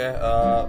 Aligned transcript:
Oke, 0.00 0.16
eh, 0.16 0.64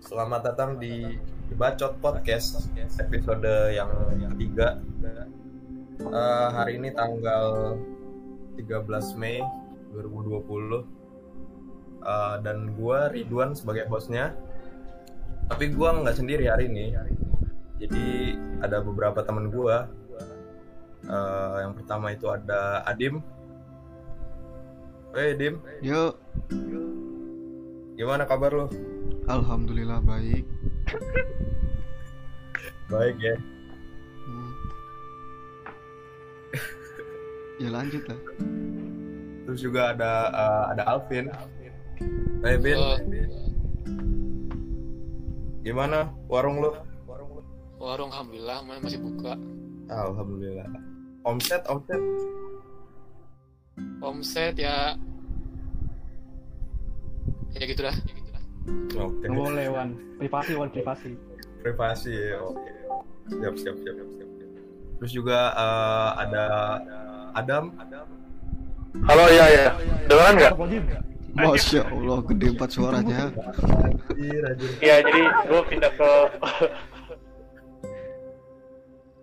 selamat 0.00 0.40
datang 0.40 0.80
di 0.80 1.20
Bacot 1.52 2.00
Podcast 2.00 2.64
episode 2.96 3.44
yang 3.76 3.92
ketiga. 4.32 4.80
Eh, 6.00 6.48
hari 6.48 6.80
ini 6.80 6.96
tanggal 6.96 7.76
13 8.56 9.12
Mei 9.20 9.44
2020 9.92 10.88
Eh, 12.00 12.36
dan 12.40 12.72
gua 12.72 13.12
Ridwan 13.12 13.52
sebagai 13.52 13.84
hostnya. 13.92 14.32
Tapi 15.52 15.76
gua 15.76 16.00
nggak 16.00 16.16
sendiri 16.16 16.48
hari 16.48 16.72
ini. 16.72 16.96
Jadi 17.84 18.32
ada 18.64 18.80
beberapa 18.80 19.20
teman 19.28 19.52
gua. 19.52 19.92
Eh, 21.04 21.56
yang 21.68 21.76
pertama 21.76 22.16
itu 22.16 22.32
ada 22.32 22.80
Adim. 22.88 23.20
Hey 25.12 25.36
Dim, 25.36 25.60
Yuk, 25.84 26.16
gimana 27.96 28.28
kabar 28.28 28.52
lu? 28.52 28.66
alhamdulillah 29.26 29.98
baik. 30.04 30.44
Baik 32.86 33.16
ya. 33.18 33.34
Hmm. 34.22 34.52
ya 37.58 37.68
lanjut 37.74 38.02
lah. 38.06 38.20
Terus 39.46 39.58
juga 39.58 39.90
ada 39.90 40.10
eh, 40.30 40.64
ada 40.76 40.82
Alvin. 40.86 41.26
Hey 42.44 42.60
Bin, 42.60 42.76
Oh, 42.78 42.94
gimana 45.64 46.12
warung 46.30 46.62
lu? 46.62 46.70
warung 47.76 48.08
alhamdulillah 48.12 48.62
ma- 48.62 48.78
masih 48.78 49.00
buka. 49.02 49.34
Alhamdulillah. 49.90 50.68
Omset, 51.26 51.62
omset. 51.66 51.98
Omset 53.98 54.54
ya 54.56 54.94
ya 57.56 57.64
gitu 57.64 57.80
dah. 57.82 57.96
Oke. 58.96 59.24
Nggak 59.24 59.32
boleh 59.32 59.66
Wan, 59.72 59.88
privasi 60.20 60.52
Wan 60.58 60.68
privasi. 60.68 61.10
Privasi. 61.64 62.14
Oke. 62.42 62.70
Siap, 63.26 63.54
siap, 63.58 63.76
siap, 63.82 63.96
siap. 63.96 64.10
siap. 64.12 64.30
Terus 65.00 65.12
juga 65.12 65.38
eh, 65.56 66.10
ada 66.26 66.44
Adam. 67.36 67.64
Halo 69.04 69.28
iya 69.28 69.46
ya, 69.52 69.66
dengeran 70.08 70.34
nggak? 70.40 70.52
Masya 71.36 71.84
Allah, 71.92 72.18
gede 72.32 72.48
banget 72.56 72.70
suaranya. 72.80 73.28
Anjir. 73.28 74.44
Iya 74.80 74.96
jadi 75.04 75.22
gue 75.44 75.60
pindah 75.68 75.92
ke. 75.92 76.10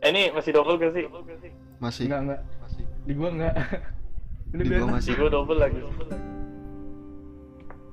Eh, 0.04 0.09
ini 0.14 0.30
masih 0.30 0.52
double 0.54 0.78
gak 0.78 0.94
sih? 0.94 1.09
Masih. 1.81 2.06
Enggak 2.06 2.22
enggak. 2.22 2.42
Di 3.08 3.14
gua 3.17 3.30
enggak. 3.34 3.56
Ini 4.54 4.61
Di 4.61 4.70
biar 4.70 4.80
gua 4.84 4.88
Di 4.88 4.95
masih. 5.00 5.11
gue 5.17 5.30
double 5.31 5.58
lagi. 5.58 5.80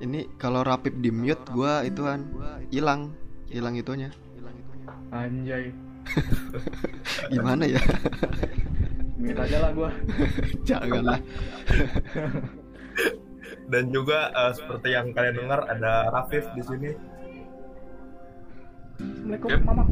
Ini 0.00 0.32
kalau 0.40 0.64
rapid 0.64 1.04
di 1.04 1.12
mute 1.12 1.44
gua 1.52 1.84
ituan 1.84 2.24
hilang, 2.72 3.12
hilang 3.52 3.76
itunya. 3.76 4.08
anjay. 5.12 5.74
Gimana 7.34 7.68
ya? 7.68 7.82
Mute 9.20 9.40
aja 9.44 9.58
lah 9.60 9.70
gua. 9.76 9.90
Janganlah. 10.68 11.20
Dan 13.70 13.92
juga 13.92 14.32
eh, 14.32 14.52
seperti 14.56 14.88
yang 14.96 15.12
kalian 15.12 15.36
dengar 15.46 15.60
ada 15.68 16.08
Rafif 16.10 16.48
di 16.56 16.62
sini. 16.64 16.90
Assalamualaikum 19.00 19.48
Yep. 19.48 19.60
Mama. 19.64 19.84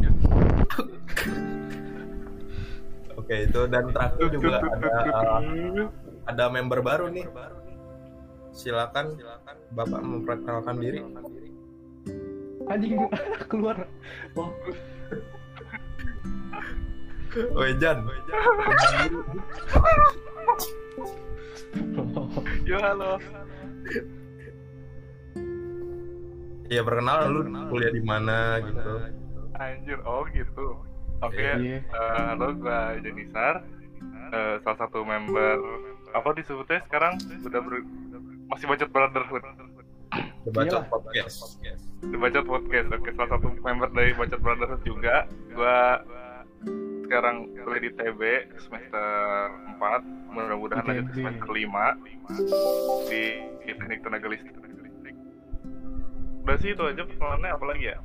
Oke, 3.18 3.34
itu 3.44 3.60
dan 3.68 3.84
terakhir 3.92 4.26
juga 4.32 4.56
ada 4.62 4.92
eh, 5.04 5.84
ada 6.26 6.44
member 6.48 6.80
baru 6.80 7.12
nih. 7.12 7.26
Silakan 8.58 9.14
Bapak 9.70 10.00
memperkenalkan 10.02 10.76
diri. 10.76 10.98
Anjing 12.66 12.98
keluar. 13.46 13.86
Wah, 14.34 14.50
Oi 17.54 17.70
Jan. 17.78 18.02
Yo 22.66 22.76
halo. 22.82 23.16
Iya 26.68 26.84
perkenalan 26.84 27.28
lu 27.32 27.40
kuliah 27.70 27.92
di 27.94 28.02
mana 28.02 28.60
gitu. 28.60 28.92
Anjir, 29.56 29.98
oh 30.04 30.26
gitu. 30.28 30.76
Oke, 31.18 31.40
Iya. 31.40 31.80
eh, 31.80 32.22
halo 32.34 32.52
gue 32.54 32.80
Jenisar, 33.02 33.64
Eh, 34.28 34.60
salah 34.60 34.76
satu 34.76 35.08
member 35.08 35.56
apa 36.12 36.36
disebutnya 36.36 36.84
sekarang 36.84 37.16
udah 37.40 37.60
ber, 37.64 37.80
masih 38.48 38.66
bacot 38.68 38.90
brotherhood. 38.90 39.44
The 40.44 40.50
Bacot 40.50 40.80
Iyalah. 40.80 40.88
Podcast. 40.88 41.36
The 42.00 42.16
Bacot 42.16 42.46
Podcast, 42.48 42.88
oke 42.94 43.10
salah 43.12 43.30
satu 43.36 43.46
member 43.60 43.88
dari 43.92 44.12
Bacot 44.16 44.40
Brotherhood 44.40 44.82
juga. 44.88 45.28
Gua 45.52 46.00
sekarang 47.04 47.52
kuliah 47.64 47.82
di 47.88 47.90
TB 47.96 48.20
semester 48.60 49.08
4, 49.80 50.32
mudah-mudahan 50.32 50.84
Di 50.84 50.88
lanjut 50.88 51.06
ke 51.08 51.14
semester 51.20 51.48
5 51.48 53.08
di, 53.08 53.22
di 53.64 53.70
Teknik 53.76 54.00
Tenaga 54.04 54.28
Listrik. 54.28 54.56
Udah 56.44 56.56
sih 56.64 56.72
itu 56.72 56.82
aja 56.84 57.04
perkenalannya 57.04 57.50
apa 57.52 57.64
lagi 57.68 57.84
ya? 57.92 57.98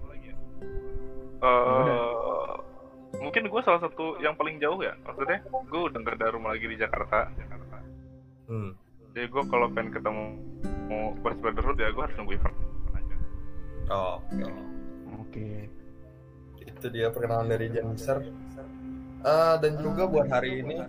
Eh, 1.44 2.54
mungkin 3.20 3.52
gue 3.52 3.62
salah 3.68 3.84
satu 3.84 4.16
yang 4.24 4.32
paling 4.40 4.64
jauh 4.64 4.80
ya 4.80 4.96
maksudnya 5.04 5.44
gue 5.44 5.82
udah 5.92 6.00
gak 6.00 6.16
ada 6.16 6.32
rumah 6.32 6.56
lagi 6.56 6.68
di 6.72 6.78
Jakarta 6.80 7.28
Hmm. 8.44 8.76
Jadi 9.14 9.30
gue 9.30 9.44
kalau 9.48 9.70
pengen 9.72 9.94
ketemu 9.94 10.26
mau 10.90 11.14
Bacot 11.22 11.40
Brotherhood 11.40 11.78
ya 11.80 11.90
gue 11.94 12.04
harus 12.04 12.16
nunggu 12.18 12.34
event 12.38 12.56
aja 12.98 13.16
Oh, 13.92 14.24
oke. 14.24 14.48
Oke. 15.28 15.68
Itu 16.64 16.88
dia 16.88 17.12
perkenalan 17.12 17.52
dari 17.52 17.68
Jan 17.68 17.92
Besar. 17.92 18.24
Eh, 19.24 19.56
dan 19.60 19.74
juga 19.80 20.08
buat 20.08 20.28
hari 20.32 20.64
ini, 20.64 20.80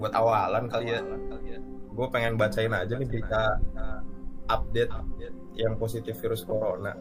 buat 0.00 0.12
awalan 0.16 0.68
kali 0.68 0.96
ya, 0.96 1.00
gue 1.92 2.06
pengen 2.08 2.36
bacain 2.40 2.72
aja 2.72 2.92
nih 2.96 3.08
berita 3.08 3.60
update 4.48 4.92
yang 5.56 5.76
positif 5.76 6.20
virus 6.20 6.44
corona. 6.44 6.96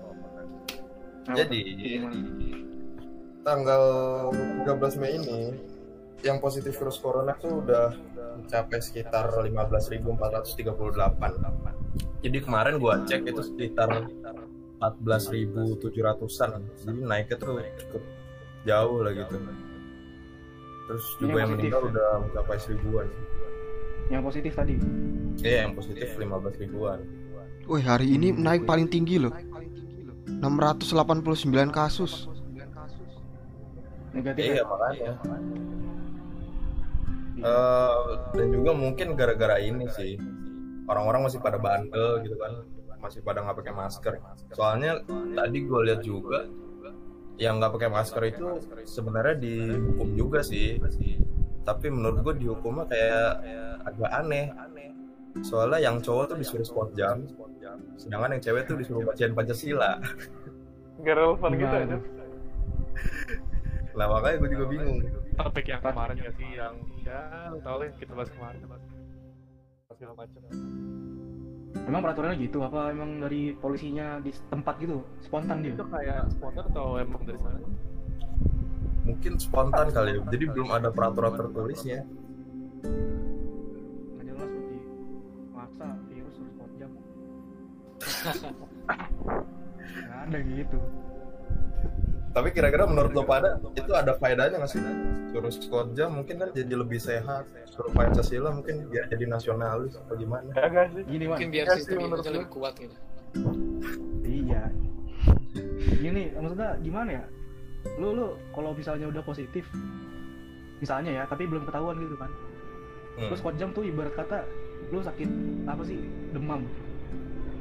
Jadi 1.31 1.63
tanggal 3.43 3.83
13 4.63 4.99
Mei 4.99 5.15
ini 5.15 5.39
yang 6.21 6.37
positif 6.37 6.77
virus 6.77 7.01
corona 7.01 7.33
tuh 7.37 7.65
udah 7.65 7.93
mencapai 8.41 8.81
sekitar 8.81 9.29
15.438. 9.33 12.21
Jadi 12.21 12.37
kemarin 12.41 12.77
gua 12.77 13.01
cek 13.05 13.25
itu 13.25 13.41
sekitar 13.41 14.05
14.700-an. 14.81 16.61
Jadi 16.81 16.99
naiknya 17.05 17.35
tuh 17.37 17.61
cukup 17.85 18.03
jauh 18.65 18.97
lah 19.01 19.13
gitu. 19.13 19.35
Terus 20.89 21.05
juga 21.17 21.25
Yang 21.25 21.41
yang 21.41 21.49
positif 21.49 21.57
meninggal 21.57 21.81
ya? 21.81 21.89
udah 21.89 22.09
mencapai 22.25 22.57
seribuan. 22.61 23.07
Yang 24.11 24.23
positif 24.27 24.51
tadi. 24.57 24.75
Iya, 25.41 25.57
yang 25.65 25.73
positif 25.73 26.07
15 26.19 26.61
ribuan. 26.61 26.99
Wih, 27.69 27.83
hari 27.85 28.07
ini 28.11 28.35
naik 28.35 28.67
paling 28.67 28.91
tinggi 28.91 29.21
loh. 29.21 29.31
689 30.41 31.71
kasus. 31.71 32.27
Negatif. 34.11 34.43
Iya, 34.43 34.55
ya? 34.59 34.63
makanya. 34.67 35.11
Eh, 37.41 37.97
dan 38.37 38.47
juga 38.53 38.71
mungkin 38.77 39.17
gara-gara 39.17 39.57
ini 39.57 39.89
sih. 39.89 40.21
Orang-orang 40.85 41.25
masih 41.25 41.41
pada 41.41 41.57
bandel 41.57 42.21
gitu 42.21 42.37
kan. 42.37 42.61
Masih 43.01 43.25
pada 43.25 43.41
nggak 43.41 43.57
pakai 43.65 43.73
masker. 43.73 44.13
Soalnya 44.53 45.01
tadi 45.09 45.57
gue 45.65 45.79
lihat 45.89 46.01
juga 46.05 46.45
yang 47.41 47.57
nggak 47.57 47.73
pakai 47.73 47.89
masker 47.89 48.23
itu 48.29 48.45
sebenarnya 48.85 49.41
dihukum 49.41 50.13
juga 50.13 50.45
sih. 50.45 50.77
Tapi 51.65 51.89
menurut 51.89 52.21
gue 52.21 52.45
dihukumnya 52.45 52.85
kayak 52.85 53.29
agak 53.89 54.11
aneh. 54.13 54.53
Soalnya 55.41 55.81
yang 55.81 55.97
cowok 55.97 56.35
tuh 56.35 56.37
disuruh 56.37 56.67
sport 56.67 56.93
jam 56.93 57.25
sedangkan 57.95 58.35
yang 58.35 58.43
cewek 58.43 58.67
tuh 58.67 58.75
disuruh 58.75 59.01
bacain 59.07 59.31
pancasila. 59.31 59.97
Gak 61.01 61.15
relevan 61.17 61.51
gitu 61.55 61.75
aja. 61.79 61.97
Lah 63.95 64.07
makanya 64.11 64.35
gue 64.43 64.49
juga 64.53 64.65
bingung 64.69 64.99
topik 65.41 65.65
yang 65.67 65.81
kemarin 65.81 66.15
gak 66.21 66.35
sih? 66.37 66.47
yang 66.53 66.75
ya 67.01 67.49
tau 67.65 67.81
lah 67.81 67.89
kita 67.97 68.11
bahas 68.13 68.29
kemarin. 68.29 68.61
segala 69.91 70.13
macam 70.23 70.39
Emang 71.81 72.01
peraturannya 72.03 72.37
gitu? 72.45 72.63
Apa 72.63 72.93
emang 72.93 73.19
dari 73.19 73.51
polisinya 73.57 74.21
di 74.23 74.31
tempat 74.47 74.79
gitu? 74.79 75.03
Spontan 75.23 75.65
dia? 75.65 75.73
itu 75.75 75.85
kayak 75.87 76.31
spontan 76.31 76.63
atau 76.71 76.95
emang 77.01 77.21
dari 77.27 77.39
sana? 77.41 77.59
Mungkin 79.01 79.33
spontan 79.41 79.87
kali 79.89 80.15
ya. 80.15 80.21
jadi 80.29 80.45
belum 80.53 80.69
ada 80.71 80.89
peraturan 80.93 81.33
tertulisnya 81.33 82.05
Nggak 84.15 84.23
jelas 84.29 84.49
berarti 84.49 84.77
maksa 85.51 85.87
virus 86.07 86.35
harus 86.37 86.73
jam. 86.77 86.91
Nggak 89.91 90.19
ada 90.21 90.37
gitu. 90.45 90.79
Tapi 92.31 92.47
kira-kira 92.49 92.87
menurut 92.87 93.11
lo 93.11 93.23
pada 93.23 93.59
itu 93.71 93.91
ada 93.91 94.15
faedahnya 94.15 94.55
nggak 94.57 94.71
sih? 94.71 94.79
Suruh 95.29 95.51
squad 95.51 95.87
jam 95.93 96.15
mungkin 96.15 96.39
kan 96.39 96.49
jadi 96.51 96.73
lebih 96.73 96.95
sehat. 96.95 97.43
Suruh 97.67 97.91
Pancasila 97.91 98.51
mungkin 98.51 98.87
biar 98.87 99.07
jadi 99.07 99.27
nasionalis 99.27 99.95
apa 99.95 100.15
gimana? 100.15 100.47
Kagak 100.51 100.91
sih 100.91 101.03
Gini 101.05 101.25
Mungkin 101.27 101.49
biar 101.49 101.65
Ya 101.65 101.73
sih, 101.75 101.83
sistem 101.83 102.07
menurut 102.07 102.23
lebih 102.23 102.49
kuat 102.49 102.73
gitu. 102.75 102.95
iya 104.23 104.67
gini 105.97 106.31
maksudnya 106.33 106.75
gimana 106.79 107.09
ya 107.13 107.23
lu 107.95 108.11
lu 108.11 108.27
kalau 108.51 108.71
misalnya 108.71 109.07
udah 109.07 109.23
positif 109.23 109.63
misalnya 110.77 111.11
ya 111.13 111.23
tapi 111.25 111.47
belum 111.47 111.63
ketahuan 111.63 111.95
gitu 111.97 112.15
kan 112.15 112.31
Hmm. 113.11 113.27
terus 113.27 113.39
squat 113.39 113.55
jam 113.55 113.71
tuh 113.71 113.83
ibarat 113.83 114.15
kata 114.15 114.47
lu 114.87 114.99
sakit 114.99 115.27
apa 115.63 115.83
sih 115.83 115.99
demam 116.31 116.63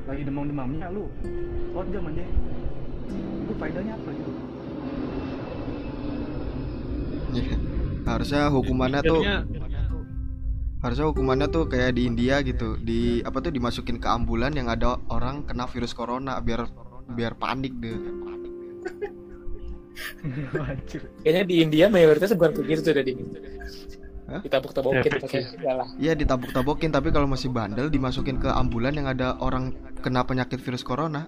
lagi 0.06 0.22
demam 0.22 0.46
demamnya 0.46 0.86
lu 0.88 1.10
squat 1.68 1.86
jam 1.90 2.06
aja 2.06 2.22
itu 3.10 3.52
faedahnya 3.52 3.94
apa 3.94 4.10
gitu 4.10 4.30
Iya. 4.30 4.49
Harusnya 8.08 8.48
hukumannya 8.50 9.00
tuh 9.04 9.20
harusnya 10.80 11.06
hukumannya 11.12 11.46
tuh 11.52 11.68
kayak 11.68 11.92
di 12.00 12.08
India 12.08 12.40
gitu 12.40 12.80
di 12.80 13.20
apa 13.20 13.44
tuh 13.44 13.52
dimasukin 13.52 14.00
ke 14.00 14.08
ambulan 14.08 14.56
yang 14.56 14.72
ada 14.72 14.96
orang 15.12 15.44
kena 15.44 15.68
virus 15.68 15.92
corona 15.92 16.40
biar 16.40 16.64
biar 17.12 17.36
panik 17.36 17.76
deh. 17.78 17.96
Kayaknya 21.20 21.44
di 21.44 21.56
India 21.60 21.86
mayoritas 21.92 22.32
bukan 22.32 22.56
begitu 22.56 22.80
tuh 22.80 22.94
dari 22.96 23.12
Hah? 24.30 24.40
Ditabuk-tabukin 24.46 25.10
Ya, 25.10 25.18
pakai 25.18 25.42
galah. 25.58 25.88
Iya 25.98 26.12
ditabuk-tabokin 26.14 26.94
tapi 26.94 27.10
kalau 27.10 27.26
masih 27.26 27.50
bandel 27.50 27.90
dimasukin 27.90 28.38
ke 28.38 28.46
ambulan 28.46 28.94
yang 28.94 29.10
ada 29.10 29.34
orang 29.42 29.74
kena 30.00 30.22
penyakit 30.22 30.62
virus 30.62 30.86
corona. 30.86 31.26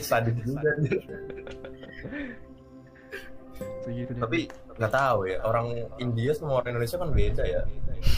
sadis 0.00 0.36
juga. 0.44 0.70
tapi 4.18 4.48
nggak 4.74 4.92
tahu 4.92 5.18
ya 5.28 5.38
orang 5.44 5.66
India 6.00 6.32
sama 6.32 6.60
orang 6.60 6.76
Indonesia 6.76 6.96
kan 6.98 7.10
beda 7.12 7.44
ya 7.44 7.62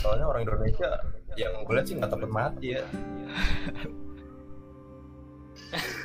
soalnya 0.01 0.27
orang 0.31 0.43
Indonesia 0.47 0.89
yang 1.37 1.53
gue 1.67 1.75
lihat 1.77 1.87
sih 1.87 1.95
nggak 1.99 2.11
takut 2.11 2.31
mati 2.31 2.79
ya 2.79 2.85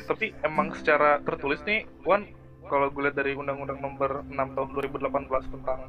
Tapi 0.09 0.35
emang 0.43 0.73
secara 0.75 1.21
tertulis 1.23 1.61
nih, 1.63 1.85
Wan, 2.03 2.27
kalau 2.67 2.91
gue 2.91 3.07
lihat 3.07 3.15
dari 3.15 3.37
Undang-Undang 3.37 3.79
Nomor 3.79 4.11
6 4.27 4.35
Tahun 4.57 4.69
2018 4.75 5.53
tentang 5.53 5.79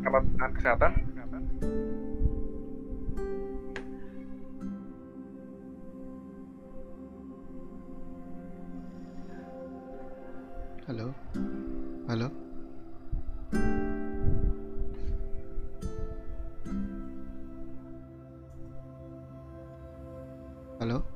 karantina 0.00 0.46
kesehatan, 0.54 0.92
Halo. 10.86 11.10
Halo. 12.06 12.45
Halo. 20.78 21.15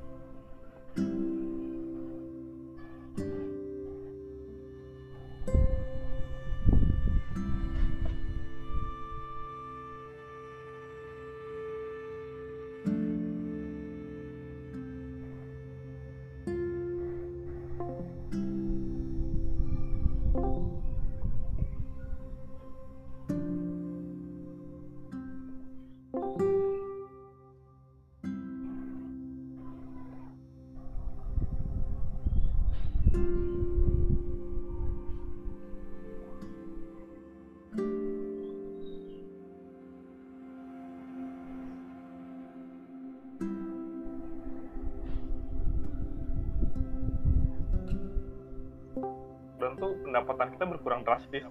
Dan 49.60 49.70
tuh 49.76 49.92
pendapatan 50.06 50.48
kita 50.56 50.64
berkurang 50.66 51.00
drastis. 51.04 51.44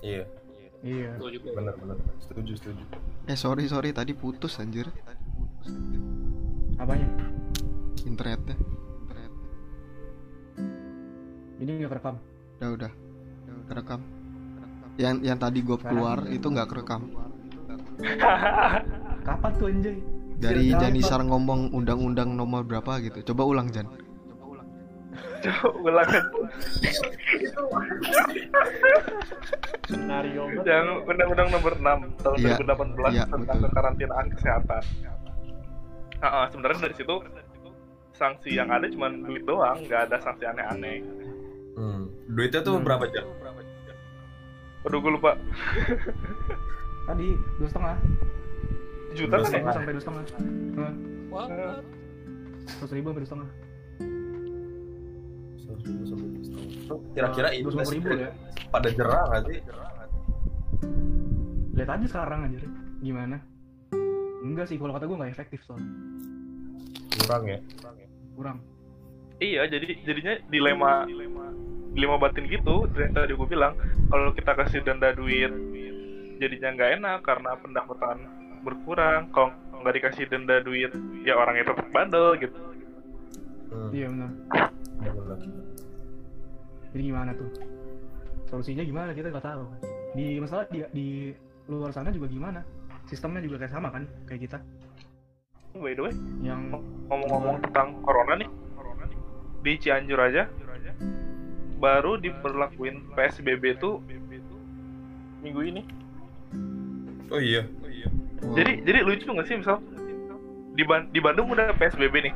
iya 0.00 0.24
Iya. 0.80 1.12
Juga. 1.20 1.52
benar 1.60 1.74
benar 1.76 1.96
setuju 2.24 2.56
setuju 2.56 2.84
Eh 3.28 3.36
sorry 3.36 3.68
sorry 3.68 3.92
tadi 3.92 4.16
putus 4.16 4.56
anjir 4.56 4.88
Apanya? 6.80 7.04
internetnya. 8.08 8.56
Ini 11.90 11.98
nggak 11.98 12.06
kerekam. 12.06 12.16
Udah 12.62 12.68
udah. 12.70 12.92
Kerekam. 13.66 14.00
Yang 14.94 15.16
yang 15.26 15.38
tadi 15.42 15.58
gue 15.58 15.78
keluar 15.82 16.18
itu 16.30 16.46
nggak 16.46 16.68
kerekam. 16.70 17.02
Kapan 19.26 19.50
tuh 19.58 19.66
anjay? 19.66 19.96
Dari? 20.40 20.70
Janisar 20.70 21.20
ngomong 21.26 21.74
undang-undang 21.74 22.30
nomor 22.32 22.62
berapa 22.62 23.02
gitu. 23.02 23.34
Coba 23.34 23.42
ulang 23.42 23.68
Jan. 23.74 23.90
Coba 25.42 25.66
ulangan. 25.82 26.24
Senario. 29.90 30.42
Yang 30.62 30.86
Undang-Undang 31.10 31.48
Nomor 31.50 31.72
6 31.74 32.22
Tahun 32.22 32.36
Iya, 32.38 32.56
2018 32.62 33.10
iya, 33.10 33.24
tentang 33.26 33.58
betul. 33.58 33.68
kekarantinaan 33.74 34.26
kesehatan. 34.30 34.82
Ah, 36.22 36.26
ah, 36.30 36.44
sebenarnya 36.54 36.78
dari 36.86 36.94
situ 36.94 37.14
sanksi 38.14 38.50
yang 38.54 38.68
ada 38.70 38.86
cuma 38.86 39.10
duit 39.10 39.42
doang, 39.42 39.82
nggak 39.88 40.08
ada 40.08 40.16
sanksi 40.22 40.44
aneh-aneh. 40.46 41.02
Duitnya 42.30 42.60
tuh 42.60 42.74
Hmm. 42.74 42.84
berapa 42.84 43.04
jam 43.08 43.26
Aduh, 44.80 44.96
gue 44.96 45.12
lupa. 45.12 45.36
Tadi 47.04 47.26
dua 47.60 47.68
setengah. 47.68 47.96
Juta 49.12 49.28
Dua 49.28 49.36
kan 49.36 49.44
ya? 49.44 49.48
setengah. 49.50 49.72
sampai 49.74 49.92
dua 49.92 50.00
setengah. 50.00 50.24
Nah, 50.72 50.92
Wah, 51.28 51.46
Seratus 52.64 52.90
ribu 52.90 53.06
sampai 53.08 53.20
dua 53.20 53.28
setengah. 53.28 53.50
kira-kira 57.10 57.48
itu 57.52 57.68
dua 57.68 57.84
ribu 57.86 58.08
ya. 58.10 58.30
pada 58.68 58.88
jerah 58.88 59.22
nggak 59.26 59.42
sih 59.44 59.58
Lihat 61.72 61.90
aja 61.90 62.06
sekarang 62.08 62.40
aja 62.46 62.58
gimana. 63.00 63.36
Enggak 64.40 64.66
sih 64.66 64.76
kalau 64.76 64.92
kata 64.92 65.04
gue 65.04 65.16
nggak 65.16 65.30
efektif 65.30 65.60
soalnya. 65.62 65.86
kurang 67.20 67.42
ya 67.46 67.58
Kurang. 68.32 68.58
Iya, 69.38 69.62
jadi 69.66 69.86
jadinya 70.02 70.32
dilema 70.48 71.04
dilema 71.04 71.46
batin 71.94 72.44
gitu. 72.46 72.86
Yang 72.94 73.12
tadi 73.14 73.32
gue 73.34 73.48
bilang, 73.48 73.74
kalau 74.10 74.30
kita 74.34 74.52
kasih 74.54 74.80
denda 74.84 75.10
duit, 75.14 75.50
jadinya 76.38 76.68
nggak 76.74 76.90
enak 77.00 77.18
karena 77.22 77.50
pendapatan 77.58 78.16
berkurang. 78.62 79.28
Kalau 79.32 79.54
nggak 79.80 79.94
dikasih 79.96 80.24
denda 80.28 80.60
duit, 80.62 80.92
ya 81.24 81.34
orangnya 81.36 81.72
tetap 81.72 81.86
bandel 81.90 82.36
gitu. 82.38 82.58
hmm. 83.70 83.90
Iya 83.94 84.06
benar. 84.10 84.30
benar-benar. 85.00 85.38
Jadi 86.90 87.02
gimana 87.06 87.30
tuh? 87.32 87.50
Solusinya 88.50 88.82
gimana 88.82 89.14
kita 89.14 89.30
nggak 89.30 89.46
tahu. 89.46 89.62
Di 90.18 90.42
masalah 90.42 90.66
di, 90.68 90.82
di 90.90 91.08
luar 91.70 91.94
sana 91.94 92.10
juga 92.10 92.26
gimana? 92.26 92.66
Sistemnya 93.06 93.42
juga 93.42 93.62
kayak 93.62 93.72
sama 93.74 93.88
kan 93.94 94.04
kayak 94.26 94.50
kita. 94.50 94.58
By 95.70 95.94
the 95.94 96.02
way, 96.02 96.14
Yang 96.42 96.82
ngomong-ngomong 97.06 97.62
tentang 97.62 98.02
corona 98.02 98.34
nih, 98.42 98.50
di 99.62 99.72
Cianjur 99.78 100.18
aja 100.18 100.50
baru 101.80 102.20
diberlakuin 102.20 103.08
PSBB 103.16 103.80
tuh 103.80 104.04
minggu 105.40 105.60
ini. 105.64 105.82
oh 107.32 107.88
iya 107.88 108.06
Wow. 108.40 108.56
Jadi 108.56 108.72
jadi 108.88 108.98
lucu 109.04 109.28
nggak 109.28 109.48
sih 109.48 109.56
misal 109.60 109.84
di, 110.72 110.80
Ban- 110.80 111.12
di 111.12 111.20
Bandung 111.20 111.52
udah 111.52 111.76
PSBB 111.76 112.24
nih. 112.24 112.34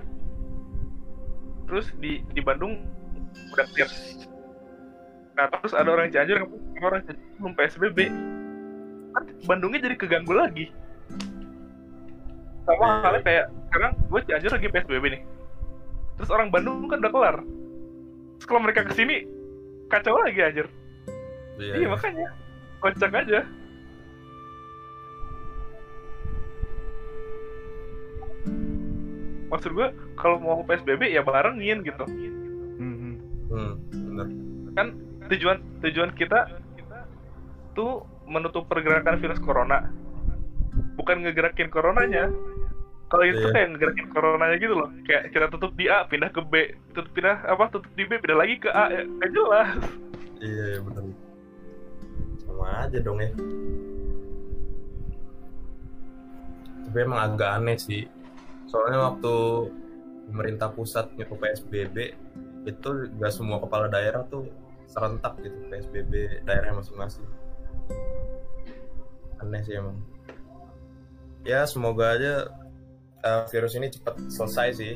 Terus 1.65 1.89
di 1.97 2.21
di 2.37 2.41
Bandung 2.45 2.77
udah 3.57 3.65
clear. 3.73 3.89
Nah 5.35 5.49
terus 5.49 5.73
ada 5.73 5.89
orang 5.89 6.13
Cianjur 6.13 6.45
yang 6.45 6.49
orang 6.85 7.01
Cianjur 7.09 7.25
belum 7.41 7.53
PSBB. 7.57 7.99
Kan 9.17 9.23
Bandungnya 9.49 9.81
jadi 9.81 9.97
keganggu 9.97 10.37
lagi. 10.37 10.69
Sama 12.69 13.01
halnya 13.01 13.21
kayak 13.25 13.45
sekarang 13.73 13.93
gue 13.97 14.21
Cianjur 14.29 14.53
lagi 14.61 14.69
PSBB 14.69 15.05
nih. 15.09 15.23
Terus 16.21 16.31
orang 16.31 16.53
Bandung 16.53 16.85
kan 16.93 17.01
udah 17.01 17.13
kelar. 17.17 17.37
Terus 18.37 18.45
kalau 18.45 18.61
mereka 18.61 18.85
ke 18.85 18.93
sini 18.93 19.25
kacau 19.95 20.19
lagi 20.19 20.41
anjir. 20.43 20.67
iya, 21.63 21.73
Iya 21.79 21.87
makanya 21.87 22.27
kocak 22.83 23.15
aja. 23.15 23.41
Maksud 29.55 29.71
gue 29.71 29.89
kalau 30.19 30.43
mau 30.43 30.67
PSBB 30.67 31.15
ya 31.15 31.23
barengin 31.23 31.87
gitu. 31.87 32.05
Mhm. 32.75 33.13
hmm, 33.55 33.73
bener 33.95 34.27
Kan 34.75 34.87
tujuan 35.31 35.63
tujuan 35.79 36.11
kita 36.19 36.51
tuh 37.79 38.03
menutup 38.27 38.67
pergerakan 38.67 39.23
virus 39.23 39.39
corona. 39.39 39.95
Bukan 40.99 41.23
ngegerakin 41.23 41.71
coronanya. 41.71 42.35
Kalau 43.15 43.25
itu 43.31 43.47
Iya. 43.47 43.53
kayak 43.55 43.69
ngegerakin 43.71 44.07
coronanya 44.11 44.57
gitu 44.59 44.75
loh 44.75 44.91
kayak 45.07 45.31
kita 45.31 45.47
tutup 45.55 45.71
di 45.79 45.87
A 45.87 46.03
pindah 46.03 46.35
ke 46.35 46.43
B 46.43 46.55
tutup 46.91 47.15
pindah 47.15 47.47
apa 47.47 47.71
tutup 47.71 47.87
di 47.95 48.03
B 48.03 48.19
pindah 48.19 48.39
lagi 48.43 48.59
ke 48.59 48.67
A 48.75 48.91
ya 48.91 49.03
nggak 49.07 49.31
jelas 49.31 49.71
Iya, 50.43 50.65
iya 50.77 50.81
benar. 50.83 51.05
Sama 52.45 52.67
aja 52.85 52.99
dong 53.01 53.17
ya. 53.17 53.31
Tapi 56.85 56.99
emang 57.01 57.21
agak 57.33 57.51
aneh 57.57 57.79
sih. 57.81 58.05
Soalnya 58.69 59.09
waktu 59.09 59.35
pemerintah 60.29 60.69
pusat 60.69 61.09
nyuruh 61.17 61.39
PSBB 61.39 61.97
itu 62.65 62.91
gak 63.17 63.33
semua 63.33 63.61
kepala 63.61 63.89
daerah 63.89 64.25
tuh 64.29 64.49
serentak 64.85 65.37
gitu 65.41 65.57
PSBB 65.73 66.45
daerahnya 66.45 66.83
masing-masing. 66.85 67.25
Aneh 69.41 69.61
sih 69.65 69.81
emang. 69.81 69.97
Ya 71.45 71.65
semoga 71.65 72.21
aja 72.21 72.53
uh, 73.25 73.43
virus 73.49 73.73
ini 73.81 73.89
cepat 73.89 74.15
selesai 74.29 74.69
sih. 74.77 74.95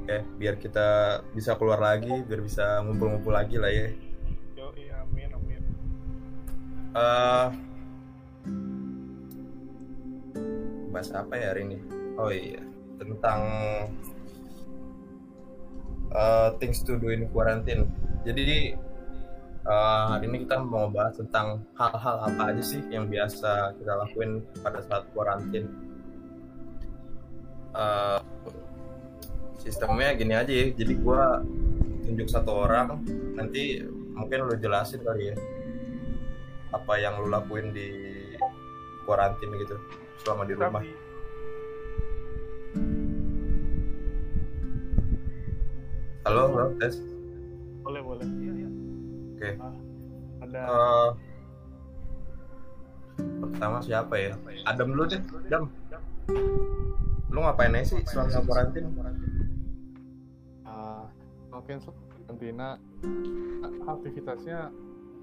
Oke, 0.00 0.16
biar 0.38 0.54
kita 0.56 1.20
bisa 1.34 1.58
keluar 1.58 1.82
lagi, 1.82 2.22
biar 2.24 2.40
bisa 2.40 2.80
ngumpul-ngumpul 2.86 3.34
lagi 3.34 3.58
lah 3.58 3.70
ya. 3.70 3.90
yo 4.58 4.70
iya 4.78 5.02
amin 5.06 5.30
amin 5.34 5.62
eh 6.90 7.48
bahas 10.90 11.10
apa 11.14 11.34
ya 11.38 11.54
hari 11.54 11.62
ini? 11.70 11.78
Oh 12.18 12.28
iya, 12.28 12.60
tentang 12.98 13.40
eh, 16.10 16.48
things 16.58 16.82
to 16.82 16.98
do 16.98 17.14
in 17.14 17.30
quarantine. 17.30 17.86
Jadi 18.26 18.74
eh, 19.64 20.04
hari 20.10 20.26
ini 20.26 20.44
kita 20.44 20.58
mau 20.60 20.90
bahas 20.90 21.14
tentang 21.16 21.62
hal-hal 21.78 22.16
apa 22.26 22.42
aja 22.50 22.62
sih 22.66 22.82
yang 22.90 23.06
biasa 23.06 23.78
kita 23.78 23.92
lakuin 23.94 24.42
pada 24.60 24.82
saat 24.82 25.06
quarantine. 25.14 25.89
Eh, 27.70 28.18
sistemnya 29.62 30.10
gini 30.18 30.34
aja 30.34 30.50
ya. 30.50 30.66
Jadi 30.74 30.94
gua 30.98 31.38
tunjuk 32.02 32.26
satu 32.26 32.66
orang, 32.66 32.98
nanti 33.38 33.78
mungkin 34.10 34.50
lu 34.50 34.54
jelasin 34.58 35.00
kali 35.00 35.30
ya 35.30 35.36
apa 36.70 36.92
yang 36.98 37.18
lu 37.18 37.30
lakuin 37.30 37.70
di 37.70 37.88
quarantine 39.06 39.54
gitu 39.58 39.78
selama 40.22 40.42
di 40.46 40.54
rumah. 40.54 40.82
Halo, 46.26 46.42
halo, 46.52 46.64
tes. 46.78 47.00
Boleh, 47.82 48.02
boleh. 48.04 48.26
Iya, 48.38 48.52
iya. 48.54 48.68
Oke. 49.34 49.50
Ada 50.44 50.60
Eh, 50.60 51.10
pertama 53.40 53.78
siapa 53.82 54.14
ya? 54.16 54.32
Adam 54.68 54.94
dulu 54.94 55.04
deh, 55.10 55.20
Dam. 55.48 55.64
Lu 57.30 57.38
ngapain 57.46 57.74
aja 57.74 57.86
sih 57.94 58.00
selama 58.10 58.42
quarantine? 58.42 58.90
ah, 60.66 61.06
mungkin 61.54 61.78
karantina 62.26 62.74
aktivitasnya 63.86 64.58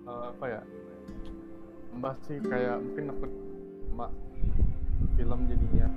eh, 0.08 0.24
apa 0.32 0.46
ya? 0.48 0.62
Tambah 1.92 2.14
sih 2.24 2.38
kayak 2.40 2.78
mungkin 2.80 3.12
aku 3.12 3.26
sama 3.92 4.08
film 5.20 5.40
jadinya. 5.52 5.88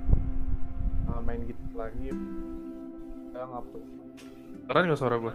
Ah, 1.07 1.19
main 1.23 1.47
gitu 1.47 1.63
lagi. 1.75 2.11
Ya 3.31 3.43
ngapus. 3.47 3.85
Keren 4.67 4.83
nggak 4.87 4.99
suara 4.99 5.15
gue 5.19 5.33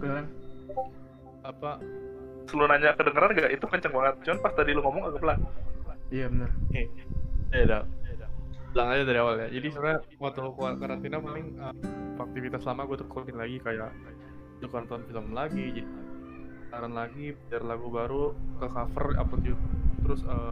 Keren. 0.00 0.26
apa? 1.44 1.70
Lu 2.54 2.64
nanya 2.70 2.96
kedengeran 2.96 3.36
gak? 3.36 3.52
Itu 3.52 3.66
kenceng 3.68 3.92
banget. 3.92 4.14
Cuman 4.24 4.38
pas 4.40 4.52
tadi 4.56 4.72
lu 4.72 4.80
ngomong 4.80 5.12
agak 5.12 5.20
pelan. 5.20 5.38
Iya 6.08 6.30
bener. 6.32 6.50
beda 7.54 7.86
bilang 8.74 8.90
aja 8.90 9.06
dari 9.06 9.18
awal 9.22 9.34
ya. 9.38 9.48
Jadi 9.54 9.66
sebenarnya 9.70 10.00
waktu 10.18 10.40
karantina 10.58 11.16
paling 11.22 11.46
uh, 11.62 11.74
aktivitas 12.18 12.66
lama 12.66 12.82
gue 12.90 12.98
tekunin 12.98 13.36
lagi 13.38 13.56
kayak 13.62 13.94
juga 14.58 14.82
nonton 14.82 15.00
film 15.06 15.26
lagi 15.30 15.64
jadi 15.70 15.82
saran 16.74 16.94
lagi 16.98 17.38
biar 17.46 17.62
lagu 17.62 17.86
baru 17.86 18.34
ke 18.58 18.66
cover 18.66 19.14
upload 19.14 19.42
YouTube. 19.46 19.74
Terus 20.02 20.20
uh, 20.26 20.50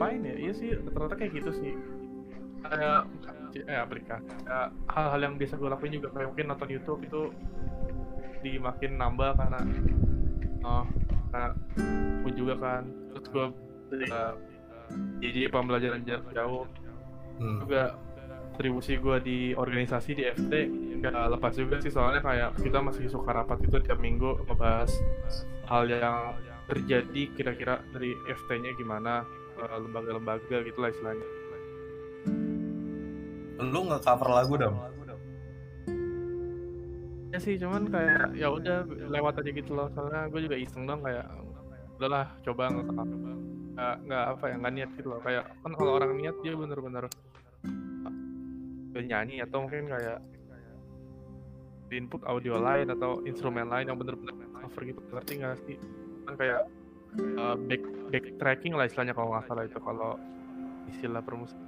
main 0.00 0.24
ya? 0.24 0.34
Iya 0.40 0.52
sih 0.56 0.68
rata-rata 0.72 1.14
kayak 1.20 1.32
gitu 1.36 1.50
sih. 1.52 1.72
Kayak 2.64 3.04
eh 3.54 3.78
aplikasi 3.80 4.28
kayak 4.48 4.72
hal-hal 4.88 5.20
yang 5.20 5.34
biasa 5.36 5.60
gue 5.60 5.68
lakuin 5.68 5.92
juga 6.00 6.08
kayak 6.16 6.32
mungkin 6.32 6.46
nonton 6.48 6.68
YouTube 6.72 7.00
itu 7.04 7.20
dimakin 8.40 8.92
nambah 8.96 9.36
karena 9.36 9.60
oh 10.64 10.84
karena 11.28 11.48
gue 12.24 12.32
juga 12.32 12.54
kan. 12.56 12.88
Terus 13.12 13.26
gue 13.28 13.46
uh, 14.16 14.34
jadi 15.18 15.48
pembelajaran 15.48 16.02
jarak 16.02 16.28
jauh 16.30 16.64
Hmm. 17.38 17.62
juga 17.62 17.94
kontribusi 18.50 18.98
gue 18.98 19.16
di 19.20 19.38
organisasi 19.52 20.10
di 20.10 20.26
FT 20.26 20.52
nggak 20.98 21.14
lepas 21.30 21.54
juga 21.54 21.78
sih 21.78 21.86
soalnya 21.88 22.18
kayak 22.18 22.58
kita 22.58 22.82
masih 22.82 23.06
suka 23.06 23.30
rapat 23.30 23.62
itu 23.62 23.78
tiap 23.78 23.96
minggu 23.96 24.42
ngebahas 24.42 24.90
hal 25.64 25.86
yang 25.86 26.34
terjadi 26.66 27.22
kira-kira 27.32 27.78
dari 27.88 28.10
FT-nya 28.26 28.74
gimana 28.74 29.22
eh, 29.54 29.78
lembaga-lembaga 29.78 30.66
gitu 30.66 30.78
lah 30.78 30.90
istilahnya 30.90 31.26
Lu 33.60 33.86
nggak 33.86 34.02
cover 34.02 34.28
lagu, 34.28 34.54
Dam? 34.54 34.74
ya 37.28 37.38
sih 37.38 37.54
cuman 37.54 37.86
kayak 37.86 38.34
ya 38.34 38.48
udah 38.48 38.82
lewat 38.88 39.38
aja 39.38 39.50
gitu 39.52 39.76
loh 39.76 39.92
soalnya 39.92 40.26
gue 40.26 40.40
juga 40.42 40.56
iseng 40.56 40.88
dong 40.88 41.04
kayak 41.04 41.28
udahlah 41.98 42.26
coba 42.46 42.62
nggak 42.70 42.86
nggak 43.74 43.94
nggak 44.06 44.24
apa 44.34 44.44
ya 44.46 44.54
nggak 44.58 44.72
niat 44.74 44.90
gitu 44.94 45.08
loh 45.10 45.20
kayak 45.22 45.44
kan 45.62 45.72
kalau 45.74 45.92
orang 45.98 46.10
niat 46.14 46.36
dia 46.42 46.54
bener-bener 46.54 47.04
nyanyi 48.98 49.38
atau 49.46 49.62
mungkin 49.62 49.86
kayak 49.86 50.18
di 51.88 51.94
input 52.02 52.22
audio 52.26 52.58
lain 52.58 52.90
atau 52.90 53.22
instrumen 53.22 53.70
lain 53.70 53.86
yang 53.90 53.98
bener-bener 53.98 54.34
cover 54.58 54.82
gitu 54.82 55.00
ngerti 55.14 55.32
nggak 55.38 55.54
sih 55.64 55.76
kan 56.26 56.34
kayak 56.34 56.60
uh, 57.38 57.54
back 57.54 57.82
backtracking 58.10 58.74
lah 58.74 58.90
istilahnya 58.90 59.14
kalau 59.14 59.32
nggak 59.32 59.46
salah 59.46 59.64
itu 59.64 59.78
kalau 59.78 60.18
istilah 60.90 61.22
permusik 61.22 61.58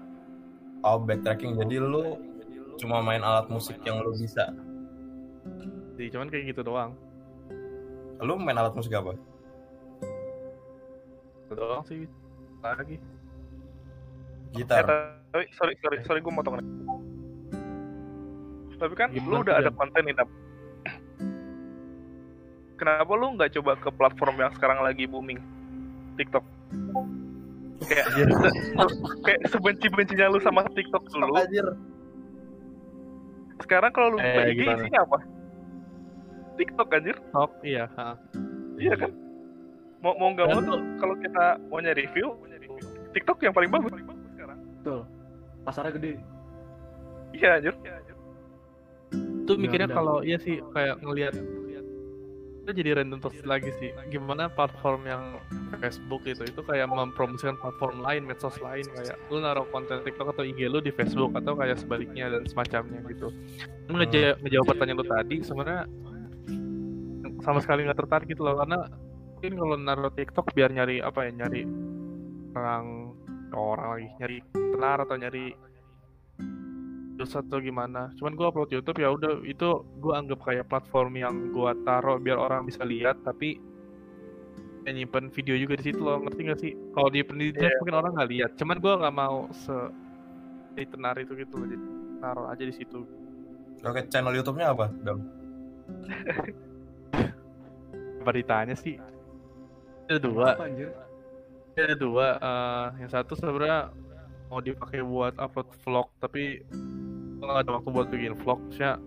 Oh, 0.80 0.96
backtracking. 0.96 1.60
Jadi 1.60 1.76
lu 1.76 2.16
cuma 2.80 3.04
main 3.04 3.20
alat 3.20 3.52
musik 3.52 3.76
yang 3.84 4.00
lu 4.00 4.16
bisa. 4.16 4.48
jadi 6.00 6.16
cuman 6.16 6.32
kayak 6.32 6.56
gitu 6.56 6.64
doang 6.64 6.96
Lu 8.24 8.40
main 8.40 8.56
alat 8.56 8.72
musik 8.72 8.96
apa? 8.96 9.12
Doang 11.50 11.82
sih. 11.84 12.06
Lagi? 12.60 12.96
Eh, 12.96 13.00
Gitar. 14.52 14.82
tapi 15.30 15.46
sorry 15.52 15.74
sorry 15.78 15.96
sorry 16.02 16.18
gue 16.18 16.30
motong 16.30 16.58
nih. 16.58 16.66
tapi 18.76 18.94
kan 18.96 19.08
lu 19.08 19.20
Gimana 19.20 19.44
udah 19.44 19.54
tuh, 19.54 19.60
ada 19.60 19.70
konten 19.70 20.02
nih 20.02 20.14
Dap. 20.16 20.28
kenapa 22.74 23.12
lu 23.12 23.36
nggak 23.36 23.52
coba 23.54 23.76
ke 23.76 23.90
platform 23.92 24.36
yang 24.38 24.52
sekarang 24.52 24.80
lagi 24.80 25.04
booming? 25.04 25.36
TikTok. 26.16 26.40
Kayak 27.82 28.06
kayak 29.22 29.40
sebenci 29.46 29.86
bencinya 29.86 30.26
lu 30.28 30.40
sama 30.40 30.64
TikTok 30.66 31.04
dulu. 31.08 31.36
Anjir. 31.36 31.66
sekarang 33.60 33.92
kalau 33.92 34.16
lu 34.16 34.18
Eh, 34.18 34.24
buka 34.24 34.42
IG 34.48 34.60
isinya 34.64 35.00
apa? 35.04 35.18
TikTok 36.56 36.88
anjir. 36.90 37.16
Top, 37.30 37.50
iya 37.60 37.84
ha. 37.94 38.16
iya 38.76 38.96
kan 38.96 39.12
mau 40.00 40.12
mau 40.16 40.28
nggak 40.30 40.46
mau 40.46 40.60
tuh 40.60 40.80
kalau 40.96 41.14
kita 41.16 41.44
mau 41.66 41.78
nyari 41.78 42.04
review 42.04 42.28
TikTok 43.10 43.38
yang 43.40 43.52
paling 43.52 43.68
bagus 43.68 43.90
sekarang 44.30 44.58
Betul. 44.76 45.00
Pasarnya 45.60 45.92
gede. 45.92 46.12
iya 47.30 47.56
anjir 47.56 47.74
Itu 47.74 47.92
Nggak 49.48 49.58
mikirnya 49.58 49.88
ada. 49.88 49.96
kalau 49.96 50.16
iya 50.22 50.38
sih 50.38 50.62
kayak 50.70 51.00
ngelihat 51.00 51.34
itu 52.60 52.76
jadi 52.76 53.02
random 53.02 53.18
terus 53.18 53.40
lagi 53.42 53.72
sih. 53.74 53.90
Gimana 54.08 54.46
platform 54.46 55.02
yang 55.02 55.42
Facebook 55.74 56.22
itu 56.22 56.44
itu 56.44 56.60
kayak 56.60 56.86
mempromosikan 56.86 57.56
platform 57.56 57.98
lain, 57.98 58.22
medsos 58.22 58.54
lain 58.60 58.84
kayak 58.86 59.16
lu 59.26 59.40
naruh 59.40 59.66
konten 59.66 59.98
TikTok 60.00 60.30
atau 60.30 60.44
IG 60.44 60.68
lu 60.68 60.78
di 60.78 60.92
Facebook 60.92 61.34
atau 61.34 61.56
kayak 61.56 61.76
sebaliknya 61.76 62.30
dan 62.30 62.46
semacamnya 62.46 63.00
gitu. 63.08 63.32
Kan 63.88 63.94
ngeja- 63.96 64.38
ngejawab 64.38 64.66
pertanyaan 64.70 65.02
lu 65.02 65.08
tadi 65.08 65.36
sebenarnya 65.40 65.82
sama 67.40 67.58
sekali 67.58 67.88
nggak 67.88 67.98
tertarik 67.98 68.28
gitu 68.28 68.44
loh 68.44 68.54
karena 68.54 68.86
mungkin 69.40 69.56
kalau 69.56 69.76
naruh 69.80 70.12
TikTok 70.12 70.52
biar 70.52 70.68
nyari 70.68 71.00
apa 71.00 71.24
ya 71.24 71.32
nyari 71.32 71.64
orang 72.52 73.16
orang 73.56 73.88
lagi 73.96 74.08
nyari 74.20 74.36
tenar 74.52 74.98
atau 75.00 75.16
nyari 75.16 75.56
terus 77.16 77.32
atau 77.32 77.56
gimana. 77.56 78.12
Cuman 78.20 78.36
gua 78.36 78.52
upload 78.52 78.68
YouTube 78.68 79.00
ya 79.00 79.08
udah 79.08 79.40
itu 79.48 79.80
gua 79.96 80.20
anggap 80.20 80.44
kayak 80.44 80.68
platform 80.68 81.16
yang 81.16 81.56
gua 81.56 81.72
taruh 81.88 82.20
biar 82.20 82.36
orang 82.36 82.68
bisa 82.68 82.84
lihat 82.84 83.16
tapi 83.24 83.56
ya 84.84 84.92
nyimpen 84.92 85.32
video 85.32 85.56
juga 85.56 85.80
di 85.80 85.88
situ 85.88 86.04
loh 86.04 86.20
ngerti 86.20 86.40
gak 86.44 86.60
sih? 86.60 86.76
Kalau 86.92 87.08
di 87.08 87.24
pendidikan 87.24 87.72
mungkin 87.80 87.96
orang 87.96 88.12
nggak 88.20 88.30
lihat 88.36 88.50
cuman 88.60 88.76
gua 88.76 89.00
nggak 89.00 89.16
mau 89.16 89.48
se 89.56 89.72
di 90.76 90.84
tenar 90.84 91.16
itu 91.16 91.32
gitu 91.32 91.56
loh 91.56 91.64
jadi 91.64 91.86
taruh 92.20 92.44
aja 92.52 92.60
di 92.60 92.76
situ. 92.76 93.08
Oke, 93.88 94.04
channel 94.12 94.36
YouTube-nya 94.36 94.76
apa, 94.76 94.92
Dam? 95.00 95.24
apa 98.20 98.36
ditanya 98.36 98.76
sih 98.76 99.00
ada 100.10 100.18
dua. 100.18 100.48
Apa 100.58 100.66
anjir? 100.66 100.90
ada 101.80 101.96
dua 101.96 102.36
eh, 102.36 102.86
yang 103.00 103.08
satu 103.08 103.32
sebenarnya 103.38 103.88
mau 104.52 104.60
dipakai 104.60 105.00
buat 105.00 105.32
upload 105.40 105.70
vlog 105.80 106.12
tapi 106.20 106.60
nggak 107.40 107.56
ada 107.64 107.70
waktu 107.78 107.88
buat 107.88 108.08
bikin 108.10 108.34
vlog. 108.36 108.60
Maksudnya 108.68 109.00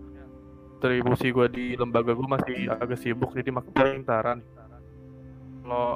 distribusi 0.83 1.31
gue 1.31 1.47
di 1.47 1.65
lembaga 1.79 2.11
gue 2.11 2.27
masih 2.27 2.67
agak 2.67 2.99
sibuk 2.99 3.31
jadi 3.31 3.55
makin 3.55 4.03
taran 4.03 4.43
kalau 5.63 5.95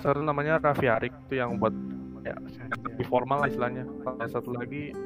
satu 0.00 0.24
namanya 0.24 0.56
Raffi 0.56 0.88
Arik 0.88 1.12
itu 1.28 1.36
yang 1.36 1.60
buat 1.60 1.76
ya 2.24 2.32
lebih 2.88 3.04
formal 3.04 3.44
lah 3.44 3.52
istilahnya. 3.52 3.84
Yang 4.16 4.30
satu 4.32 4.56
lagi 4.56 4.96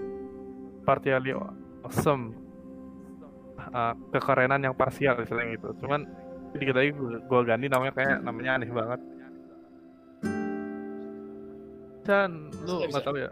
Partially 0.86 1.34
Awesome. 1.82 2.32
Uh, 3.58 3.92
kekerenan 4.14 4.62
yang 4.62 4.74
parsial 4.78 5.18
istilahnya 5.18 5.58
gitu. 5.58 5.74
Cuman 5.82 6.06
dikit 6.54 6.78
lagi 6.78 6.94
gue 6.94 7.40
ganti 7.42 7.66
namanya 7.66 7.92
kayak 7.98 8.18
namanya 8.22 8.50
aneh 8.56 8.70
banget 8.70 9.00
dan 12.08 12.48
lu 12.64 12.88
nggak 12.88 13.04
tahu 13.04 13.20
ya? 13.20 13.28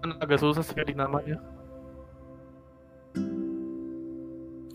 Kan 0.00 0.16
agak 0.16 0.40
susah 0.40 0.64
sih 0.64 0.96
namanya. 0.96 1.36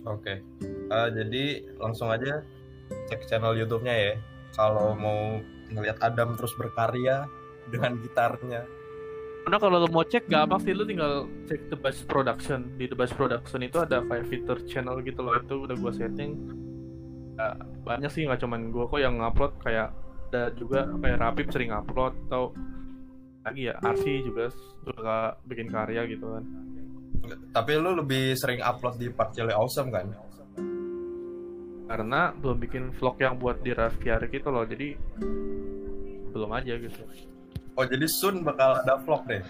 Oke. 0.05 0.45
Eh, 0.61 1.09
jadi 1.17 1.65
langsung 1.81 2.13
aja 2.13 2.45
cek 3.09 3.25
channel 3.25 3.57
YouTube-nya 3.57 3.95
ya. 3.97 4.13
Kalau 4.53 4.93
mau 4.93 5.41
ngelihat 5.73 5.97
Adam 6.05 6.37
terus 6.37 6.53
berkarya 6.53 7.25
dengan 7.73 7.97
gitarnya. 8.05 8.61
Karena 9.49 9.57
kalau 9.57 9.81
lo 9.81 9.89
mau 9.89 10.05
cek 10.05 10.29
gampang 10.29 10.61
sih. 10.61 10.77
Lo 10.77 10.85
tinggal 10.85 11.25
cek 11.49 11.73
The 11.73 11.77
Bass 11.81 12.05
Production. 12.05 12.77
Di 12.77 12.85
The 12.85 12.93
Bass 12.93 13.09
Production 13.09 13.65
itu 13.65 13.81
ada 13.81 14.05
kayak 14.05 14.29
fitur 14.29 14.61
channel 14.69 15.01
gitu 15.01 15.25
loh. 15.25 15.33
Itu 15.41 15.65
udah 15.65 15.73
gua 15.73 15.89
setting. 15.89 16.37
Ya, 17.35 17.57
banyak 17.81 18.13
sih 18.13 18.29
nggak 18.29 18.45
cuman 18.45 18.69
gua 18.69 18.85
kok 18.85 19.01
yang 19.01 19.17
ngupload 19.17 19.57
kayak 19.65 19.89
ada 20.29 20.51
juga 20.57 20.89
kayak 20.89 21.17
Rapip 21.21 21.47
sering 21.53 21.71
upload 21.71 22.13
atau 22.27 22.51
lagi 23.45 23.69
ya 23.69 23.77
Arsi 23.81 24.25
juga 24.25 24.49
suka 24.83 25.37
bikin 25.45 25.69
karya 25.69 26.05
gitu 26.09 26.25
kan 26.25 26.43
Tapi 27.25 27.71
lu 27.81 27.97
lebih 27.97 28.37
sering 28.37 28.61
upload 28.61 29.01
di 29.01 29.09
Partially 29.09 29.53
Awesome 29.53 29.89
kan? 29.89 30.13
karena 31.85 32.33
belum 32.33 32.57
bikin 32.57 32.83
vlog 32.97 33.15
yang 33.21 33.37
buat 33.37 33.61
di 33.61 33.71
Raffi 33.71 34.09
Arik 34.09 34.33
itu 34.41 34.49
loh 34.49 34.65
jadi 34.65 34.97
belum 36.33 36.49
aja 36.51 36.73
gitu 36.81 37.01
Oh 37.75 37.85
jadi 37.85 38.07
soon 38.07 38.41
bakal 38.41 38.79
ada 38.81 38.97
vlog 39.03 39.27
deh. 39.27 39.43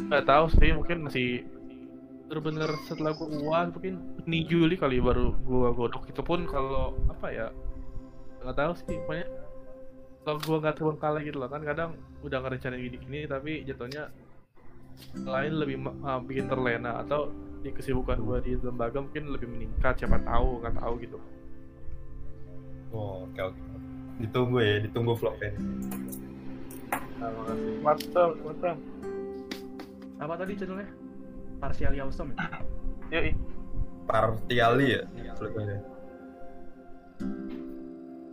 nggak 0.00 0.24
tahu 0.24 0.44
sih 0.56 0.72
mungkin 0.72 1.08
masih 1.08 1.44
bener-bener 2.28 2.72
setelah 2.88 3.12
gua 3.12 3.28
uas 3.28 3.68
mungkin 3.68 4.00
Juni 4.24 4.40
Juli 4.48 4.74
kali 4.80 4.96
baru 4.96 5.36
gua 5.44 5.76
godok 5.76 6.08
itu 6.08 6.22
pun 6.24 6.48
kalau 6.48 6.96
apa 7.10 7.26
ya 7.28 7.46
nggak 8.40 8.56
tahu 8.56 8.72
sih 8.84 8.96
pokoknya 9.04 9.26
kalau 10.20 10.38
gua 10.44 10.58
nggak 10.60 10.74
terbengkalai 10.76 11.22
gitu 11.24 11.38
loh 11.40 11.50
kan 11.50 11.62
kadang 11.64 11.90
udah 12.24 12.38
ngerencanain 12.44 12.80
gini 12.80 12.96
gini 13.00 13.20
tapi 13.28 13.64
jatuhnya 13.64 14.12
lain 15.24 15.52
lebih 15.56 15.76
ah, 16.04 16.20
bikin 16.20 16.46
terlena 16.48 17.00
atau 17.00 17.32
di 17.60 17.72
kesibukan 17.72 18.20
gua 18.20 18.40
di 18.40 18.56
lembaga 18.56 19.00
mungkin 19.00 19.32
lebih 19.32 19.48
meningkat 19.48 20.00
siapa 20.00 20.20
tahu 20.24 20.60
nggak 20.64 20.76
tahu 20.80 20.94
gitu 21.00 21.20
Oh, 22.90 23.22
oke 23.22 23.38
oke. 23.38 23.60
Ditunggu 24.18 24.58
ya, 24.60 24.82
ditunggu 24.82 25.14
vlognya. 25.14 25.54
nah, 27.22 27.30
makasih 27.30 27.72
Mantap, 27.86 28.30
mantap. 28.42 28.76
Apa 30.20 30.34
tadi 30.36 30.52
channelnya? 30.58 30.88
Partially 31.62 31.98
Awesome 32.02 32.34
ya? 32.34 32.38
Yoi. 33.14 33.32
Partially 34.10 34.86
ya 34.98 35.32
tulisannya. 35.38 35.78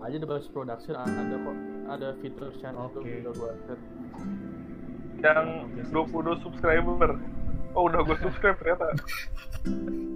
Aja 0.03 0.15
The 0.21 0.27
Bass 0.29 0.45
Production 0.53 0.93
ada 0.95 1.35
kok 1.35 1.57
ada 1.87 2.07
fitur 2.21 2.49
channel 2.61 2.91
Oke. 2.93 3.23
udah 3.23 3.33
gua 3.33 3.51
set 3.65 3.79
Yang 5.17 5.47
22 5.89 6.45
subscriber. 6.45 7.17
Oh, 7.73 7.89
udah 7.89 8.05
gue 8.05 8.17
subscribe 8.21 8.53
ternyata. 8.61 8.85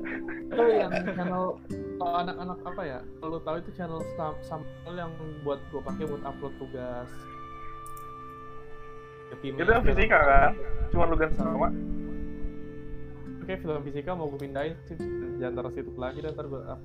itu 0.51 0.63
yang 0.77 0.91
channel 1.15 1.57
kalau 1.97 2.15
anak-anak 2.21 2.59
apa 2.67 2.81
ya 2.83 2.99
kalau 3.23 3.37
tahu 3.41 3.55
itu 3.63 3.71
channel 3.73 4.01
sam 4.19 4.35
Samuel 4.45 4.95
yang 4.99 5.11
buat 5.47 5.59
gue 5.71 5.81
pakai 5.81 6.03
buat 6.05 6.21
upload 6.27 6.53
tugas 6.59 7.09
Ke 9.31 9.35
tim 9.39 9.55
Itu 9.55 9.71
yang 9.71 9.85
fisika 9.87 10.19
kan? 10.19 10.51
Cuma 10.91 11.07
lu 11.07 11.15
ganti 11.15 11.39
sama. 11.39 11.71
oke 13.41 13.53
film 13.57 13.81
fisika 13.87 14.11
mau 14.13 14.27
gue 14.27 14.39
pindahin 14.43 14.75
sih 14.85 14.97
di 15.39 15.43
antara 15.47 15.71
situ 15.71 15.89
lagi 15.97 16.19
dan 16.21 16.35
ntar 16.35 16.45
gue 16.51 16.61
up 16.61 16.81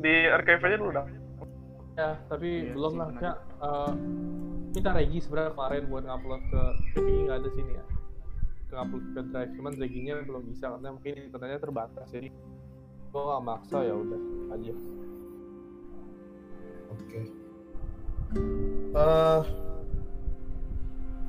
Di 0.00 0.14
archive 0.32 0.64
aja 0.64 0.76
dulu 0.80 0.90
dah. 0.96 1.06
Ya 1.96 2.10
tapi 2.28 2.48
Iya, 2.68 2.72
belum 2.76 2.92
lah 3.00 3.08
ya 3.16 3.32
eh, 3.40 3.92
minta 4.76 4.90
Regi 4.92 5.18
sebenarnya 5.24 5.52
kemarin 5.56 5.82
buat 5.88 6.04
ngupload 6.04 6.42
ke 6.52 6.62
tapi 6.92 7.10
nggak 7.24 7.38
ada 7.40 7.50
sini 7.56 7.72
ya 7.72 7.84
ke 8.66 8.74
upload 8.76 9.04
ke 9.14 9.20
drive 9.32 9.52
cuman 9.56 9.72
Reginya 9.80 10.14
belum 10.26 10.42
bisa 10.50 10.68
karena 10.68 10.88
mungkin 10.92 11.14
internetnya 11.16 11.60
terbatas 11.62 12.06
jadi 12.12 12.28
gue 13.06 13.22
gak 13.24 13.44
maksa 13.48 13.78
ya 13.80 13.94
udah 13.96 14.20
aja 14.52 14.74
Oke. 16.96 17.20
Eh, 18.96 19.40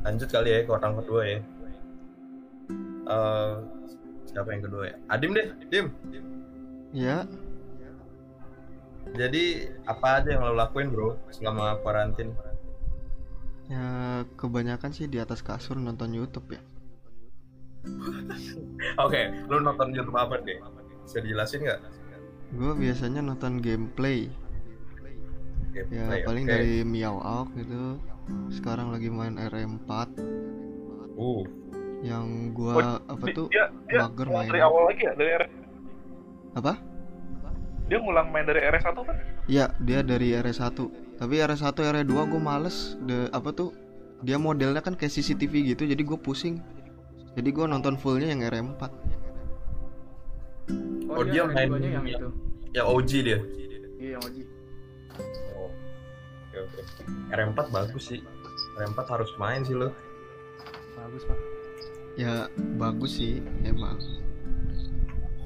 lanjut 0.07 0.29
kali 0.31 0.49
ya 0.53 0.59
ke 0.63 0.71
orang 0.71 0.93
kedua 1.03 1.21
ya. 1.27 1.39
Eh, 3.07 3.53
siapa 4.31 4.49
yang 4.55 4.63
kedua 4.63 4.83
ya? 4.87 4.95
Adim 5.11 5.31
deh, 5.35 5.47
Dim. 5.67 5.85
Ya, 6.95 7.27
Jadi 9.15 9.43
apa 9.85 10.19
aja 10.19 10.29
yang 10.35 10.43
lo 10.43 10.53
lakuin 10.53 10.91
bro 10.91 11.15
selama 11.31 11.79
karantin? 11.85 12.33
ya 13.67 13.83
kebanyakan 14.39 14.95
sih 14.95 15.11
di 15.11 15.19
atas 15.19 15.43
kasur 15.43 15.75
nonton 15.75 16.15
YouTube 16.15 16.55
ya. 16.55 16.61
Oke, 19.03 19.21
lo 19.47 19.59
nonton 19.59 19.91
YouTube 19.91 20.15
apa 20.15 20.39
deh? 20.39 20.55
Bisa 21.03 21.19
dijelasin 21.19 21.67
nggak? 21.67 21.79
Gue 22.55 22.71
biasanya 22.73 23.19
nonton 23.19 23.59
gameplay. 23.59 24.31
Ya 25.75 25.83
Gameplay, 25.83 26.23
paling 26.23 26.45
oke. 26.47 26.51
dari 26.51 26.75
Miao 26.81 27.19
Aok 27.19 27.49
gitu. 27.53 27.99
Sekarang 28.49 28.89
lagi 28.89 29.07
main 29.07 29.35
RM4 29.35 29.91
Uh, 31.17 31.41
yang 32.05 32.53
Oh, 32.53 32.71
gua 32.71 33.01
apa 33.03 33.25
Di- 33.25 33.33
tuh 33.33 33.47
dia, 33.49 33.65
dia 33.89 34.05
mager 34.05 34.29
main. 34.29 34.47
dari 34.47 34.61
awal 34.61 34.81
lagi 34.85 35.01
ya? 35.01 35.13
Dari 35.17 35.29
RS. 35.33 35.51
Apa? 36.53 36.73
Dia 37.87 37.97
ngulang 37.97 38.27
main 38.29 38.43
dari 38.43 38.59
RS1 38.61 38.95
kan? 38.99 39.15
Ya, 39.47 39.71
dia 39.79 40.03
dari 40.03 40.35
RS1. 40.35 40.75
Tapi 41.17 41.35
RS1 41.39 41.71
RS2 41.71 42.13
gue 42.27 42.41
males. 42.41 42.77
De, 42.99 43.31
apa 43.31 43.49
tuh? 43.51 43.71
Dia 44.19 44.35
modelnya 44.35 44.81
kan 44.81 44.93
kayak 44.93 45.13
CCTV 45.13 45.73
gitu, 45.73 45.87
jadi 45.87 46.01
gue 46.01 46.17
pusing. 46.17 46.59
Jadi 47.33 47.49
gue 47.49 47.65
nonton 47.65 47.95
fullnya 47.95 48.27
yang 48.27 48.41
RM4. 48.43 48.81
Oh, 51.07 51.23
dia 51.23 51.47
ada 51.47 51.53
main- 51.53 51.69
duanya 51.71 51.89
yang 51.95 52.05
itu. 52.05 52.27
yang 52.75 52.85
OG 52.85 53.11
dia. 53.23 53.39
Iya, 53.97 54.09
yang 54.19 54.21
Oji. 54.21 54.43
Oh, 55.55 55.71
oke 56.43 56.57
oke. 56.59 56.81
RM4 57.31 57.59
bagus 57.71 58.03
sih. 58.03 58.19
RM4 58.75 58.99
harus 59.07 59.31
main 59.39 59.63
sih 59.63 59.73
lo. 59.73 59.89
Bagus, 60.93 61.23
Pak. 61.23 61.39
Ya 62.17 62.49
bagus 62.75 63.15
sih 63.15 63.39
emang. 63.63 63.95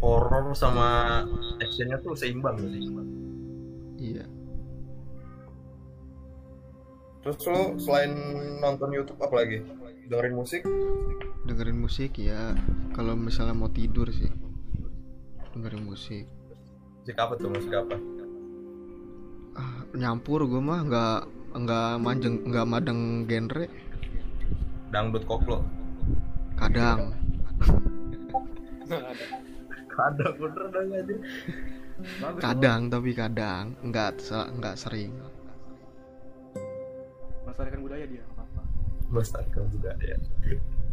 Horror 0.02 0.58
sama 0.58 1.22
actionnya 1.62 2.02
tuh 2.02 2.18
seimbang 2.18 2.58
sih. 2.58 2.90
Iya. 4.02 4.26
Terus 7.22 7.38
lo 7.46 7.78
selain 7.78 8.18
nonton 8.58 8.90
YouTube 8.98 9.22
apa 9.22 9.46
lagi? 9.46 9.62
Dengerin 10.10 10.34
musik? 10.34 10.66
Dengerin 11.46 11.78
musik 11.78 12.18
ya. 12.18 12.58
Kalau 12.98 13.14
misalnya 13.14 13.54
mau 13.54 13.70
tidur 13.70 14.10
sih. 14.10 14.34
Dengerin 15.54 15.86
musik. 15.86 16.26
Musik 17.06 17.18
apa 17.22 17.38
tuh? 17.38 17.54
Musik 17.54 17.74
apa? 17.78 17.96
Ah, 19.54 19.86
nyampur 19.94 20.50
gue 20.50 20.62
mah 20.66 20.82
nggak 20.82 21.20
nggak 21.62 21.92
manjeng 22.02 22.42
nggak 22.50 22.66
madeng 22.66 23.30
genre. 23.30 23.70
Dangdut 24.90 25.24
koplo. 25.30 25.62
Kadang. 26.58 27.14
Ada 29.98 30.26
bener 30.36 30.66
dong 30.72 30.90
aja. 30.94 31.16
Bagus. 32.02 32.42
Kadang 32.42 32.82
tapi 32.90 33.12
kadang 33.14 33.78
nggak 33.86 34.18
se- 34.18 34.50
nggak 34.58 34.76
sering. 34.80 35.12
Melestarikan 37.46 37.80
budaya 37.86 38.06
dia, 38.10 38.24
nggak 38.26 38.36
apa-apa. 38.42 38.62
Melestarikan 39.12 39.64
budaya. 39.70 40.16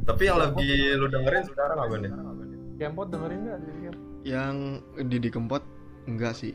Tapi 0.04 0.22
yang 0.24 0.38
lagi 0.40 0.70
lu 0.96 1.06
dengerin 1.08 1.44
sekarang 1.48 1.78
apa 1.80 1.94
nih? 1.96 2.10
Gamepod 2.78 3.08
dengerin 3.10 3.40
nggak 3.42 3.58
Yang 4.22 4.56
Didi 5.08 5.28
Kempot 5.32 5.64
enggak 6.06 6.34
sih. 6.36 6.52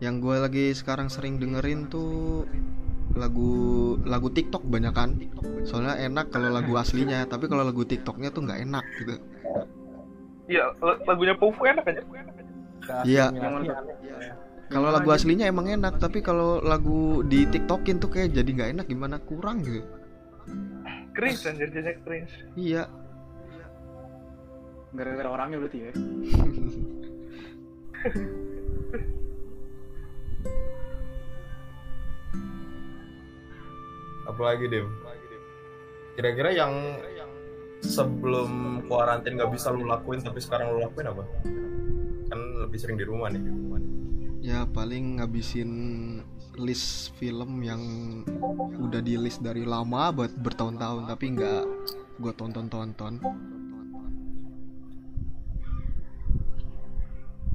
Yang 0.00 0.14
gue 0.24 0.36
lagi 0.40 0.64
sekarang 0.72 1.12
sering 1.12 1.36
dengerin 1.36 1.90
tuh 1.92 2.48
lagu 3.18 3.52
lagu 4.06 4.30
TikTok 4.30 4.64
banyak 4.64 4.94
kan. 4.94 5.18
Soalnya 5.66 5.98
enak 5.98 6.30
kalau 6.32 6.48
lagu 6.48 6.72
aslinya, 6.78 7.26
tapi 7.26 7.50
kalau 7.50 7.66
lagu 7.66 7.84
TikToknya 7.84 8.32
tuh 8.32 8.46
nggak 8.48 8.60
enak 8.64 8.84
gitu. 9.02 9.14
Iya, 10.50 10.64
lagunya 11.06 11.34
Pofu 11.38 11.62
enak 11.62 11.86
aja. 11.86 12.02
Iya. 13.06 13.30
Mana 13.30 13.62
tuh? 13.62 13.76
kalau 14.70 14.88
lagu 14.94 15.10
aslinya 15.10 15.50
emang 15.50 15.66
enak 15.66 15.98
tapi 15.98 16.22
kalau 16.22 16.62
lagu 16.62 17.26
di 17.26 17.42
tiktokin 17.50 17.98
tuh 17.98 18.06
kayak 18.06 18.30
jadi 18.38 18.50
nggak 18.54 18.70
enak 18.78 18.86
gimana 18.86 19.18
kurang 19.18 19.66
gitu 19.66 19.82
cringe 21.10 21.42
anjir 21.42 21.68
jadinya 21.74 21.94
cringe 22.06 22.34
iya 22.54 22.86
Gara-gara 24.90 25.30
orangnya 25.30 25.62
berarti 25.62 25.78
ya. 25.86 25.92
apalagi 34.30 34.66
Dim 34.70 34.86
kira-kira 36.14 36.50
yang 36.54 36.72
sebelum 37.80 38.84
kuarantin 38.86 39.40
nggak 39.40 39.50
bisa 39.52 39.72
lu 39.72 39.88
lakuin 39.88 40.20
tapi 40.20 40.38
sekarang 40.40 40.76
lu 40.76 40.84
lakuin 40.84 41.08
apa 41.08 41.22
kan 42.30 42.40
lebih 42.68 42.78
sering 42.78 42.96
di 43.00 43.06
rumah 43.08 43.32
nih 43.32 43.42
ya 44.40 44.64
paling 44.68 45.20
ngabisin 45.20 45.72
list 46.60 47.16
film 47.16 47.64
yang 47.64 47.80
udah 48.80 49.00
di 49.00 49.16
list 49.16 49.40
dari 49.40 49.64
lama 49.64 50.12
buat 50.12 50.32
bertahun-tahun 50.36 51.08
tapi 51.08 51.24
nggak 51.36 51.62
gue 52.20 52.32
tonton-tonton 52.36 53.14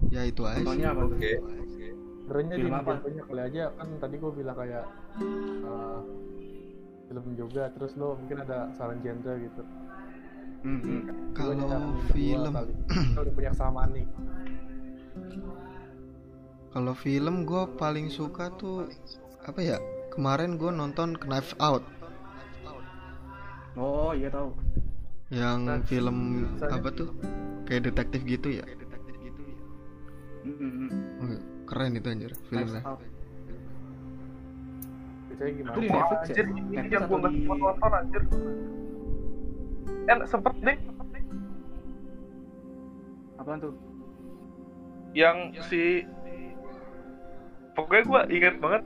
ya 0.09 0.21
itu 0.25 0.41
aja 0.45 0.93
apa 0.93 1.01
tuh? 1.05 1.17
oke 1.17 1.33
Sebenarnya 2.25 2.57
di 2.57 2.65
Film 2.65 2.73
apa? 2.73 2.89
jatuhnya 2.97 3.23
kali 3.29 3.41
aja 3.45 3.63
kan 3.77 3.87
tadi 4.01 4.15
gue 4.17 4.31
bilang 4.33 4.57
kayak 4.57 4.85
eh, 5.21 5.99
film 7.05 7.25
juga 7.37 7.69
terus 7.69 7.93
lo 8.01 8.17
mungkin 8.17 8.37
ada 8.41 8.73
saran 8.73 8.97
genre 9.05 9.33
gitu. 9.37 9.61
Hmm, 10.65 10.79
hmm. 10.81 11.01
Kalau 11.31 11.69
film. 12.09 12.53
Kita 12.89 13.19
udah 13.21 13.33
punya 13.33 13.51
kesamaan 13.53 13.89
nih. 13.93 14.05
kalau 16.69 16.91
film 16.91 17.47
gue 17.47 17.63
paling 17.79 18.11
suka 18.11 18.51
tuh 18.51 18.91
apa 19.41 19.63
ya 19.63 19.77
kemarin 20.11 20.59
gue 20.59 20.67
nonton 20.67 21.15
Knife 21.15 21.55
Out 21.55 21.87
Oh 23.75 24.11
iya 24.11 24.27
tahu. 24.27 24.51
yang 25.31 25.63
Nah, 25.63 25.79
film 25.81 26.43
apa 26.59 26.91
tuh 26.91 27.15
kayak 27.63 27.87
detektif 27.87 28.27
gitu 28.27 28.59
ya 28.59 28.65
Hmm, 30.43 30.91
hmm, 31.23 31.39
keren 31.63 31.95
itu 31.95 32.05
anjir 32.05 32.31
filmnya. 32.45 32.83
Biasanya 35.25 35.51
gimana? 35.55 35.73
Itu 35.73 35.79
Netflix 35.79 36.03
ya? 36.03 36.21
anjir 36.21 36.45
ini 36.45 36.61
Netflix 36.61 36.91
yang 36.91 37.01
atau 37.01 37.07
gue 37.07 37.17
nggak 37.17 37.31
di- 37.31 37.47
eh 40.05 40.17
sempet 40.29 40.53
deh 40.61 40.77
Apaan 43.41 43.59
tuh? 43.61 43.73
yang 45.15 45.55
si 45.71 46.03
pokoknya 47.71 48.03
gue 48.03 48.21
inget 48.35 48.55
banget 48.59 48.83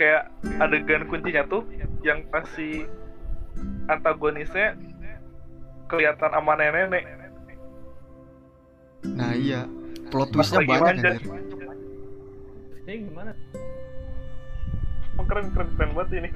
kayak 0.00 0.32
adegan 0.64 1.04
kuncinya 1.12 1.44
tuh 1.44 1.60
yang 2.00 2.24
pas 2.32 2.48
si 2.56 2.88
antagonisnya 3.92 4.80
kelihatan 5.92 6.32
sama 6.32 6.56
nenek-nenek 6.56 7.04
nah 9.12 9.36
iya 9.36 9.68
plot 10.08 10.32
twistnya 10.32 10.64
banyak 10.64 11.04
anjir 11.04 11.20
Ini 12.86 13.02
gimana? 13.10 13.34
Oh, 15.18 15.26
keren 15.26 15.50
keren 15.50 15.74
keren 15.74 15.90
banget 15.90 16.22
ini 16.22 16.30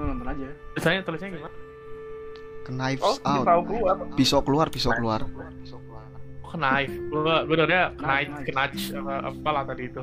Lu 0.00 0.08
nonton 0.08 0.32
aja. 0.32 0.48
Tulisannya 0.72 1.02
tulisannya 1.04 1.36
gimana? 1.36 1.56
Knives 2.70 3.02
oh 3.02 3.16
Out 3.20 3.44
tahu 3.44 3.60
gue 3.66 3.80
pisau 4.14 4.40
keluar 4.40 4.66
pisau 4.68 4.92
keluar 4.94 5.26
Oh, 6.50 6.58
knife. 6.58 6.90
Gua 7.14 7.46
gua 7.46 7.62
udah 7.62 7.94
knife, 7.94 8.50
Knife. 8.50 8.50
knife 8.50 8.98
apa 8.98 9.30
apalah 9.30 9.62
tadi 9.62 9.86
itu. 9.86 10.02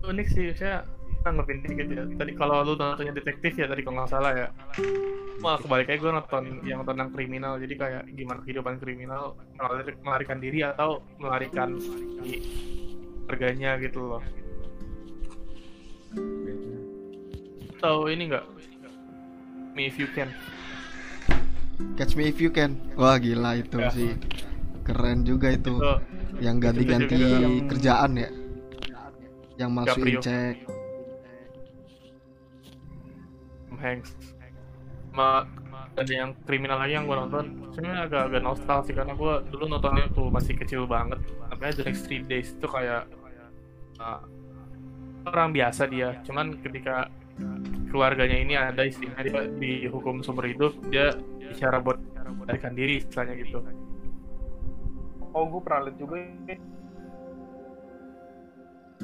Unik 0.00 0.26
sih, 0.32 0.56
saya 0.56 0.88
kan 1.20 1.36
ngertiin 1.36 1.60
dikit 1.68 1.88
ya. 1.92 2.04
Tadi 2.16 2.32
kalau 2.32 2.64
lu 2.64 2.72
nontonnya 2.72 3.12
detektif 3.12 3.60
ya 3.60 3.68
tadi 3.68 3.84
kalau 3.84 4.00
nggak 4.00 4.08
salah 4.08 4.32
ya. 4.32 4.48
Malah 5.44 5.60
kebalik 5.60 5.92
aja 5.92 6.00
gue 6.00 6.12
nonton 6.16 6.44
yang 6.64 6.80
tentang 6.80 7.12
kriminal. 7.12 7.60
Jadi 7.60 7.74
kayak 7.76 8.08
gimana 8.08 8.40
kehidupan 8.40 8.80
kriminal 8.80 9.36
melari- 9.52 10.00
melarikan 10.00 10.38
diri 10.40 10.64
atau 10.64 11.04
melarikan 11.20 11.76
di 12.24 12.40
harganya 13.28 13.76
gitu 13.76 14.00
loh. 14.00 14.22
Tahu 17.78 18.00
ini 18.08 18.32
nggak? 18.32 18.44
Me 19.78 19.86
if 19.86 19.94
you 19.94 20.10
can. 20.10 20.34
Catch 21.94 22.18
Me 22.18 22.26
If 22.26 22.42
You 22.42 22.50
Can. 22.50 22.74
Wah 22.98 23.14
gila 23.22 23.54
itu 23.54 23.78
Ya. 23.78 23.94
sih. 23.94 24.18
Keren 24.82 25.22
juga 25.22 25.54
itu. 25.54 25.78
Itu 25.78 26.02
yang 26.42 26.58
ganti-ganti 26.58 27.14
yang- 27.14 27.70
kerjaan 27.70 28.18
ya? 28.18 28.30
Yang 29.54 29.70
masukin 29.70 30.14
cek 30.18 30.56
Hanks. 33.78 34.10
Sama 35.14 35.46
ada 35.94 36.10
yang 36.10 36.34
kriminal 36.42 36.82
lagi 36.82 36.98
yang 36.98 37.06
gue 37.06 37.14
nonton. 37.14 37.44
Sebenarnya 37.70 38.10
agak 38.10 38.22
agak 38.26 38.42
nostalgia 38.42 38.94
karena 38.98 39.14
gue 39.14 39.34
dulu 39.54 39.64
nontonnya 39.70 40.10
tuh 40.10 40.26
masih 40.34 40.58
kecil 40.58 40.82
banget. 40.90 41.22
Namanya 41.54 41.72
The 41.78 41.84
Next 41.86 42.02
Three 42.10 42.26
Days 42.26 42.58
itu 42.58 42.66
kayak 42.66 43.06
uh, 44.02 44.18
orang 45.30 45.54
biasa 45.54 45.86
dia. 45.86 46.18
Cuman 46.26 46.58
ketika 46.58 47.06
keluarganya 47.88 48.38
ini 48.38 48.54
ada 48.54 48.82
istrinya 48.84 49.20
dia 49.24 49.48
dihukum 49.48 50.20
seumur 50.20 50.44
hidup 50.44 50.76
dia 50.92 51.16
bicara 51.40 51.80
buat 51.80 51.96
melarikan 52.44 52.76
diri 52.76 53.00
istilahnya 53.00 53.34
gitu. 53.40 53.64
Oh 55.32 55.44
gue 55.48 55.60
pernah 55.64 55.88
liat 55.88 55.96
juga 55.96 56.16
ini. 56.20 56.54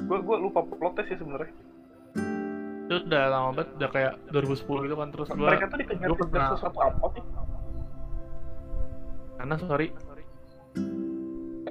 Gue 0.05 0.17
gue 0.21 0.37
lupa 0.37 0.61
plotnya 0.65 1.03
sih 1.09 1.17
sebenarnya. 1.17 1.53
Itu 2.85 2.93
udah 3.09 3.23
lama 3.33 3.49
banget 3.57 3.69
udah 3.81 3.89
kayak 3.89 4.13
2010 4.29 4.85
gitu 4.85 4.95
kan 4.97 5.09
terus 5.09 5.27
gue 5.33 5.41
mereka 5.41 5.65
tuh 5.65 5.77
dikejar 5.81 6.09
gua 6.13 6.17
pernah- 6.29 6.51
sesuatu 6.53 6.79
apa 6.81 7.05
sih? 7.17 7.23
Karena 9.35 9.55
sorry. 9.57 9.87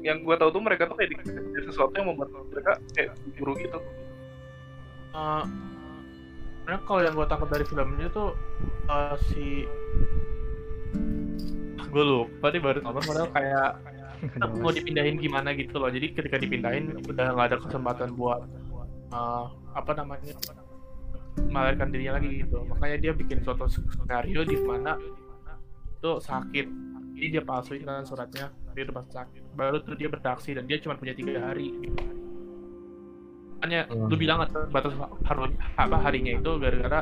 Yang 0.04 0.18
gue 0.26 0.36
tahu 0.36 0.50
tuh 0.52 0.62
mereka 0.62 0.82
tuh 0.90 0.96
kayak 0.98 1.10
dikejar 1.16 1.62
sesuatu 1.70 1.92
yang 1.94 2.06
membuat 2.10 2.28
mereka 2.50 2.72
kayak 2.98 3.10
buru 3.38 3.54
gitu. 3.56 3.78
Uh, 5.14 5.46
sebenarnya 6.64 6.88
kalau 6.88 7.00
yang 7.04 7.12
gue 7.12 7.26
tangkap 7.28 7.48
dari 7.52 7.64
filmnya 7.68 8.08
tuh 8.08 8.32
uh, 8.88 9.12
si 9.28 9.68
gue 11.92 12.04
lupa 12.08 12.48
nih 12.48 12.62
baru 12.64 12.80
nonton 12.80 13.04
padahal 13.04 13.28
kayak 13.36 13.70
mau 14.64 14.72
dipindahin 14.72 15.20
gimana 15.20 15.52
gitu 15.52 15.76
loh. 15.76 15.92
Jadi 15.92 16.16
ketika 16.16 16.40
dipindahin 16.40 16.96
udah 17.04 17.36
nggak 17.36 17.46
ada 17.52 17.58
kesempatan 17.60 18.16
buat 18.16 18.48
uh, 19.12 19.52
apa 19.76 19.92
namanya 19.92 20.32
melarikan 21.52 21.92
dirinya 21.92 22.16
lagi 22.16 22.48
gitu. 22.48 22.64
Makanya 22.64 22.96
dia 22.96 23.12
bikin 23.12 23.44
suatu 23.44 23.68
skenario 23.68 24.48
di 24.48 24.56
mana 24.64 24.96
itu 26.00 26.10
sakit. 26.16 26.66
Jadi 27.12 27.26
dia 27.28 27.44
palsuin 27.44 27.84
kan 27.84 28.08
suratnya 28.08 28.48
dia 28.72 28.88
udah 28.88 29.04
sakit. 29.04 29.52
Baru 29.52 29.84
tuh 29.84 30.00
dia 30.00 30.08
beraksi 30.08 30.56
dan 30.56 30.64
dia 30.64 30.80
cuma 30.80 30.96
punya 30.96 31.12
tiga 31.12 31.44
hari. 31.44 31.68
gitu. 31.84 32.23
Makanya 33.64 33.88
Hmm. 33.88 34.12
lu 34.12 34.16
bilang 34.20 34.44
batas 34.68 34.92
hari 35.24 35.56
apa 35.80 35.96
harinya 36.04 36.32
itu 36.36 36.50
gara-gara 36.60 37.00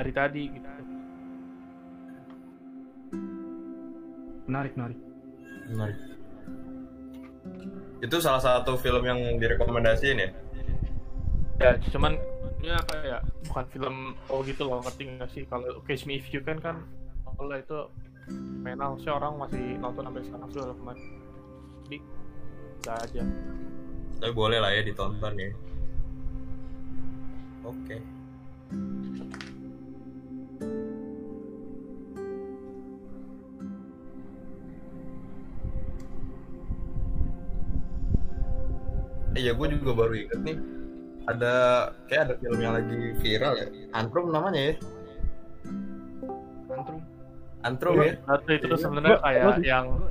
hari 0.00 0.12
tadi 0.16 0.42
gitu. 0.56 0.68
Menarik, 4.48 4.72
menarik. 4.80 4.98
menarik. 5.68 5.98
Itu 8.00 8.16
salah 8.24 8.40
satu 8.40 8.80
film 8.80 9.04
yang 9.04 9.20
direkomendasiin 9.36 10.16
ya? 10.16 10.30
Ya 11.60 11.70
cuman 11.92 12.16
ya 12.64 12.80
kayak 12.88 13.20
bukan 13.52 13.64
film 13.68 13.96
oh 14.32 14.40
gitu 14.48 14.64
loh 14.64 14.80
ngerti 14.80 15.12
nggak 15.12 15.28
sih? 15.28 15.44
Kalau 15.44 15.84
Catch 15.84 16.08
Me 16.08 16.16
If 16.16 16.32
You 16.32 16.40
Can 16.40 16.56
kan 16.64 16.88
kalau 17.36 17.52
itu 17.52 17.78
menal 18.64 18.96
sih 18.96 19.12
orang 19.12 19.36
masih 19.36 19.76
nonton 19.76 20.08
sampai 20.08 20.24
sekarang 20.24 20.48
sudah 20.56 20.72
kemarin 20.72 21.04
jadi 21.84 21.98
bisa 22.80 22.92
aja 22.96 23.22
tapi 24.18 24.32
boleh 24.34 24.58
lah 24.58 24.70
ya 24.74 24.82
ditonton 24.82 25.34
ya 25.38 25.50
oke 27.66 27.96
Iya, 39.38 39.54
gue 39.54 39.66
juga 39.78 39.94
baru 39.94 40.18
inget 40.18 40.40
nih. 40.42 40.58
Ada 41.30 41.54
kayak 42.10 42.22
ada 42.26 42.34
film 42.42 42.58
yang 42.58 42.74
lagi 42.74 43.14
viral 43.22 43.54
ya. 43.54 43.66
Antrum 43.94 44.34
namanya 44.34 44.58
ya. 44.58 44.74
Antrum. 46.74 46.98
Antrum 47.62 47.94
ya. 48.02 48.18
Nah, 48.26 48.42
itu 48.50 48.66
tuh 48.66 48.80
sebenarnya 48.82 49.22
kayak 49.22 49.62
yang 49.62 50.10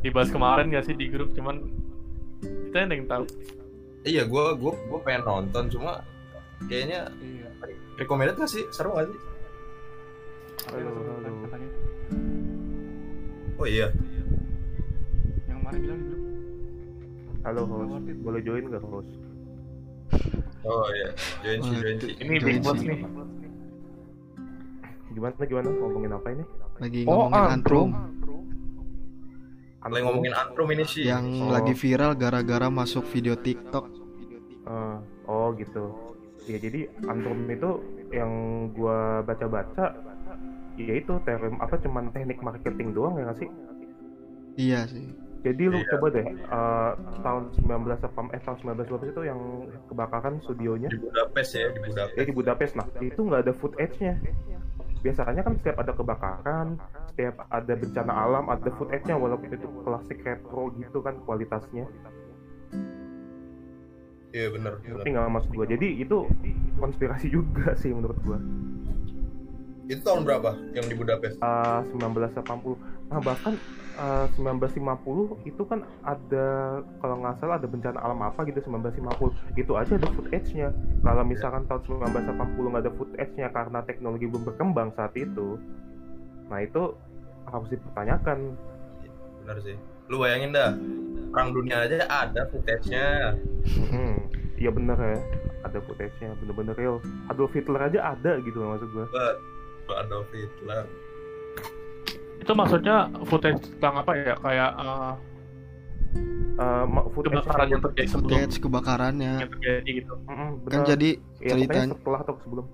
dibahas 0.00 0.32
kemarin 0.32 0.72
gak 0.72 0.88
sih 0.88 0.96
di 0.96 1.12
grup 1.12 1.36
cuman 1.36 1.60
kita 2.68 2.84
yang 2.84 3.08
tahu 3.08 3.24
Iya, 4.06 4.22
gue 4.24 4.44
gue 4.56 4.72
gue 4.72 5.00
pengen 5.02 5.22
nonton 5.26 5.64
cuma 5.72 6.04
kayaknya 6.68 7.08
Iya. 7.18 7.48
recommended 7.98 8.36
gak 8.36 8.46
sih? 8.48 8.62
Seru 8.70 8.94
gak 8.94 9.08
sih? 9.10 9.18
Kan, 10.68 10.84
katanya. 11.48 11.68
Oh 13.58 13.66
iya. 13.66 13.88
Yang 15.48 15.58
kemarin 15.58 15.78
bilang 15.82 15.98
di 15.98 16.06
grup. 16.06 16.22
Halo 17.42 17.60
host, 17.66 18.06
boleh 18.22 18.40
join 18.44 18.64
nggak 18.68 18.84
host? 18.84 19.10
Oh 20.62 20.86
iya, 20.94 21.08
join 21.42 21.58
sih, 21.64 21.76
join 21.78 21.96
sih. 21.98 22.12
Ini 22.20 22.34
Join 22.38 22.46
Big 22.46 22.58
Boss 22.62 22.80
nih. 22.82 23.00
Gimana 25.10 25.34
gimana 25.42 25.68
ngomongin 25.72 26.12
apa 26.14 26.28
ini? 26.30 26.44
Lagi 26.78 27.00
Oh, 27.08 27.26
ngomongin 27.26 27.50
antrum 27.50 27.88
Lagi 29.90 30.02
ngomongin 30.02 30.32
antrum 30.32 30.68
ini 30.68 30.84
sih. 30.84 31.04
yang 31.04 31.24
Oh. 31.40 31.50
lagi 31.50 31.72
viral 31.72 32.12
gara-gara 32.14 32.68
masuk 32.68 33.04
video 33.06 33.34
TikTok. 33.34 33.84
Eh, 34.64 34.96
oh 35.26 35.52
gitu. 35.54 35.84
Ya 36.44 36.56
jadi 36.56 36.80
antrum 37.02 37.44
itu 37.46 37.70
yang 38.10 38.32
gua 38.72 39.20
baca-baca 39.20 39.92
ya 40.74 40.94
itu 40.94 41.12
term 41.20 41.58
apa 41.58 41.76
cuman 41.76 42.08
teknik 42.08 42.38
marketing 42.38 42.92
doang 42.92 43.16
ya 43.16 43.26
nggak 43.26 43.38
sih? 43.38 43.50
Iya 44.56 44.80
sih. 44.86 45.06
Jadi 45.38 45.62
lu 45.64 45.78
Iya. 45.78 45.86
coba 45.88 46.06
deh 46.10 46.26
eh, 46.26 46.92
tahun 47.20 47.42
19 47.56 47.70
apa 48.02 48.20
eh 48.28 48.40
tahun 48.40 48.56
1912 48.58 49.08
itu 49.08 49.22
yang 49.22 49.40
kebakaran 49.86 50.34
studionya 50.40 50.88
Di 50.88 50.98
Budapest 50.98 51.50
ya, 51.54 51.66
di 51.68 51.80
Budapest. 51.80 52.12
ya 52.12 52.22
di 52.24 52.34
Budapest 52.34 52.72
nah 52.74 52.86
itu 53.00 53.20
nggak 53.20 53.40
ada 53.40 53.52
footage-nya 53.54 54.14
biasanya 54.98 55.42
kan 55.46 55.54
setiap 55.62 55.76
ada 55.78 55.92
kebakaran 55.94 56.66
setiap 57.14 57.46
ada 57.48 57.72
bencana 57.74 58.12
alam 58.12 58.44
ada 58.50 58.70
footage-nya 58.74 59.14
walaupun 59.14 59.50
itu 59.54 59.66
klasik 59.82 60.18
retro 60.26 60.74
gitu 60.74 60.98
kan 61.00 61.14
kualitasnya 61.22 61.86
Iya 64.28 64.52
bener, 64.52 64.76
bener. 64.84 65.00
tapi 65.00 65.08
nggak 65.16 65.32
masuk 65.32 65.50
gua 65.56 65.64
jadi 65.64 65.88
itu 66.04 66.28
konspirasi 66.76 67.32
juga 67.36 67.72
sih 67.80 67.90
menurut 67.96 68.18
gua 68.22 68.38
Itu 69.88 70.04
tahun 70.04 70.28
berapa 70.28 70.52
yang 70.76 70.84
di 70.84 70.92
Budapest? 70.92 71.40
Eh, 71.40 71.80
1980 71.96 72.76
nah 73.08 73.20
bahkan 73.24 73.56
eh, 73.96 74.26
1950 74.36 75.48
itu 75.48 75.62
kan 75.64 75.80
ada 76.04 76.46
kalau 77.00 77.16
nggak 77.24 77.40
salah 77.40 77.56
ada 77.56 77.64
bencana 77.64 77.98
alam 78.04 78.20
apa 78.20 78.44
gitu 78.44 78.60
1950 78.68 79.56
itu 79.56 79.72
aja 79.72 79.92
ada 79.96 80.08
footage-nya. 80.12 80.68
Kalau 81.00 81.24
misalkan 81.24 81.64
tahun 81.66 81.82
1980 82.04 82.68
nggak 82.68 82.84
ada 82.84 82.92
footage-nya 82.94 83.48
karena 83.50 83.78
teknologi 83.88 84.28
belum 84.28 84.44
berkembang 84.44 84.92
saat 84.92 85.16
itu 85.16 85.56
nah 86.48 86.64
itu 86.64 86.96
harus 87.48 87.68
dipertanyakan. 87.72 88.56
Bener 89.44 89.56
sih. 89.64 89.76
Lu 90.08 90.20
bayangin 90.20 90.56
dah, 90.56 90.72
perang 91.32 91.52
dunia 91.52 91.84
aja 91.84 92.04
ada 92.08 92.48
footage-nya. 92.48 93.36
Iya 94.58 94.74
bener 94.74 94.98
ya. 94.98 95.18
Ada 95.70 95.78
footage-nya 95.86 96.34
bener-bener 96.42 96.74
real. 96.74 96.98
Adolf 97.30 97.54
Hitler 97.54 97.78
aja 97.78 98.16
ada 98.16 98.42
gitu 98.42 98.58
maksud 98.58 98.90
gua. 98.90 99.06
Pak 99.86 99.96
Adolf 100.02 100.26
Hitler. 100.34 100.82
Itu 102.38 102.52
maksudnya 102.52 102.96
footage 103.24 103.60
tentang 103.72 103.94
apa 104.00 104.12
ya? 104.14 104.34
Kayak 104.36 104.70
eh, 104.76 105.12
Eh, 106.58 106.84
ma- 106.90 107.06
footage 107.06 107.38
kebakaran 107.38 107.68
yang 107.70 107.78
terjadi 107.80 108.08
sebelum 108.08 108.26
Footage 108.28 108.56
kebakarannya. 108.58 109.32
yang 109.38 109.52
terjadi 109.52 109.90
gitu. 109.94 110.14
Mm-mm, 110.26 110.50
Kan 110.66 110.80
bener. 110.82 110.86
jadi 110.88 111.10
Ya, 111.38 111.50
ceritanya 111.54 111.94
setelah 111.94 112.20
atau 112.20 112.34
sebelum 112.42 112.64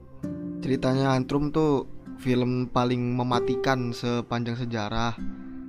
ceritanya 0.56 1.06
Antrum 1.12 1.44
tuh 1.50 1.84
film 2.16 2.50
paling 2.66 3.12
mematikan 3.12 3.92
sepanjang 3.92 4.56
sejarah. 4.56 5.20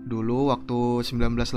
Dulu 0.06 0.48
waktu 0.48 0.80
1982 1.04 1.52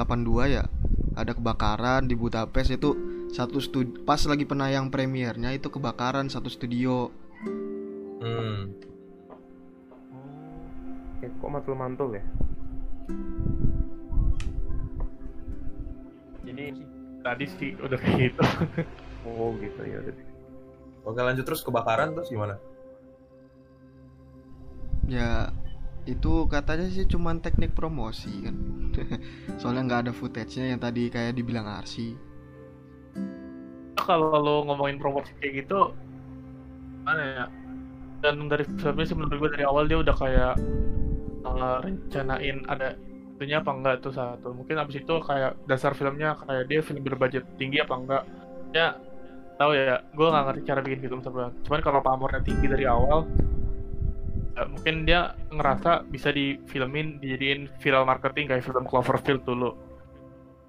ya 0.51 0.67
ada 1.15 1.31
kebakaran 1.31 2.11
di 2.11 2.19
Budapest 2.19 2.73
itu 2.73 2.91
satu 3.29 3.61
studi 3.61 3.95
pas 4.03 4.19
lagi 4.25 4.43
penayang 4.43 4.91
premiernya 4.91 5.55
itu 5.55 5.69
kebakaran 5.69 6.27
satu 6.27 6.49
studio. 6.49 7.13
Hmm. 8.19 8.75
Eh, 11.25 11.31
kok 11.31 11.51
mantul-mantul 11.51 12.15
ya 12.15 12.25
Jadi 16.49 16.65
tadi 17.21 17.45
sih 17.61 17.71
udah 17.77 17.99
kayak 18.01 18.33
gitu. 18.33 18.43
oh 19.29 19.53
gitu 19.61 19.81
ya 19.85 20.01
udah. 20.01 20.15
Oke 21.05 21.21
lanjut 21.21 21.45
terus 21.45 21.61
kebakaran 21.61 22.17
terus 22.17 22.33
gimana? 22.33 22.57
Ya 25.09 25.53
itu 26.09 26.49
katanya 26.49 26.89
sih 26.89 27.05
cuman 27.05 27.45
teknik 27.45 27.77
promosi 27.77 28.33
kan. 28.49 28.57
Soalnya 29.61 29.83
nggak 29.89 30.03
ada 30.09 30.13
footage-nya 30.17 30.73
yang 30.73 30.81
tadi 30.81 31.13
kayak 31.13 31.37
dibilang 31.37 31.69
Arsi. 31.69 32.17
Kalau 34.01 34.41
lo 34.41 34.65
ngomongin 34.65 34.97
promosi 34.97 35.29
kayak 35.37 35.69
gitu, 35.69 35.93
mana 37.05 37.23
ya? 37.29 37.45
Dan 38.25 38.49
dari 38.49 38.65
filmnya 38.81 39.05
sih 39.05 39.13
menurut 39.13 39.37
gue 39.37 39.51
dari 39.53 39.65
awal 39.69 39.85
dia 39.85 40.01
udah 40.01 40.17
kayak 40.17 40.55
eh, 41.45 41.77
rencanain 41.85 42.59
ada 42.67 42.95
itunya 43.39 43.63
apa 43.63 43.71
enggak 43.71 43.97
tuh 44.03 44.11
satu. 44.11 44.51
Mungkin 44.51 44.75
abis 44.83 45.03
itu 45.03 45.15
kayak 45.23 45.55
dasar 45.71 45.95
filmnya 45.95 46.35
kayak 46.43 46.67
dia 46.67 46.81
film 46.83 47.07
berbudget 47.07 47.47
tinggi 47.55 47.79
apa 47.79 47.95
enggak. 47.95 48.23
Ya 48.75 48.99
tahu 49.59 49.75
ya, 49.75 50.03
gue 50.15 50.27
nggak 50.27 50.45
ngerti 50.51 50.63
cara 50.67 50.81
bikin 50.83 51.01
film 51.07 51.21
sebenarnya. 51.23 51.55
Cuman 51.67 51.81
kalau 51.83 52.01
pamornya 52.03 52.43
tinggi 52.47 52.67
dari 52.71 52.87
awal, 52.87 53.27
ya 54.55 54.63
mungkin 54.71 55.03
dia 55.03 55.35
ngerasa 55.51 56.07
bisa 56.07 56.31
difilmin 56.31 57.19
dijadiin 57.19 57.67
viral 57.83 58.07
marketing 58.07 58.51
kayak 58.51 58.63
film 58.67 58.87
Cloverfield 58.87 59.43
dulu. 59.47 59.71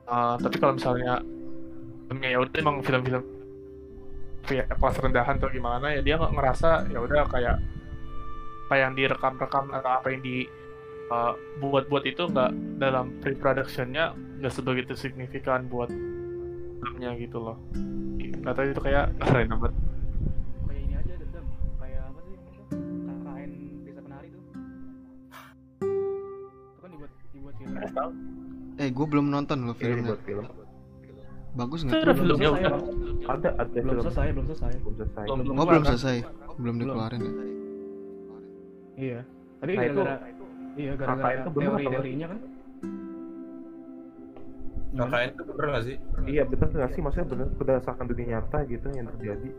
Eh, 0.10 0.36
tapi 0.42 0.58
kalau 0.58 0.74
misalnya 0.74 1.22
filmnya 2.10 2.30
ya 2.34 2.40
udah 2.42 2.58
emang 2.58 2.78
film-film 2.82 3.24
ya, 4.50 4.66
kelas 4.66 4.98
rendahan 4.98 5.38
atau 5.38 5.50
gimana 5.54 5.94
ya 5.94 6.02
dia 6.02 6.18
nggak 6.18 6.34
ngerasa 6.34 6.90
ya 6.90 7.00
udah 7.06 7.22
kayak 7.30 7.62
apa 8.70 8.86
yang 8.86 8.94
direkam-rekam 8.94 9.74
atau 9.74 9.98
apa 9.98 10.14
yang 10.14 10.22
di 10.22 10.46
uh, 11.10 11.34
buat-buat 11.58 12.06
itu 12.06 12.30
nggak 12.30 12.78
dalam 12.78 13.18
pre-productionnya 13.18 14.14
nggak 14.14 14.54
sebegitu 14.54 14.94
signifikan 14.94 15.66
buat 15.66 15.90
filmnya 15.90 17.18
gitu 17.18 17.42
loh. 17.42 17.58
Nggak 18.46 18.54
tahu 18.54 18.66
itu 18.70 18.82
kayak 18.86 19.10
keren 19.26 19.50
banget 19.58 19.74
kayak 20.70 20.82
ini 20.86 20.94
aja 21.02 21.14
dendam. 21.18 21.46
Kayak 21.82 22.02
apa 22.14 22.20
sih 22.22 22.36
KKN 23.10 23.52
desa 23.90 24.02
penari 24.06 24.28
tuh. 24.30 24.42
Itu 26.62 26.78
kan 26.78 26.90
dibuat 26.94 27.12
dibuat 27.34 27.54
film. 27.58 27.74
Eh 28.78 28.90
gue 28.94 29.06
belum 29.10 29.26
nonton 29.34 29.58
loh 29.66 29.74
filmnya. 29.74 30.14
buat 30.14 30.22
film. 30.30 30.46
Bagus 31.58 31.80
nggak? 31.90 32.06
ada 32.06 32.14
filmnya 32.14 32.50
udah. 32.54 32.74
Ada 33.34 33.50
ada 33.58 33.78
belum 33.82 33.98
film. 33.98 34.06
selesai 34.06 34.28
belum 34.30 34.46
selesai. 34.54 34.72
Belum 34.78 34.94
selesai. 34.94 35.24
Belum 35.26 35.40
belum 35.42 35.56
Oh 35.58 35.66
belum 35.66 35.82
kan? 35.82 35.90
selesai, 35.98 36.16
belum. 36.62 36.76
dikeluarin 36.78 37.22
ya. 37.26 37.34
Iya 39.00 39.20
tapi 39.58 39.72
Nah, 39.72 39.84
itu- 39.86 39.96
gara-gara 39.98 40.28
iya 40.76 40.92
gara-gara 40.94 41.24
KKN 41.24 41.40
itu 41.40 41.50
teori-teorinya 41.58 42.28
kan 42.28 42.40
Gimana? 44.90 45.06
KKN 45.12 45.30
itu 45.30 45.42
bener 45.46 45.68
gak 45.70 45.84
sih? 45.84 45.96
iya 46.26 46.44
bener 46.44 46.68
nggak 46.68 46.92
sih 46.92 47.02
maksudnya 47.02 47.28
bener 47.28 47.48
berdasarkan 47.54 48.06
dunia 48.06 48.26
nyata 48.34 48.58
gitu 48.66 48.88
yang 48.90 49.08
terjadi 49.10 49.50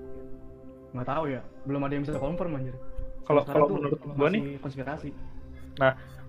nggak 0.91 1.07
tahu 1.07 1.25
ya 1.29 1.41
belum 1.65 1.81
ada 1.81 1.93
yang 1.93 2.03
bisa 2.03 2.19
confirm 2.19 2.53
anjir 2.53 2.75
Kalau- 3.23 3.47
kalau 3.47 3.67
menurut 3.71 4.01
gua 4.11 4.29
nih- 4.29 4.59
konspirasi 4.59 5.11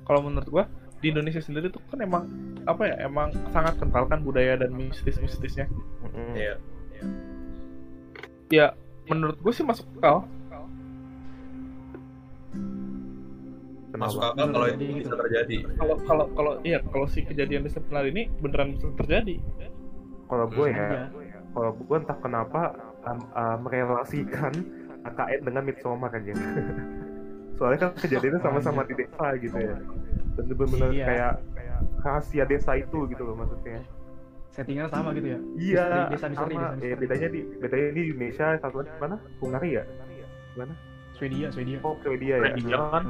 Kalau 0.02 0.22
menurut 0.22 0.48
gua 0.48 0.64
di 0.98 1.10
Indonesia 1.10 1.40
sendiri 1.40 1.68
tuh 1.68 1.82
kan 1.88 1.98
emang 1.98 2.24
apa 2.64 2.86
ya 2.86 2.96
emang 3.02 3.34
sangat 3.50 3.74
kental 3.76 4.06
kan 4.06 4.22
budaya 4.22 4.54
dan 4.56 4.70
mistis-mistisnya. 4.72 5.66
Iya. 6.32 6.62
Ya 8.50 8.68
menurut 9.08 9.38
gua 9.38 9.50
sih 9.50 9.62
masuk 9.62 9.84
akal. 9.98 10.30
Masuk 14.02 14.22
akal 14.22 14.48
kalau 14.50 14.66
itu 14.68 14.74
Jadi 14.74 14.86
bisa 14.90 15.06
gitu. 15.06 15.16
terjadi. 15.22 15.56
Kalau 15.78 15.96
kalau 16.04 16.26
kalau 16.34 16.54
iya 16.62 16.80
kalau 16.84 17.06
si 17.06 17.20
kejadian 17.22 17.62
di 17.62 17.72
Sepenari 17.72 18.10
ini 18.10 18.24
beneran 18.42 18.74
bisa 18.74 18.88
terjadi. 18.98 19.36
kalau 20.26 20.48
gue 20.48 20.68
ya 20.72 20.80
Iya. 20.80 21.04
kalau 21.52 21.72
gue 21.76 21.98
entah 22.00 22.16
kenapa 22.18 22.62
um, 23.04 23.20
uh, 23.36 23.58
merelasikan 23.60 24.54
KKN 25.04 25.40
dengan 25.44 25.64
Midsommar 25.68 26.08
aja 26.08 26.32
soalnya 27.60 27.78
kan 27.84 27.92
kejadiannya 28.00 28.40
sama-sama 28.40 28.88
di 28.88 28.96
desa 28.96 29.28
gitu 29.38 29.58
ya. 29.60 29.76
Dan 30.34 30.44
bener-bener 30.48 30.90
Iya. 30.96 31.06
kayak 31.06 31.34
rahasia 32.00 32.44
desa 32.48 32.80
itu 32.80 33.12
gitu 33.12 33.22
loh 33.22 33.36
maksudnya. 33.36 33.84
Settingannya 34.52 34.88
sama 34.88 35.10
gitu 35.12 35.28
ya? 35.36 35.40
Iya 35.60 35.86
desa 36.12 36.26
misteri, 36.32 36.56
sama. 36.56 36.76
desa 36.76 36.86
eh, 36.88 36.96
bedanya 36.96 37.28
di 37.28 37.40
bedanya 37.60 37.90
di 37.92 38.02
Indonesia 38.08 38.46
satu 38.60 38.76
lagi 38.80 38.92
mana? 39.04 39.16
Hungaria 39.44 39.84
mana? 40.56 40.74
Swedia 41.20 41.48
Swedia. 41.52 41.78
Oh 41.84 42.00
Swedia 42.00 42.36
ya. 42.40 42.56
Swedia. 42.56 42.78
Kan 42.88 43.04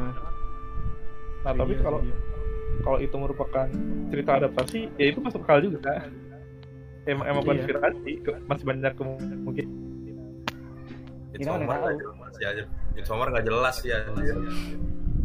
Nah, 1.41 1.51
tapi 1.51 1.73
Swedia, 1.73 1.83
kalau 1.83 1.99
Swedia. 1.99 2.17
kalau 2.81 2.97
itu 2.99 3.15
merupakan 3.15 3.65
cerita 4.07 4.31
adaptasi 4.37 4.79
ya 4.95 5.05
itu 5.09 5.19
masuk 5.19 5.41
akal 5.41 5.57
juga. 5.59 6.05
Emang 7.03 7.25
emang 7.27 7.41
Iya. 7.43 7.49
konspirasi 7.65 8.11
masih 8.45 8.63
banyak 8.63 8.93
kan 8.93 9.07
Midsommar 11.31 11.79
ya. 12.37 12.63
Midsommar 12.93 13.27
nggak 13.31 13.45
jelas 13.45 13.75
ya. 13.81 13.97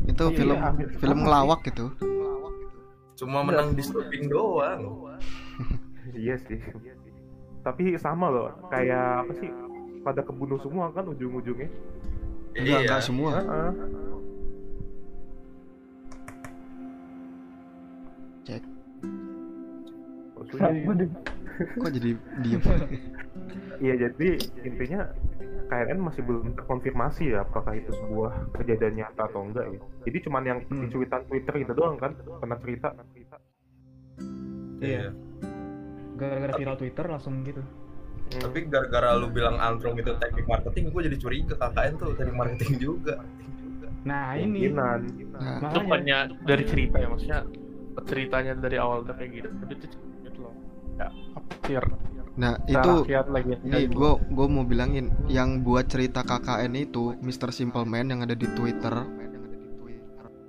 Itu 0.07 0.25
Iya, 0.25 0.37
film 0.37 0.59
film 0.97 1.19
ngelawak 1.23 1.61
gitu. 1.67 1.93
Cuma 3.17 3.41
menang 3.43 3.75
disturbing 3.75 4.29
doang. 4.29 4.81
iya 6.15 6.39
sih 6.39 6.61
tapi 7.61 7.99
sama 7.99 8.31
loh 8.31 8.47
kayak 8.71 9.27
apa 9.27 9.33
sih 9.35 9.51
pada 10.01 10.23
kebunuh 10.23 10.55
semua 10.57 10.87
kan 10.95 11.03
ujung-ujungnya 11.03 11.67
Enggak, 12.55 12.63
Iya. 12.63 12.79
enggak 12.87 13.03
semua. 13.03 13.31
Heeh. 13.35 13.71
Cek. 20.51 20.61
Maksudnya- 20.87 21.11
kok 21.57 21.91
jadi 21.91 22.11
diem 22.45 22.61
Iya 23.77 23.95
jadi 24.09 24.29
intinya 24.65 25.01
KNN 25.69 25.99
masih 26.01 26.23
belum 26.25 26.57
terkonfirmasi 26.57 27.37
ya 27.37 27.45
apakah 27.45 27.77
itu 27.77 27.93
sebuah 27.93 28.57
kejadian 28.57 29.05
nyata 29.05 29.29
atau 29.29 29.45
enggak 29.45 29.67
ya. 29.69 29.81
Jadi 30.09 30.19
cuman 30.25 30.43
yang 30.47 30.59
Hmm. 30.65 30.81
di 30.81 30.87
cuitan 30.89 31.23
Twitter 31.29 31.55
itu 31.61 31.73
doang 31.77 32.01
kan 32.01 32.17
pernah 32.17 32.57
cerita. 32.57 32.95
Iya. 34.81 35.13
Gara-gara 36.17 36.53
viral 36.57 36.77
Twitter 36.81 37.05
langsung 37.05 37.45
gitu. 37.45 37.61
Hmm. 37.61 38.43
Tapi 38.49 38.59
gara-gara 38.67 39.13
lu 39.15 39.29
bilang 39.29 39.61
Antrum 39.61 39.99
itu 39.99 40.11
teknik 40.17 40.47
marketing, 40.49 40.89
gue 40.91 41.03
jadi 41.13 41.19
curiga 41.21 41.55
KKN 41.61 41.93
tuh 42.01 42.11
teknik 42.17 42.37
marketing 42.37 42.73
juga. 42.81 43.15
Nah 44.07 44.39
ini 44.39 44.71
nah, 44.71 44.97
itu 45.03 45.79
bukannya 45.83 46.19
dari 46.47 46.65
cerita 46.65 46.97
ya 47.03 47.11
maksudnya 47.11 47.43
ceritanya 48.07 48.53
dari 48.55 48.77
awal 48.79 49.03
udah 49.03 49.17
kayak 49.19 49.31
gitu 49.43 49.49
tapi 49.51 49.75
gitu 49.83 49.97
ya 50.97 51.09
afir 51.37 51.85
nah 52.37 52.61
itu 52.69 52.77
itu 52.77 52.95
rakyat 53.09 53.29
lagi. 53.33 53.53
Ini 53.65 53.89
gue 53.89 54.11
gue 54.29 54.47
mau 54.47 54.65
bilangin 54.69 55.09
yang 55.25 55.65
buat 55.65 55.89
cerita 55.89 56.21
KKN 56.21 56.73
itu 56.77 57.17
Mr. 57.25 57.49
Simple 57.49 57.89
Man 57.89 58.13
yang 58.13 58.21
ada 58.21 58.37
di 58.37 58.45
Twitter 58.53 58.93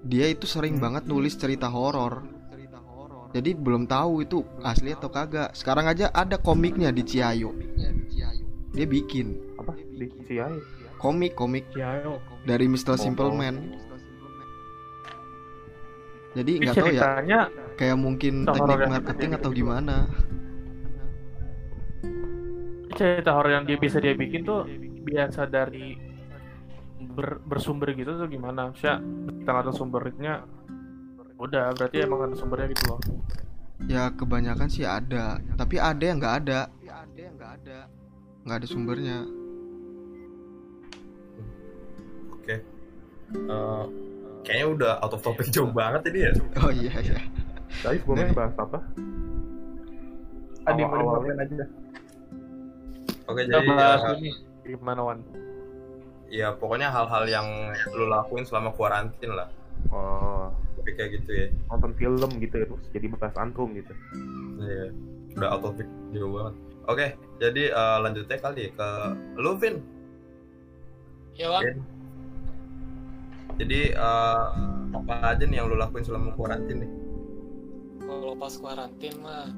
dia 0.04 0.28
itu 0.28 0.44
sering 0.44 0.84
banget 0.84 1.08
nulis 1.08 1.36
cerita 1.36 1.72
horor. 1.72 2.28
Jadi 3.32 3.56
belum 3.56 3.92
tahu 3.92 4.24
itu 4.24 4.40
asli 4.64 4.96
atau 4.96 5.12
kagak. 5.12 5.52
Sekarang 5.52 5.84
aja 5.84 6.08
ada 6.16 6.40
komiknya 6.40 6.96
di 6.96 7.04
Ciayo. 7.04 7.52
Dia 8.72 8.88
bikin. 8.88 9.36
Apa? 9.60 9.76
Di 9.76 10.08
CI? 10.24 10.56
komik 10.98 11.38
komik. 11.38 11.68
Dari 12.48 12.66
Mr. 12.68 12.96
Simple 13.00 13.32
Man 13.36 13.56
jadi 16.38 16.52
nggak 16.62 16.76
tahu 16.78 16.94
ya 16.94 17.50
kayak 17.78 17.98
mungkin 17.98 18.46
teknik 18.46 18.86
marketing 18.86 19.30
gitu. 19.34 19.40
atau 19.42 19.50
gimana 19.50 19.96
cerita 22.98 23.32
horor 23.32 23.54
yang 23.54 23.64
dia 23.64 23.78
bisa 23.78 23.98
dia 23.98 24.12
bikin 24.12 24.42
tuh 24.42 24.66
biasa 25.06 25.46
dari 25.46 25.94
ber- 27.08 27.40
bersumber 27.42 27.94
gitu 27.94 28.12
tuh 28.12 28.26
gimana 28.26 28.68
maksudnya 28.68 28.98
kita 29.38 29.50
nggak 29.50 29.66
tahu 29.66 29.76
sumbernya 29.78 30.34
udah 31.38 31.70
berarti 31.72 32.02
emang 32.02 32.26
ada 32.26 32.36
sumbernya 32.36 32.68
gitu 32.74 32.86
loh 32.90 33.00
Ya 33.86 34.10
kebanyakan 34.10 34.68
sih 34.68 34.82
ada, 34.84 35.38
tapi 35.54 35.78
ada 35.78 36.02
yang 36.02 36.18
nggak 36.18 36.36
ada. 36.42 36.66
Nggak 38.42 38.58
ada 38.58 38.68
sumbernya. 38.68 39.22
Oke. 42.34 42.56
Eh, 43.38 43.84
kayaknya 44.42 44.66
udah 44.74 44.92
out 44.98 45.14
of 45.14 45.22
topic 45.22 45.54
jauh 45.54 45.70
banget 45.70 46.10
ini 46.10 46.20
ya. 46.26 46.32
Oh 46.58 46.74
iya 46.74 46.94
iya. 47.06 47.20
Tadi 47.86 48.02
sebelumnya 48.02 48.26
Nah. 48.32 48.36
bahas 48.36 48.56
apa? 48.58 48.80
Adi 50.66 50.82
mau 50.82 51.22
aja 51.22 51.66
Oke, 53.28 53.44
kita 53.44 53.60
jadi 53.60 53.68
bahas 53.68 54.02
ya, 54.02 54.12
ini 54.18 54.32
gimana 54.68 55.02
Wan 55.04 55.20
ya 56.28 56.52
pokoknya 56.60 56.92
hal-hal 56.92 57.24
yang 57.28 57.48
lu 57.96 58.12
lakuin 58.12 58.44
selama 58.44 58.76
kuarantin 58.76 59.32
lah. 59.32 59.48
Oh, 59.92 60.52
Tapi 60.80 60.92
kayak 61.00 61.24
gitu 61.24 61.32
ya. 61.32 61.48
nonton 61.72 61.96
film 61.96 62.32
gitu 62.44 62.56
ya, 62.60 62.66
terus 62.68 62.88
jadi 62.92 63.08
bahas 63.16 63.36
antrum 63.40 63.72
gitu. 63.76 63.94
Iya. 64.60 64.92
Udah 65.40 65.48
out 65.56 65.64
of 65.64 65.76
topic 65.76 65.88
jauh 66.12 66.32
banget. 66.34 66.56
Oke, 66.88 67.06
jadi 67.40 67.64
eh, 67.72 67.98
lanjutnya 68.04 68.38
kali 68.40 68.64
ke 68.76 68.90
lu 69.40 69.52
Vin. 69.60 69.76
Ya 71.36 71.48
bang, 71.52 71.64
Vin. 71.64 71.78
Jadi 73.58 73.82
eh, 73.96 74.46
apa 74.92 75.14
aja 75.36 75.44
nih 75.44 75.58
yang 75.64 75.68
lu 75.72 75.80
lakuin 75.80 76.04
selama 76.04 76.36
kuarantin 76.36 76.84
nih? 76.84 76.92
kalau 78.08 78.34
pas 78.40 78.54
kuarantin 78.56 79.16
mah 79.20 79.52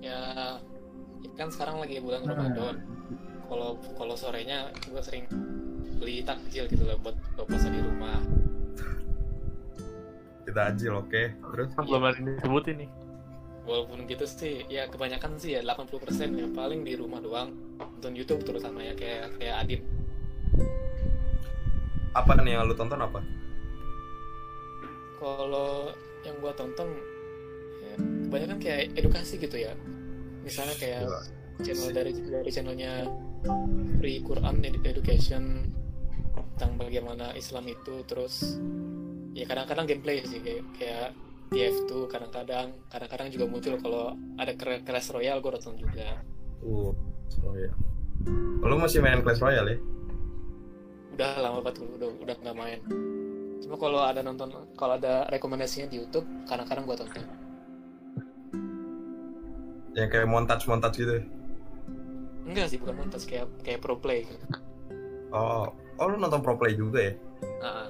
ya 0.00 0.56
kan 1.36 1.48
sekarang 1.52 1.80
lagi 1.80 2.00
bulan 2.00 2.24
Ramadan. 2.24 2.76
Kalau 3.50 3.76
kalau 3.98 4.14
sorenya 4.14 4.70
gue 4.86 5.02
sering 5.02 5.26
beli 6.00 6.24
takjil 6.24 6.64
gitu 6.70 6.86
lah 6.86 6.96
buat 7.00 7.16
buka 7.34 7.42
puasa 7.44 7.68
di 7.68 7.80
rumah. 7.82 8.20
Kita 10.48 10.60
ajil, 10.72 10.92
oke. 10.96 11.22
Terus 11.36 11.68
kan 11.76 11.84
belum 11.86 12.02
ada 12.10 12.18
disebutin 12.18 12.76
nih 12.82 12.90
Walaupun 13.70 14.08
gitu 14.08 14.24
sih, 14.26 14.66
ya 14.66 14.88
kebanyakan 14.88 15.36
sih 15.36 15.54
ya 15.54 15.62
80% 15.62 16.34
yang 16.34 16.50
paling 16.56 16.82
di 16.82 16.96
rumah 16.96 17.22
doang 17.22 17.54
nonton 17.78 18.16
YouTube 18.16 18.42
terutama 18.42 18.82
ya 18.82 18.96
kayak 18.96 19.36
kayak 19.38 19.56
Adit. 19.62 19.82
apa 22.10 22.34
nih 22.42 22.58
yang 22.58 22.66
lu 22.66 22.74
tonton 22.74 22.98
apa? 22.98 23.22
Kalau 25.22 25.94
yang 26.26 26.34
gua 26.42 26.50
tonton 26.58 26.90
ya, 27.78 27.94
kebanyakan 28.26 28.58
kayak 28.58 28.90
edukasi 28.98 29.38
gitu 29.38 29.54
ya. 29.54 29.78
Misalnya 30.40 30.76
kayak 30.76 31.02
channel 31.60 31.90
dari 31.92 32.12
dari 32.16 32.50
channelnya 32.50 32.92
Free 34.00 34.20
Quran 34.20 34.60
Edu- 34.60 34.84
Education 34.84 35.68
tentang 36.56 36.76
bagaimana 36.76 37.32
Islam 37.32 37.68
itu 37.68 38.04
terus 38.04 38.56
ya 39.32 39.44
kadang-kadang 39.44 39.88
gameplay 39.88 40.20
sih 40.24 40.40
kayak 40.40 40.64
kayak 40.76 41.08
TF2 41.50 42.06
kadang-kadang 42.06 42.72
kadang-kadang 42.88 43.28
juga 43.32 43.44
muncul 43.48 43.74
kalau 43.80 44.04
ada 44.36 44.52
Clash 44.56 45.10
Royale 45.10 45.40
gue 45.40 45.50
nonton 45.52 45.76
juga 45.76 46.20
Uh, 46.60 46.92
oh 47.40 47.54
ya. 47.56 47.72
Lu 48.60 48.76
masih 48.76 49.00
main 49.00 49.24
Clash 49.24 49.40
Royale 49.40 49.72
ya? 49.72 49.78
udah 51.10 51.36
lama 51.36 51.60
banget 51.60 51.84
udah 51.84 52.08
udah 52.16 52.34
nggak 52.40 52.56
main 52.56 52.80
cuma 53.60 53.76
kalau 53.76 54.00
ada 54.00 54.24
nonton 54.24 54.48
kalau 54.72 54.96
ada 54.96 55.28
rekomendasinya 55.28 55.92
di 55.92 56.00
YouTube 56.00 56.24
kadang-kadang 56.48 56.88
gue 56.88 56.96
tonton 56.96 57.24
Yang 59.94 60.08
kayak 60.14 60.28
montage-montage 60.30 60.96
gitu. 61.02 61.14
ya? 61.18 61.24
enggak 62.50 62.66
sih 62.66 62.78
bukan 62.82 62.94
nonton 62.98 63.20
kayak 63.30 63.46
kayak 63.62 63.78
pro 63.78 63.94
play. 63.94 64.26
Oh, 65.30 65.70
oh 66.02 66.06
lu 66.10 66.18
nonton 66.18 66.42
pro 66.42 66.58
play 66.58 66.74
juga 66.74 66.98
ya? 67.10 67.12
Nah, 67.62 67.86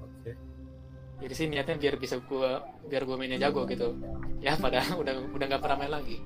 Oke. 0.00 0.32
jadi 1.20 1.34
sih 1.36 1.46
niatnya 1.52 1.76
biar 1.76 1.94
bisa 2.00 2.16
gua 2.24 2.64
biar 2.88 3.04
gua 3.04 3.20
mainnya 3.20 3.36
jago 3.36 3.68
gitu 3.68 3.92
ya 4.40 4.56
padahal 4.56 4.96
udah 5.02 5.14
udah 5.34 5.44
nggak 5.44 5.62
pernah 5.62 5.76
main 5.76 5.92
lagi 5.92 6.18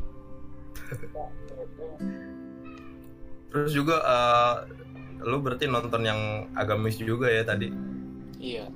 Terus 3.51 3.75
juga 3.75 3.99
eh, 3.99 4.55
lu 5.27 5.43
berarti 5.43 5.67
nonton 5.67 6.07
yang 6.07 6.21
agamis 6.55 6.97
juga 7.03 7.27
ya 7.27 7.43
tadi? 7.43 7.69
iya 8.39 8.71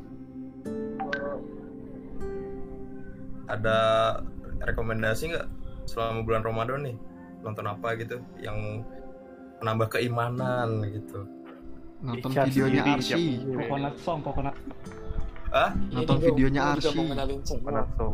Ada 3.47 3.79
rekomendasi 4.69 5.35
nggak 5.35 5.47
selama 5.85 6.25
bulan 6.25 6.43
Ramadan 6.43 6.81
nih? 6.89 6.97
Nonton 7.45 7.67
apa 7.69 7.95
gitu 8.01 8.21
yang 8.41 8.85
menambah 9.61 10.01
keimanan 10.01 10.85
gitu? 10.89 11.29
Nonton 12.05 12.31
Icar 12.33 12.49
videonya 12.53 12.83
Arsi. 12.97 13.41
Coconut 13.49 13.95
song, 14.01 14.19
coconut. 14.21 14.57
Ah? 15.53 15.73
Nonton 15.93 16.17
videonya 16.21 16.77
Arsi. 16.77 16.89
gue 16.93 16.97
mau 17.01 17.07
kenalin 17.09 17.41
channel 17.45 17.73
Langsung. 17.73 18.13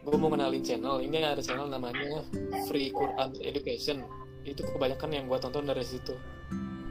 gue 0.00 0.16
mau 0.16 0.32
kenalin 0.32 0.62
channel 0.64 0.96
ini 1.04 1.22
ada 1.22 1.38
channel 1.44 1.68
namanya 1.68 2.24
Free 2.66 2.90
Quran 2.90 3.36
Education 3.44 4.02
itu 4.48 4.64
kebanyakan 4.64 5.12
yang 5.12 5.24
gue 5.28 5.38
tonton 5.38 5.68
dari 5.68 5.84
situ 5.84 6.16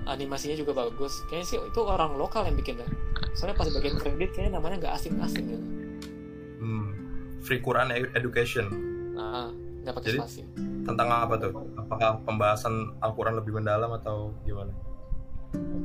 animasinya 0.06 0.56
juga 0.56 0.74
bagus 0.86 1.22
kayaknya 1.28 1.46
sih 1.46 1.58
itu 1.60 1.80
orang 1.84 2.16
lokal 2.16 2.46
yang 2.46 2.56
bikin 2.56 2.80
ya 2.80 2.88
soalnya 3.34 3.58
pas 3.58 3.68
bagian 3.70 3.98
kredit 3.98 4.30
kayaknya 4.34 4.62
namanya 4.62 4.76
nggak 4.88 4.94
asing-asing 4.98 5.46
gitu 5.52 5.66
Hmm. 6.60 6.88
Free 7.40 7.58
Quran 7.58 7.88
Edu- 7.90 8.12
Education. 8.14 8.68
nah 9.12 9.48
nggak 9.80 9.96
pakai 9.96 10.10
Jadi? 10.10 10.20
spasi 10.20 10.42
Tentang 10.82 11.08
apa 11.08 11.38
tuh? 11.38 11.54
Apakah 11.78 12.20
pembahasan 12.22 12.74
Al-Quran 13.00 13.36
lebih 13.36 13.54
mendalam 13.54 13.92
atau 13.94 14.36
gimana? 14.42 14.74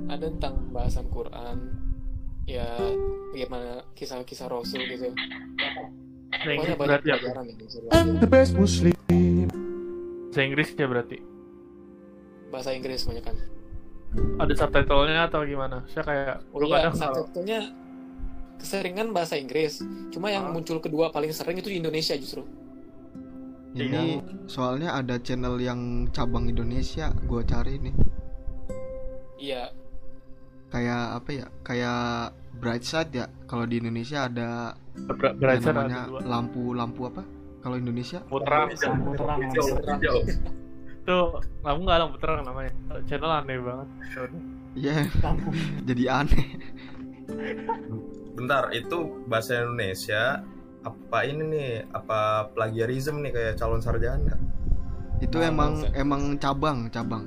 ada 0.06 0.28
tentang 0.28 0.60
bahasan 0.68 1.08
Quran 1.08 1.56
ya 2.44 2.68
bagaimana 3.30 3.80
kisah-kisah 3.94 4.46
Rasul 4.46 4.84
gitu 4.84 5.09
Inggris 6.36 6.76
banyak 6.76 6.76
berarti 6.76 7.09
ya 7.09 7.16
pelajaran 7.16 7.44
yang 7.46 7.59
bisa 7.59 7.78
belajar. 7.80 8.28
bahasa 8.28 8.53
Inggris 10.42 10.68
ya 10.70 10.86
berarti 10.86 11.18
bahasa 12.51 12.70
Inggris 12.70 13.01
banyak 13.03 13.24
kan 13.24 13.36
ada 14.38 14.53
subtitlenya 14.53 15.22
atau 15.26 15.40
gimana 15.42 15.82
saya 15.88 16.05
kayak 16.05 16.34
lu 16.53 16.66
Iya, 16.66 16.74
kadang 16.76 16.92
kalau 16.94 17.14
subtitlenya 17.16 17.61
keseringan 18.59 19.11
bahasa 19.11 19.34
Inggris. 19.36 19.82
Cuma 20.11 20.30
yang 20.30 20.50
muncul 20.50 20.78
kedua 20.78 21.11
paling 21.11 21.30
sering 21.30 21.59
itu 21.59 21.70
di 21.70 21.78
Indonesia 21.80 22.14
justru. 22.14 22.42
Ini 23.74 24.22
soalnya 24.46 24.94
ada 24.94 25.18
channel 25.18 25.59
yang 25.59 26.07
cabang 26.14 26.46
Indonesia, 26.46 27.11
gua 27.26 27.42
cari 27.42 27.82
nih. 27.82 27.94
Iya, 29.34 29.64
Kayak 30.70 31.22
apa 31.22 31.30
ya? 31.30 31.46
Kayak 31.62 32.00
Brightside 32.59 33.11
ya. 33.14 33.26
Kalau 33.46 33.62
di 33.62 33.78
Indonesia 33.78 34.26
ada 34.26 34.74
yang 34.74 35.38
berasa 35.38 35.70
namanya 35.70 36.00
ada 36.02 36.11
dua 36.11 36.20
lampu-lampu 36.26 37.00
apa? 37.07 37.22
Kalau 37.62 37.76
Indonesia 37.78 38.18
putra 38.26 38.66
Lampu 38.66 38.82
lampu 38.82 39.11
terang. 39.14 39.38
hijau. 40.02 40.18
itu 41.05 41.18
kamu 41.61 41.78
nggak 41.84 41.98
lampu 42.00 42.16
terang 42.16 42.40
namanya 42.48 42.72
channel 43.05 43.28
aneh 43.28 43.61
banget 43.61 43.88
Iya, 44.74 44.92
Lampu. 45.22 45.48
jadi 45.88 46.05
aneh. 46.11 46.46
Bentar, 48.35 48.70
itu 48.70 48.99
bahasa 49.24 49.62
Indonesia 49.62 50.43
apa 50.85 51.18
ini 51.24 51.43
nih 51.49 51.68
apa 51.91 52.51
plagiarism 52.53 53.24
nih 53.24 53.32
kayak 53.32 53.55
calon 53.57 53.80
sarjana 53.80 54.37
Itu 55.16 55.39
Nah, 55.39 55.49
emang 55.49 55.72
bangsa. 55.80 55.97
emang 55.97 56.22
cabang, 56.37 56.78
cabang. 56.91 57.24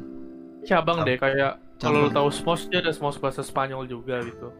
cabang 0.61 1.01
deh 1.01 1.15
kayak 1.15 1.57
kalau 1.79 2.05
Cabang. 2.05 2.13
tahu 2.13 2.29
SMOS 2.29 2.61
dia 2.67 2.79
ada 2.83 2.91
SMOS 2.91 3.17
bahasa 3.17 3.41
Spanyol 3.41 3.87
juga 3.87 4.19
gitu 4.21 4.51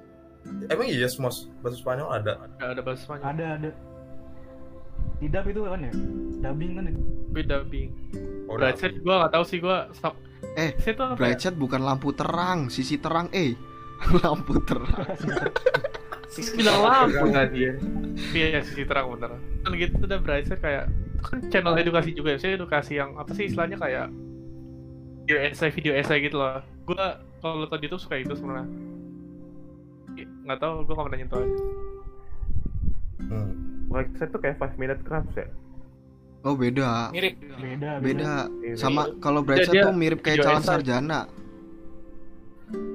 emang 0.72 0.88
iya 0.88 1.06
smos 1.06 1.52
bahasa 1.60 1.76
Spanyol 1.78 2.08
ada 2.10 2.34
Nggak 2.56 2.70
ada 2.72 2.82
bahasa 2.82 3.02
Spanyol 3.04 3.26
Ada 3.28 3.46
ada. 3.60 3.70
Tidak 5.20 5.44
itu 5.46 5.60
kan 5.68 5.80
ya? 5.84 5.92
Dubbing 6.40 6.72
kan 6.74 6.84
itu. 6.88 7.02
tapi 7.28 7.42
dubbing 7.44 7.90
oh, 8.48 8.56
Brightside 8.56 8.98
gue 8.98 9.14
nggak 9.14 9.34
tahu 9.36 9.44
sih 9.44 9.60
gue 9.60 9.78
stop 9.92 10.16
Eh, 10.56 10.72
Saya 10.80 10.94
tuh 10.96 11.06
apa 11.12 11.22
ya? 11.28 11.50
Bukan 11.52 11.82
lampu 11.84 12.10
terang, 12.14 12.70
sisi 12.72 12.98
terang 12.98 13.28
eh. 13.30 13.54
lampu 14.24 14.62
terang. 14.64 15.18
bilang 16.58 16.80
lampu 16.84 17.26
tadi 17.32 17.72
iya 18.36 18.60
sisi 18.62 18.84
terang 18.84 19.16
bener 19.16 19.40
kan 19.64 19.72
gitu 19.74 19.96
udah 20.04 20.20
Brightside 20.20 20.62
kayak 20.62 20.86
kan 21.24 21.38
channel 21.50 21.76
edukasi 21.80 22.14
juga 22.14 22.36
ya 22.36 22.40
saya 22.40 22.54
edukasi 22.60 23.00
yang 23.00 23.16
apa 23.18 23.32
sih 23.34 23.50
istilahnya 23.50 23.80
kayak 23.80 24.08
video 25.28 25.44
essay 25.44 25.70
video 25.76 25.92
essay 25.92 26.24
gitu 26.24 26.40
loh. 26.40 26.64
Gue 26.88 26.96
kalau 27.44 27.68
nonton 27.68 27.84
YouTube 27.84 28.00
suka 28.00 28.16
itu 28.16 28.32
sebenarnya. 28.32 28.64
Nggak 30.48 30.60
tahu 30.64 30.88
gue 30.88 30.94
nggak 30.96 31.08
pernah 31.12 31.20
nyentuh 31.20 31.40
aja. 31.44 31.58
Hmm. 33.28 33.52
Tuh 34.16 34.40
kayak 34.40 34.56
5 34.56 34.80
minute 34.80 35.02
crafts 35.04 35.36
ya? 35.36 35.52
Oh, 36.48 36.56
beda. 36.56 37.12
mirip. 37.12 37.36
Beda. 37.60 38.00
Beda. 38.00 38.32
Iya. 38.64 38.76
Sama 38.80 39.12
kalau 39.20 39.44
Side 39.44 39.84
tuh 39.84 39.92
mirip 39.92 40.24
kayak 40.24 40.48
calon 40.48 40.64
sarjana. 40.64 41.28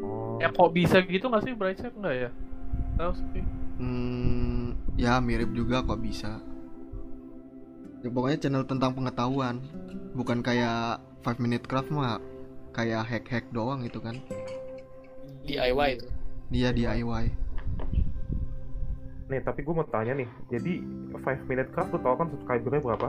oh. 0.00 0.40
Ya 0.40 0.48
kok 0.48 0.72
bisa 0.72 1.04
gitu 1.04 1.28
nggak 1.28 1.44
sih 1.44 1.52
Brightside? 1.52 1.92
Nggak 2.00 2.16
ya 2.16 2.30
tahu 2.96 3.12
sih. 3.32 3.44
Hmm, 3.80 4.78
ya 4.94 5.18
mirip 5.18 5.50
juga 5.56 5.82
kok 5.82 6.00
bisa. 6.00 6.38
Ya, 8.02 8.10
pokoknya 8.10 8.38
channel 8.42 8.66
tentang 8.66 8.98
pengetahuan, 8.98 9.62
bukan 10.18 10.42
kayak 10.42 10.98
5 11.22 11.38
Minute 11.38 11.64
Craft 11.70 11.94
mah 11.94 12.18
kayak 12.72 13.06
hack-hack 13.06 13.46
doang 13.54 13.84
itu 13.86 14.00
kan. 14.00 14.18
DIY 15.44 15.88
itu. 15.98 16.06
Dia 16.52 16.70
DIY. 16.72 17.24
nih 19.32 19.40
tapi 19.48 19.64
gue 19.64 19.72
mau 19.72 19.88
tanya 19.88 20.12
nih. 20.12 20.28
Jadi 20.52 20.84
5 21.16 21.48
minute 21.48 21.72
craft 21.72 21.96
lu 21.96 21.98
tau 22.04 22.20
kan 22.20 22.28
subscribernya 22.28 22.84
berapa? 22.84 23.08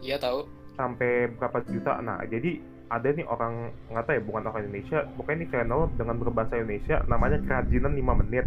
Iya 0.00 0.16
tahu 0.16 0.48
sampai 0.80 1.28
berapa 1.36 1.60
juta? 1.68 2.00
Nah 2.00 2.24
jadi 2.24 2.56
ada 2.88 3.12
nih 3.12 3.28
orang 3.28 3.68
nggak 3.92 4.04
tahu 4.08 4.16
ya 4.16 4.22
bukan 4.24 4.42
orang 4.48 4.64
Indonesia. 4.64 5.04
Pokoknya 5.12 5.36
ini 5.36 5.46
channel 5.52 5.80
dengan 6.00 6.16
berbahasa 6.24 6.56
Indonesia 6.56 7.04
namanya 7.04 7.38
kerajinan 7.44 7.92
5 8.00 8.20
menit 8.24 8.46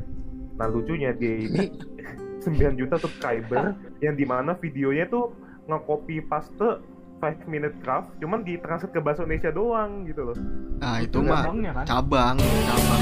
nah 0.56 0.66
lucunya 0.66 1.12
dia 1.12 1.36
ini 1.42 1.72
9 2.46 2.78
juta 2.78 2.96
subscriber 2.96 3.74
yang 4.00 4.14
di 4.14 4.24
mana 4.24 4.54
videonya 4.54 5.06
tuh 5.06 5.34
nge-copy 5.66 6.22
paste 6.24 6.80
5 7.18 7.48
minute 7.48 7.74
craft 7.82 8.14
cuman 8.20 8.44
ditranslate 8.44 8.92
ke 8.92 9.00
bahasa 9.00 9.24
Indonesia 9.24 9.50
doang 9.50 10.06
gitu 10.06 10.22
loh 10.24 10.38
Nah, 10.76 11.00
itu 11.00 11.18
mah 11.20 11.48
kan? 11.48 11.86
cabang, 11.88 12.36
cabang. 12.38 13.02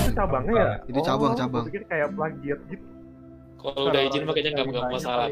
itu 0.00 0.10
cabangnya 0.16 0.52
ya 0.56 0.68
Itu 0.88 1.00
cabang, 1.04 1.30
Oh, 1.30 1.38
cabang. 1.38 1.64
kayak 1.68 2.08
plagiat 2.16 2.60
gitu 2.66 2.84
kalau 3.62 3.88
udah 3.88 4.02
izin 4.02 4.22
makanya 4.26 4.50
nggak 4.52 4.66
nggak 4.68 4.84
masalah 4.90 5.26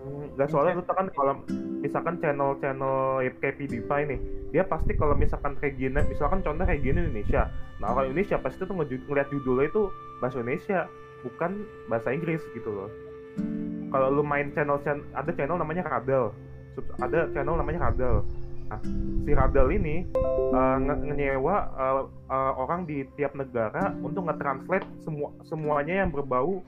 Hmm, 0.00 0.32
Nggak 0.32 0.48
soalnya 0.48 0.80
tuh 0.80 0.96
kan 0.96 1.06
kalau 1.12 1.34
misalkan 1.84 2.16
channel-channel 2.24 2.96
ya 3.20 3.30
kayak 3.36 3.60
PewDiePie 3.60 4.04
nih, 4.08 4.18
dia 4.48 4.64
pasti 4.64 4.96
kalau 4.96 5.12
misalkan 5.12 5.52
kayak 5.60 5.76
gini, 5.76 6.00
misalkan 6.08 6.40
contoh 6.40 6.64
kayak 6.64 6.80
gini 6.80 7.04
Indonesia. 7.04 7.52
Nah 7.84 7.92
kalau 7.92 8.08
Indonesia 8.08 8.40
pasti 8.40 8.64
tuh 8.64 8.72
ngeliat 8.72 9.28
judulnya 9.28 9.68
itu 9.68 9.92
bahasa 10.18 10.40
Indonesia, 10.40 10.88
bukan 11.20 11.50
bahasa 11.86 12.16
Inggris 12.16 12.40
gitu 12.56 12.72
loh. 12.72 12.88
Kalau 13.92 14.08
lu 14.08 14.24
main 14.24 14.48
channel, 14.56 14.80
channel 14.80 15.04
ada 15.12 15.30
channel 15.36 15.60
namanya 15.60 15.84
Radel, 15.84 16.32
Sub- 16.72 16.96
ada 16.96 17.28
channel 17.36 17.60
namanya 17.60 17.92
Radel. 17.92 18.24
Nah, 18.70 18.78
si 19.26 19.30
Radel 19.34 19.68
ini 19.82 20.06
uh, 20.54 20.78
nge- 20.78 21.10
ngeyewa 21.10 21.56
uh, 21.74 22.02
uh, 22.30 22.52
orang 22.54 22.86
di 22.86 23.02
tiap 23.18 23.34
negara 23.34 23.90
untuk 23.98 24.30
nge-translate 24.30 24.86
semua 25.02 25.34
semuanya 25.42 26.06
yang 26.06 26.14
berbau 26.14 26.62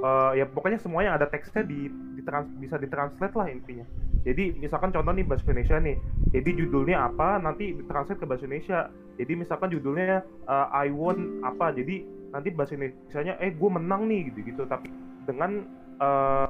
uh, 0.00 0.32
ya 0.32 0.46
pokoknya 0.46 0.78
semuanya 0.78 1.18
ada 1.18 1.26
teksnya 1.26 1.66
di, 1.66 1.90
ditrans- 2.14 2.54
bisa 2.62 2.78
ditranslate 2.78 3.34
lah 3.34 3.50
intinya. 3.50 3.86
Jadi 4.20 4.52
misalkan 4.60 4.92
contoh 4.92 5.16
nih 5.16 5.24
bahasa 5.24 5.48
Indonesia 5.48 5.76
nih, 5.80 5.96
jadi 6.28 6.50
judulnya 6.52 7.08
apa 7.08 7.40
nanti 7.40 7.72
ditranslate 7.72 8.20
ke 8.20 8.26
bahasa 8.28 8.44
Indonesia. 8.44 8.92
Jadi 9.16 9.32
misalkan 9.32 9.68
judulnya 9.72 10.24
uh, 10.44 10.68
I 10.76 10.92
won 10.92 11.40
apa, 11.40 11.72
jadi 11.72 12.04
nanti 12.28 12.52
bahasa 12.52 12.76
Indonesia-nya 12.76 13.40
eh 13.40 13.52
gue 13.52 13.70
menang 13.72 14.06
nih 14.08 14.28
gitu-gitu. 14.28 14.68
Tapi 14.68 14.92
dengan 15.24 15.64
uh, 16.04 16.46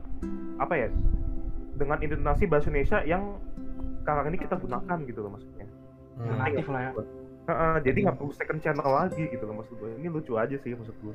apa 0.59 0.74
ya? 0.74 0.88
Dengan 1.78 2.03
intonasi 2.03 2.44
bahasa 2.51 2.74
Indonesia 2.74 3.07
yang 3.07 3.38
sekarang 4.11 4.26
ini 4.26 4.38
kita 4.42 4.56
gunakan 4.58 4.98
gitu 5.06 5.20
loh 5.22 5.30
maksudnya. 5.30 5.66
Hmm. 6.18 6.40
Aktif 6.42 6.66
lah 6.66 6.80
ya. 6.82 6.92
Heeh, 7.40 7.74
jadi 7.82 7.98
nggak 8.04 8.16
perlu 8.18 8.32
second 8.34 8.61
channel 8.61 8.90
lagi 8.90 9.22
gitu 9.26 9.44
loh 9.46 9.54
maksud 9.56 9.74
gue. 9.78 9.90
Ini 9.96 10.08
lucu 10.11 10.32
aja 10.34 10.56
sih 10.58 10.74
maksud 10.74 10.96
gue. 10.98 11.14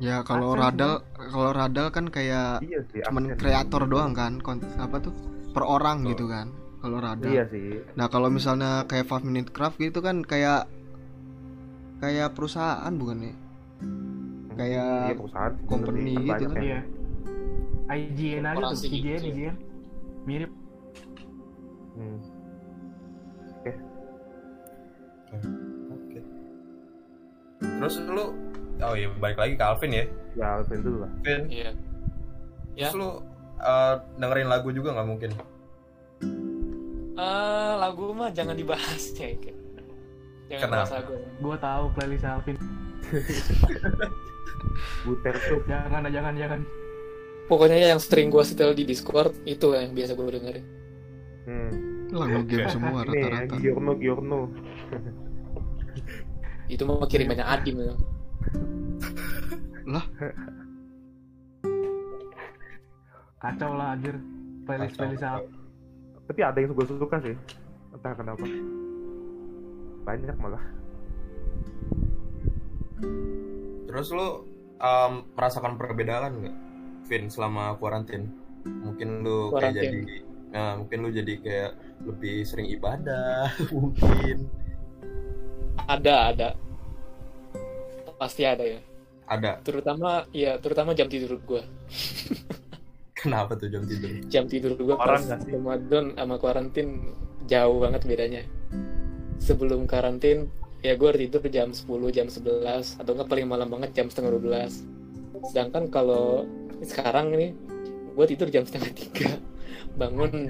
Ya 0.00 0.24
kalau 0.24 0.56
Radal 0.56 1.04
kalau 1.14 1.50
Radal 1.52 1.92
kan 1.92 2.08
kayak 2.08 2.64
Iya 2.64 2.80
sih. 2.88 3.04
cuman 3.04 3.36
kreator 3.36 3.84
doang 3.84 4.10
kan, 4.10 4.40
kon- 4.40 4.64
apa 4.76 4.98
tuh? 4.98 5.14
Per 5.52 5.62
orang 5.62 6.02
gitu 6.04 6.26
kan. 6.26 6.50
Kalau 6.80 6.98
Radal. 6.98 7.30
Iya 7.30 7.44
sih. 7.46 7.78
Nah, 7.94 8.08
kalau 8.08 8.26
misalnya 8.28 8.82
kayak 8.84 9.06
5 9.06 9.22
Minute 9.22 9.52
Craft 9.52 9.78
gitu 9.78 10.00
kan 10.00 10.24
kayak 10.24 10.66
kayak 12.00 12.32
perusahaan 12.32 12.92
bukan 12.96 13.28
ya? 13.28 13.34
Kayak 14.56 14.92
Iya, 15.06 15.16
perusahaan 15.16 15.52
company 15.64 16.12
kan 16.16 16.24
gitu 16.26 16.44
kan. 16.48 16.56
ya. 16.56 16.64
Iya. 16.64 16.80
IGN 17.90 18.44
aja 18.46 18.54
tuh, 18.54 18.60
Korporasi 18.62 18.86
IGN, 18.86 19.02
gitu. 19.02 19.28
IGN. 19.28 19.54
Mirip. 20.24 20.50
Hmm. 22.00 22.16
Oke. 23.52 23.72
Terus 27.60 27.94
lu 28.02 28.24
oh 28.80 28.94
iya 28.96 29.08
balik 29.20 29.36
lagi 29.36 29.54
ke 29.54 29.64
Alvin 29.64 29.92
ya. 29.92 30.04
Ya 30.32 30.46
Alvin 30.56 30.80
dulu 30.80 30.98
lah. 31.04 31.10
Alvin, 31.12 31.42
iya 31.52 31.70
Ya. 32.72 32.88
terus 32.88 32.96
lu 32.96 33.10
uh, 33.60 33.94
dengerin 34.16 34.48
lagu 34.48 34.72
juga 34.72 34.96
nggak 34.96 35.08
mungkin? 35.08 35.30
Eh, 37.20 37.72
lagu 37.76 38.16
mah 38.16 38.32
jangan 38.32 38.56
dibahas 38.56 39.12
ya 39.12 39.36
jangan 40.48 40.66
Kenapa? 40.66 40.72
bahas 40.82 40.90
lagu 40.96 41.14
Gua 41.38 41.56
tahu 41.60 41.84
playlist 41.92 42.24
Alvin. 42.24 42.56
Buter 45.04 45.34
tuh. 45.36 45.60
Jangan, 45.66 46.08
jangan, 46.08 46.34
jangan. 46.34 46.60
pokoknya 47.46 47.90
yang 47.90 47.98
sering 47.98 48.30
gue 48.30 48.46
setel 48.46 48.70
di 48.72 48.86
Discord 48.86 49.34
itu 49.42 49.74
yang 49.74 49.90
biasa 49.90 50.14
gue 50.14 50.26
dengerin 50.30 50.66
Hmm. 51.40 51.89
Lagu 52.10 52.42
game 52.46 52.68
semua 52.74 53.02
rata-rata. 53.06 53.54
Giorno 53.58 53.92
Giorno. 53.98 54.40
itu 56.72 56.82
mah 56.86 57.06
kirimannya 57.10 57.42
Adim 57.46 57.76
ya. 57.82 57.94
Kacau 63.42 63.72
lah 63.74 63.96
anjir. 63.96 64.14
Playlist 64.68 64.94
playlist 65.00 65.24
Alvin. 65.24 65.56
Tapi 66.30 66.40
ada 66.46 66.58
yang 66.62 66.76
gue 66.76 66.86
suka 66.86 67.18
sih. 67.24 67.34
Entah 67.90 68.14
kenapa. 68.14 68.44
Banyak 70.06 70.36
malah. 70.38 70.62
Terus 73.90 74.14
lu 74.14 74.46
um, 74.78 75.12
merasakan 75.34 75.74
perbedaan 75.74 76.38
nggak, 76.38 76.56
Vin, 77.10 77.26
selama 77.26 77.74
kuarantin? 77.82 78.30
Mungkin 78.62 79.24
lu 79.26 79.50
kayak 79.56 79.74
jadi, 79.74 80.22
nah, 80.50 80.78
mungkin 80.78 80.98
lu 81.02 81.10
jadi 81.10 81.34
kayak 81.40 81.72
lebih 82.06 82.44
sering 82.46 82.68
ibadah, 82.70 83.50
mungkin. 83.74 84.46
Ada 85.86 86.14
ada. 86.34 86.48
Pasti 88.20 88.44
ada 88.44 88.62
ya. 88.62 88.80
Ada. 89.30 89.62
terutama 89.62 90.26
ya 90.34 90.58
terutama 90.58 90.90
jam 90.90 91.06
tidur 91.06 91.38
gue 91.38 91.62
Kenapa 93.22 93.54
tuh 93.54 93.70
jam 93.70 93.86
tidur? 93.86 94.10
jam 94.26 94.50
tidur 94.50 94.74
gue 94.74 94.96
pas? 94.98 95.22
Ramadan 95.22 96.18
sama 96.18 96.34
karantin 96.42 97.14
jauh 97.46 97.78
banget 97.78 98.02
bedanya. 98.10 98.42
Sebelum 99.38 99.86
karantin 99.86 100.50
ya 100.80 100.96
gue 100.96 101.10
tidur 101.12 101.44
jam 101.52 101.70
10 101.76 101.86
jam 102.10 102.26
11 102.28 103.00
atau 103.04 103.10
nggak 103.12 103.28
paling 103.28 103.46
malam 103.48 103.68
banget 103.68 103.92
jam 103.92 104.08
setengah 104.08 104.40
12 104.40 105.52
sedangkan 105.52 105.92
kalau 105.92 106.48
sekarang 106.80 107.36
ini 107.36 107.52
gue 108.16 108.26
tidur 108.28 108.48
jam 108.48 108.64
setengah 108.64 108.92
tiga 108.96 109.36
bangun. 109.94 110.48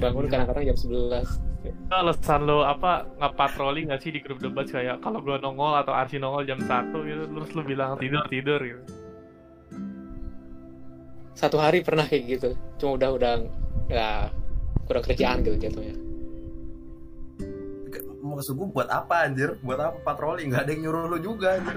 Bangun 0.00 0.24
kadang-kadang 0.26 0.64
jam 0.64 0.78
11 0.78 1.20
Itu 1.64 1.92
alasan 1.92 2.44
lo 2.44 2.64
apa 2.64 3.08
nggak 3.16 3.32
patroli 3.36 3.84
nggak 3.88 4.00
sih 4.00 4.12
di 4.12 4.20
grup 4.20 4.40
debat 4.40 4.64
kayak 4.64 5.00
kalau 5.00 5.20
gue 5.20 5.36
nongol 5.40 5.76
atau 5.76 5.92
Arsi 5.92 6.16
nongol 6.16 6.44
jam 6.44 6.60
1 6.60 6.92
gitu 6.92 7.24
terus 7.28 7.50
lu 7.52 7.62
bilang 7.64 7.96
tidur 7.96 8.24
tidur 8.28 8.60
gitu. 8.60 8.82
Satu 11.34 11.56
hari 11.58 11.80
pernah 11.84 12.04
kayak 12.04 12.24
gitu. 12.24 12.50
Cuma 12.76 12.96
udah 12.96 13.10
udah 13.16 13.32
ya 13.88 14.08
kurang 14.84 15.04
kerjaan 15.04 15.40
gitu 15.40 15.56
jatuhnya. 15.60 15.96
Maksud 18.24 18.56
gue 18.56 18.68
buat 18.72 18.88
apa 18.88 19.28
anjir? 19.28 19.60
Buat 19.60 19.80
apa 19.80 19.96
patroli? 20.00 20.48
Nggak 20.48 20.64
ada 20.64 20.70
yang 20.72 20.82
nyuruh 20.88 21.04
lu 21.12 21.18
juga 21.20 21.60
anjir. 21.60 21.76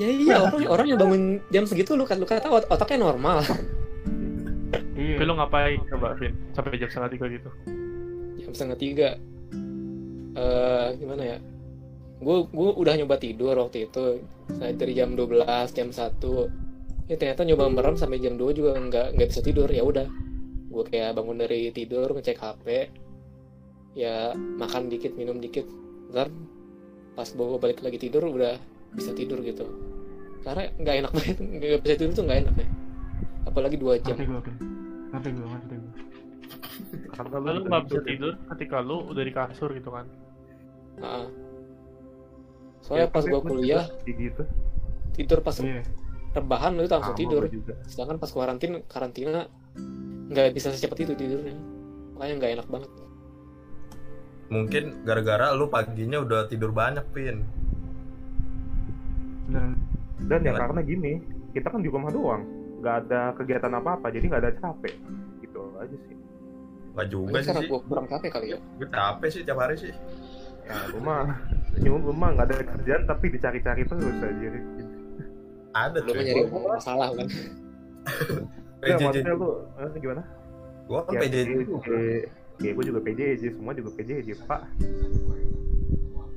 ya 0.00 0.08
iya 0.08 0.36
orang 0.40 0.64
orang 0.64 0.86
yang 0.88 0.98
bangun 0.98 1.22
jam 1.52 1.68
segitu 1.68 1.92
lu 1.92 2.08
kan 2.08 2.16
lu 2.16 2.24
kata 2.24 2.48
ot- 2.48 2.64
otaknya 2.72 3.04
normal 3.12 3.44
Tapi 5.16 5.24
lu 5.26 5.34
ngapain? 5.36 5.78
Coba. 5.90 6.14
Vin? 6.18 6.32
Sampai 6.54 6.78
jam 6.78 6.88
setengah 6.90 7.10
tiga 7.14 7.26
gitu? 7.30 7.50
jam 8.42 8.52
setengah 8.52 8.78
tiga. 8.78 9.08
Eh 10.36 10.88
gimana 10.98 11.22
ya? 11.24 11.38
Gue 12.22 12.46
gue 12.50 12.70
udah 12.76 12.94
nyoba 12.98 13.16
tidur 13.16 13.54
waktu 13.56 13.88
itu. 13.88 14.20
Saya 14.52 14.72
dari 14.76 14.92
jam 14.92 15.16
12 15.16 15.46
jam 15.72 15.88
1 15.88 17.10
ya 17.10 17.18
ternyata 17.18 17.42
nyoba 17.42 17.66
merem 17.66 17.96
sampai 17.98 18.22
jam 18.22 18.38
2 18.38 18.52
juga 18.56 18.78
nggak 18.78 19.16
nggak 19.16 19.28
bisa 19.32 19.40
tidur. 19.40 19.68
Ya 19.72 19.82
udah. 19.82 20.06
Gue 20.72 20.84
kayak 20.88 21.16
bangun 21.16 21.40
dari 21.40 21.68
tidur 21.72 22.12
ngecek 22.12 22.38
HP 22.40 22.66
ya 23.92 24.32
makan 24.36 24.88
dikit 24.88 25.16
minum 25.16 25.40
dikit. 25.40 25.64
Ntar 26.12 26.28
pas 27.12 27.28
gue 27.28 27.58
balik 27.60 27.84
lagi 27.84 27.98
tidur 28.00 28.24
udah 28.28 28.56
bisa 28.96 29.12
tidur 29.12 29.40
gitu. 29.44 29.64
Karena 30.44 30.68
nggak 30.76 30.94
enak 31.04 31.12
banget. 31.16 31.36
Nggak 31.40 31.80
bisa 31.84 31.94
tidur 32.00 32.12
tuh 32.16 32.24
nggak 32.24 32.40
enak 32.48 32.54
ya. 32.56 32.68
Apalagi 33.48 33.76
dua 33.76 34.00
jam 34.00 34.16
ngerti 35.22 35.38
gue 35.38 35.46
ngerti 35.46 35.74
gue 35.78 35.92
karena 37.14 37.36
bisa 37.38 37.60
nggak 37.62 37.82
bisa 37.86 38.00
tidur. 38.02 38.02
tidur 38.02 38.32
ketika 38.50 38.76
lu 38.82 38.96
udah 39.06 39.22
di 39.22 39.32
kasur 39.32 39.70
gitu 39.70 39.90
kan? 39.94 40.06
Nah, 40.98 41.24
soalnya 42.82 43.06
Ya, 43.06 43.14
pas 43.14 43.24
gue 43.24 43.30
gua 43.30 43.40
kuliah 43.40 43.84
gitu. 44.02 44.42
tidur 45.14 45.38
pas 45.44 45.54
iya. 45.62 45.84
rebahan 46.34 46.72
itu 46.80 46.90
langsung 46.90 47.14
Sama 47.14 47.20
tidur. 47.22 47.42
juga. 47.46 47.74
Sedangkan 47.86 48.16
pas 48.18 48.30
karantina 48.32 48.78
karantina 48.90 49.40
nggak 50.32 50.56
bisa 50.56 50.72
secepat 50.74 51.04
itu 51.06 51.14
tidurnya. 51.14 51.54
Makanya 52.16 52.34
nggak 52.40 52.52
enak 52.58 52.68
banget. 52.72 52.90
Mungkin 54.52 54.84
gara-gara 55.06 55.54
lu 55.54 55.70
paginya 55.70 56.20
udah 56.20 56.44
tidur 56.50 56.74
banyak, 56.74 57.04
Pin. 57.14 57.44
beneran. 59.52 59.76
Dan 60.28 60.40
ya 60.48 60.52
karena 60.56 60.80
gini 60.80 61.12
kita 61.52 61.68
kan 61.68 61.84
di 61.84 61.90
rumah 61.92 62.08
doang 62.08 62.42
nggak 62.82 62.96
ada 63.06 63.30
kegiatan 63.38 63.72
apa 63.78 63.90
apa 63.94 64.06
jadi 64.10 64.24
nggak 64.26 64.42
ada 64.42 64.52
capek. 64.58 64.94
Gitu 65.38 65.60
aja 65.78 65.96
sih. 65.96 66.16
Gak 66.92 67.06
juga 67.08 67.38
sih. 67.40 67.46
karena 67.48 67.62
gue 67.70 67.80
kurang 67.86 68.06
capek 68.10 68.30
kali 68.34 68.46
ya. 68.52 68.58
Gue 68.76 68.88
capek 68.90 69.28
sih 69.30 69.40
tiap 69.46 69.58
hari 69.62 69.78
sih. 69.78 69.94
ya 70.62 70.78
rumah 70.94 71.42
nyuruh 71.74 72.14
rumah 72.14 72.28
nggak 72.38 72.46
ada 72.46 72.56
kerjaan 72.62 73.02
tapi 73.06 73.26
dicari-cari 73.30 73.82
terus 73.86 74.18
aja. 74.18 74.48
Ada 75.72 75.98
kan 76.04 76.12
nyari 76.12 76.42
Gua, 76.50 76.60
masalah 76.76 77.08
kan? 77.16 77.26
Ya 78.82 78.98
maksudnya 78.98 79.34
lu 79.38 79.50
eh, 79.78 79.88
gimana? 80.02 80.22
Gua 80.90 81.00
kan 81.06 81.12
ya, 81.16 81.20
PJJ 81.22 81.50
juga. 81.70 81.96
ya 82.62 82.70
gue 82.74 82.84
juga 82.84 83.00
PJJ 83.02 83.42
semua 83.58 83.72
juga 83.74 83.90
PJJ 83.94 84.28
pak. 84.42 84.60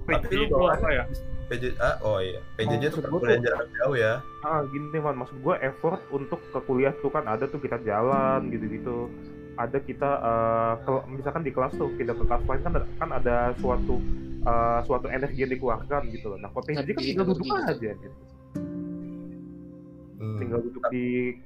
Tapi 0.05 0.33
lu 0.37 0.45
Itu 0.45 0.65
apa 0.69 0.89
ya? 0.93 1.03
PJJ, 1.45 1.77
ah, 1.77 1.95
oh 2.01 2.17
iya. 2.17 2.41
PJJ 2.55 2.89
Oh, 2.97 3.05
gua 3.07 3.19
kuliah 3.21 3.37
jarak 3.39 3.69
jauh 3.71 3.95
ya. 3.95 4.13
ah 4.41 4.65
gini 4.65 4.89
man 4.95 5.13
maksud 5.15 5.37
gue 5.37 5.55
effort 5.59 6.01
untuk 6.09 6.41
ke 6.43 6.59
kuliah 6.61 6.93
tuh 6.95 7.09
kan 7.09 7.21
ada 7.23 7.45
tuh 7.45 7.57
kita 7.57 7.77
jalan 7.79 8.49
gitu-gitu. 8.49 9.09
Ada 9.55 9.77
kita 9.79 10.09
eh, 10.19 10.73
ke- 10.81 11.05
misalkan 11.07 11.41
di 11.41 11.49
kelas 11.49 11.73
tuh 11.73 11.93
kita 11.93 12.11
ke 12.11 12.23
kelas 12.23 12.43
lain 12.43 12.61
kan 12.61 12.73
ada, 12.73 12.87
kan 12.97 13.09
ada 13.11 13.35
suatu 13.55 14.01
eh, 14.41 14.79
suatu 14.83 15.07
energi 15.07 15.39
yang 15.39 15.51
dikeluarkan 15.51 16.01
gitu 16.09 16.25
loh. 16.27 16.37
Nah 16.37 16.49
kalau 16.49 16.65
PJJ 16.65 16.89
kan 16.89 17.03
tinggal 17.03 17.25
duduk 17.27 17.45
energi. 17.45 17.69
aja 17.71 17.89
gitu. 17.95 18.17
Hmm, 20.15 20.37
tinggal 20.39 20.59
duduk 20.61 20.83
di 20.89 21.05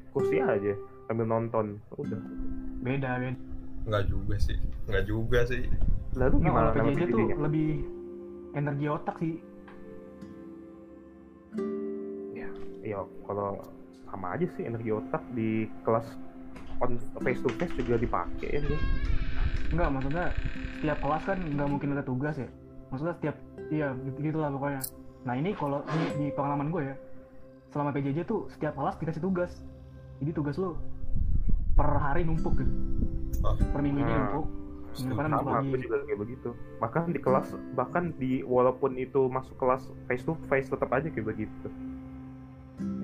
kursi 0.10 0.38
aja 0.38 0.74
sambil 1.06 1.26
nonton. 1.26 1.66
Udah. 1.94 2.22
Beda 2.80 3.20
beda. 3.20 3.36
Enggak 3.84 4.04
juga 4.08 4.36
sih. 4.38 4.58
Enggak 4.86 5.04
juga 5.06 5.40
sih. 5.44 5.62
lalu 6.12 6.36
Nggak, 6.36 6.48
gimana 6.48 6.68
kalau 6.72 6.82
nama 6.82 6.92
PJJ 6.96 7.12
tuh 7.12 7.28
lebih 7.38 7.70
energi 8.52 8.86
otak 8.88 9.16
sih 9.20 9.34
ya 12.84 13.00
kalau 13.28 13.62
sama 14.10 14.34
aja 14.34 14.46
sih 14.58 14.66
energi 14.66 14.90
otak 14.90 15.22
di 15.38 15.70
kelas 15.86 16.06
on 16.82 16.98
face 17.22 17.42
to 17.46 17.50
face 17.62 17.74
juga 17.78 18.02
dipakai 18.02 18.50
ya 18.50 18.62
Enggak, 19.70 19.90
maksudnya 19.94 20.34
setiap 20.82 20.98
kelas 20.98 21.24
kan 21.30 21.38
nggak 21.38 21.70
mungkin 21.70 21.94
ada 21.94 22.02
tugas 22.02 22.34
ya. 22.42 22.50
Maksudnya 22.90 23.14
setiap 23.22 23.36
iya 23.70 23.94
gitu 24.02 24.18
gitulah 24.18 24.50
pokoknya. 24.50 24.82
Nah 25.30 25.34
ini 25.38 25.54
kalau 25.54 25.86
ini 25.94 26.06
di 26.18 26.26
pengalaman 26.34 26.74
gue 26.74 26.90
ya, 26.90 26.96
selama 27.70 27.94
PJJ 27.94 28.26
tuh 28.26 28.50
setiap 28.50 28.74
kelas 28.74 28.98
dikasih 28.98 29.22
tugas. 29.22 29.52
Jadi 30.26 30.32
tugas 30.34 30.58
lu 30.58 30.74
per 31.78 31.86
hari 32.02 32.26
numpuk 32.26 32.58
gitu. 32.58 32.74
Oh. 33.46 33.54
Per 33.54 33.80
minggunya 33.86 34.10
Hmm. 34.10 34.22
numpuk. 34.34 34.46
Depan 34.90 35.32
numpuk 35.32 35.54
sama 35.54 35.62
aku 35.62 35.76
juga 35.78 35.98
kayak 36.04 36.20
begitu 36.20 36.50
bahkan 36.82 37.04
di 37.14 37.20
kelas 37.22 37.48
bahkan 37.78 38.04
di 38.18 38.42
walaupun 38.44 38.98
itu 38.98 39.30
masuk 39.30 39.56
kelas 39.56 39.86
face 40.10 40.26
to 40.26 40.34
face 40.50 40.68
tetap 40.68 40.90
aja 40.92 41.08
kayak 41.08 41.28
begitu 41.30 41.68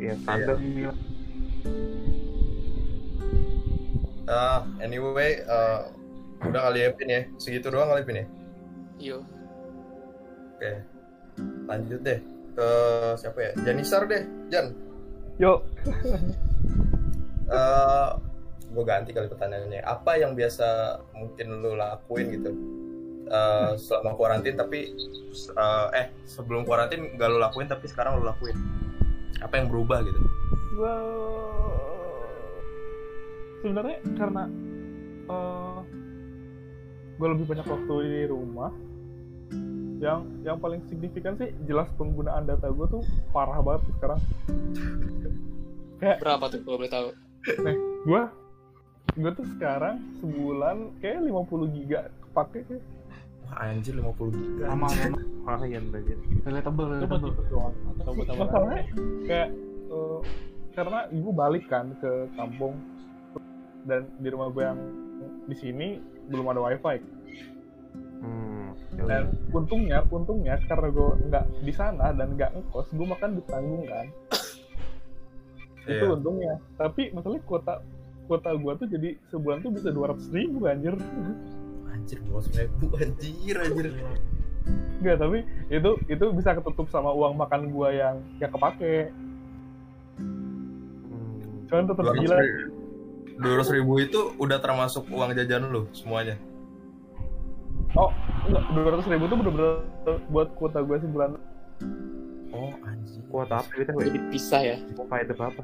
ya 0.01 0.13
standar 0.23 0.57
Gila. 0.59 0.93
Ah, 4.25 4.65
anyway, 4.81 5.37
eh, 5.45 5.81
udah 6.41 6.61
kali 6.69 6.81
ya 6.81 6.89
Pin 6.97 7.09
ya. 7.13 7.21
Segitu 7.37 7.69
doang 7.69 7.93
kali 7.93 8.01
Pin 8.01 8.17
ya. 8.17 8.25
yo 8.97 9.17
Oke. 10.55 10.81
Lanjut 11.69 12.01
deh 12.01 12.19
ke 12.55 12.69
siapa 13.21 13.37
ya? 13.37 13.51
Janisar 13.61 14.09
deh, 14.09 14.25
Jan. 14.49 14.73
Yuk. 15.37 15.61
Eh, 17.45 18.09
gue 18.75 18.83
ganti 18.83 19.15
kali 19.15 19.31
pertanyaannya. 19.31 19.81
Apa 19.87 20.19
yang 20.19 20.35
biasa 20.35 20.99
mungkin 21.15 21.63
lu 21.63 21.79
lakuin 21.79 22.27
gitu? 22.35 22.51
Eh, 23.25 23.71
selama 23.81 24.13
kuarantin 24.13 24.53
tapi 24.53 24.93
eh, 25.55 25.87
eh 25.97 26.07
sebelum 26.27 26.61
kuarantin 26.67 27.17
gak 27.17 27.31
lu 27.31 27.39
lakuin 27.41 27.65
tapi 27.71 27.87
sekarang 27.87 28.19
lu 28.19 28.27
lakuin. 28.27 28.53
Apa 29.39 29.57
yang 29.63 29.71
berubah 29.71 30.03
gitu? 30.03 30.19
Gua 30.75 30.93
sebenarnya 33.63 33.97
karena 34.19 34.43
eh 35.25 35.79
gue 37.15 37.27
lebih 37.31 37.47
banyak 37.47 37.65
waktu 37.65 37.93
di 38.03 38.21
rumah 38.27 38.75
yang 40.03 40.27
yang 40.43 40.59
paling 40.59 40.83
signifikan 40.91 41.39
sih 41.39 41.49
jelas 41.63 41.87
penggunaan 41.95 42.43
data 42.43 42.67
gue 42.67 42.87
tuh 42.91 43.03
parah 43.31 43.63
banget 43.63 43.87
sekarang 43.97 44.19
berapa 46.21 46.45
tuh 46.51 46.59
kalau 46.67 46.77
boleh 46.77 46.91
tahu 46.91 47.07
gue 48.05 48.21
gue 49.15 49.31
tuh 49.31 49.47
sekarang 49.55 49.95
sebulan 50.19 50.91
kayak 50.99 51.23
50 51.23 51.75
giga 51.75 51.99
kepake 52.21 52.59
kayak 52.67 52.83
Wah 53.45 53.61
anjir 53.61 53.93
50 53.93 54.09
giga. 54.33 54.63
Sama 54.73 54.89
sama. 54.89 55.17
Lumayan 55.45 55.85
aja 55.93 56.15
relatable, 56.43 56.87
relatable. 56.97 57.29
itu 57.29 57.43
doang. 57.47 57.75
Atau 57.93 58.11
buat 58.11 58.27
apa? 58.27 58.41
masalahnya 58.41 58.81
kayak 59.23 59.49
eh, 59.87 60.19
karena 60.73 60.99
gue 61.07 61.33
balik 61.33 61.63
kan 61.69 61.85
ke 62.01 62.11
kampung. 62.33 62.73
Dan 63.85 64.09
di 64.17 64.27
rumah 64.33 64.49
gue 64.49 64.63
yang 64.65 64.79
di 65.45 65.55
sini 65.55 66.01
belum 66.25 66.49
ada 66.49 66.61
wifi. 66.65 66.97
Hmm, 68.17 68.73
dan 69.05 69.29
untungnya 69.53 70.01
untungnya 70.09 70.57
karena 70.65 70.87
gue 70.89 71.09
nggak 71.29 71.45
di 71.61 71.73
sana 71.77 72.09
dan 72.11 72.33
nggak 72.33 72.49
ngekos 72.49 72.87
gue 72.91 73.05
makan 73.05 73.29
ditanggung 73.37 73.85
kan. 73.85 74.05
Itu 75.85 76.01
Iya. 76.01 76.15
untungnya. 76.17 76.53
Tapi 76.81 77.13
masalahnya 77.13 77.45
kuota 77.45 77.77
kuota 78.25 78.51
gue 78.53 78.73
tuh 78.75 78.87
jadi 78.89 79.09
sebulan 79.29 79.61
tuh 79.61 79.71
bisa 79.71 79.89
200 79.89 80.35
ribu 80.35 80.65
anjir 80.65 80.95
Anjir 81.89 82.19
bos 82.29 82.45
ribu 82.51 82.91
anjir 82.97 83.55
anjir. 83.57 83.87
Enggak, 85.01 85.17
tapi 85.21 85.45
itu 85.69 85.91
itu 86.09 86.25
bisa 86.33 86.57
ketutup 86.57 86.89
sama 86.89 87.13
uang 87.13 87.37
makan 87.37 87.69
gua 87.69 87.93
yang 87.93 88.15
yang 88.41 88.49
kepake. 88.49 89.13
hmm. 90.17 91.69
Cuman 91.69 91.85
tetap 91.85 92.01
Dua 92.01 92.13
ratus 92.13 92.21
gila. 92.25 92.35
dua 93.35 93.53
ratus 93.59 93.71
ribu 93.73 93.93
itu 93.99 94.19
udah 94.37 94.57
termasuk 94.57 95.05
uang 95.11 95.33
jajan 95.37 95.69
lu 95.69 95.85
semuanya. 95.93 96.37
Oh, 97.95 98.11
enggak, 98.49 98.63
dua 98.73 98.89
ratus 98.97 99.07
ribu 99.07 99.23
itu 99.29 99.35
bener-bener 99.37 99.73
buat 100.29 100.49
kuota 100.57 100.79
gua 100.81 100.97
sebulan. 100.97 101.29
Oh 102.55 102.71
anjir. 102.87 103.21
kuota 103.27 103.59
apa 103.59 103.69
kita 103.75 103.91
jadi 103.99 104.19
pisah 104.31 104.61
ya 104.63 104.77
mau 104.95 105.03
kayak 105.11 105.27
itu 105.27 105.35
apa 105.43 105.63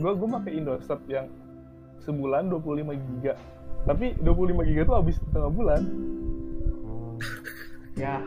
Gua 0.00 0.12
gua 0.16 0.28
pakai 0.40 0.52
Indosat 0.56 1.00
yang 1.08 1.26
sebulan 2.02 2.48
25 2.48 2.96
giga. 2.96 3.34
Tapi 3.84 4.14
25 4.22 4.68
giga 4.68 4.82
tuh 4.86 4.96
habis 4.96 5.16
setengah 5.18 5.50
bulan. 5.52 5.82
hmm. 6.84 7.14
Ya, 7.92 8.24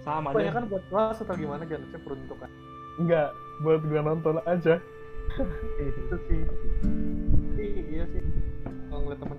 sama 0.00 0.32
aja. 0.32 0.52
kan 0.52 0.64
buat 0.68 0.84
kelas 0.88 1.16
atau 1.20 1.34
gimana 1.36 1.62
kan 1.66 1.80
peruntukan? 2.04 2.50
Enggak, 3.00 3.28
buat 3.64 3.82
gua 3.84 4.00
nonton 4.04 4.36
aja. 4.44 4.78
itu 5.78 6.16
sih. 6.26 6.40
Iya 7.60 8.04
sih. 8.10 8.22
Kalau 8.90 9.00
ngeliat 9.06 9.20
temen 9.22 9.38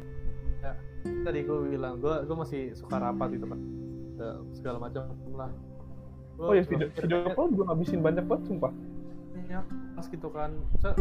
ya, 0.61 0.71
tadi 1.25 1.39
gue 1.43 1.57
bilang 1.67 1.99
gue 1.99 2.15
gue 2.23 2.37
masih 2.37 2.61
suka 2.77 2.95
rapat 3.01 3.35
di 3.35 3.37
tempat 3.41 3.59
ya, 4.15 4.31
segala 4.55 4.77
macam 4.79 5.03
lah. 5.35 5.51
Gua 6.39 6.45
Oh 6.47 6.53
ya 6.55 6.63
video 6.63 6.87
video 6.95 7.17
call 7.35 7.49
gue 7.51 7.65
ngabisin 7.67 7.99
banyak 7.99 8.23
banget 8.23 8.43
sumpah. 8.47 8.71
Banyak 9.51 9.67
kelas 9.67 10.07
gitu 10.07 10.27
kan. 10.31 10.51
Saya 10.79 10.95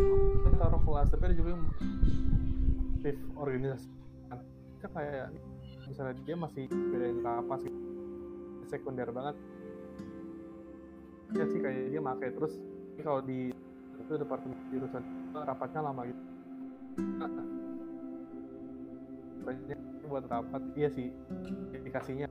taruh 0.58 0.82
kelas 0.82 1.06
tapi 1.14 1.22
ada 1.30 1.34
juga 1.38 1.54
yang 1.54 1.64
aktif 2.98 3.16
organisasi. 3.38 3.86
Kita 4.74 4.88
kayak 4.90 5.26
misalnya 5.86 6.14
dia 6.26 6.34
masih 6.34 6.64
bedain 6.66 7.22
kapas 7.22 7.62
gitu 7.62 7.78
sekunder 8.66 9.06
banget. 9.14 9.38
Ya 11.38 11.46
sih 11.46 11.62
kayak 11.62 11.94
dia 11.94 12.00
pakai 12.02 12.28
terus 12.34 12.58
kalau 13.06 13.22
di 13.22 13.54
itu 14.02 14.12
departemen 14.18 14.58
jurusan 14.74 15.02
rapatnya 15.30 15.80
lama 15.86 16.02
gitu. 16.10 16.22
Pokoknya 19.46 19.76
buat 20.10 20.26
rapat. 20.26 20.62
Iya 20.74 20.90
sih 20.90 21.14
indikasinya 21.70 22.26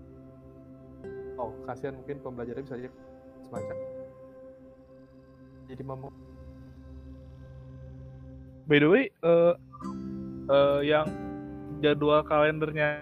oh 1.40 1.56
kasihan 1.64 1.96
mungkin 1.96 2.20
pembelajarannya 2.20 2.68
bisa 2.68 2.76
aja 2.76 2.92
semacam 3.48 3.89
jadi 5.70 5.86
mau 5.86 6.10
By 8.70 8.78
the 8.78 8.86
way, 8.86 9.10
eh 9.10 9.54
eh, 10.46 10.80
yang 10.86 11.10
jadwal 11.82 12.22
kalendernya 12.22 13.02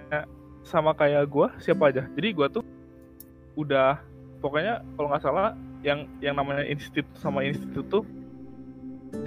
sama 0.63 0.95
kayak 0.95 1.27
gua 1.27 1.51
siapa 1.59 1.91
aja? 1.91 2.07
Jadi 2.15 2.27
gua 2.31 2.47
tuh 2.47 2.63
udah 3.59 3.99
pokoknya 4.39 4.79
kalau 4.95 5.11
nggak 5.11 5.23
salah 5.27 5.59
yang 5.83 6.07
yang 6.23 6.39
namanya 6.39 6.63
institut 6.63 7.03
sama 7.19 7.43
institut 7.43 7.83
tuh 7.91 8.03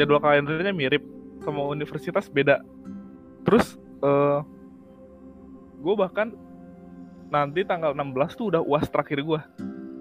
jadwal 0.01 0.17
kalendernya 0.17 0.73
mirip 0.73 1.05
sama 1.45 1.61
universitas 1.69 2.33
beda. 2.33 2.65
Terus 3.45 3.77
eh 4.01 4.41
gue 5.81 5.95
bahkan 5.97 6.33
nanti 7.33 7.65
tanggal 7.65 7.97
16 7.97 8.37
tuh 8.37 8.47
udah 8.53 8.65
uas 8.65 8.89
terakhir 8.89 9.21
gua. 9.21 9.45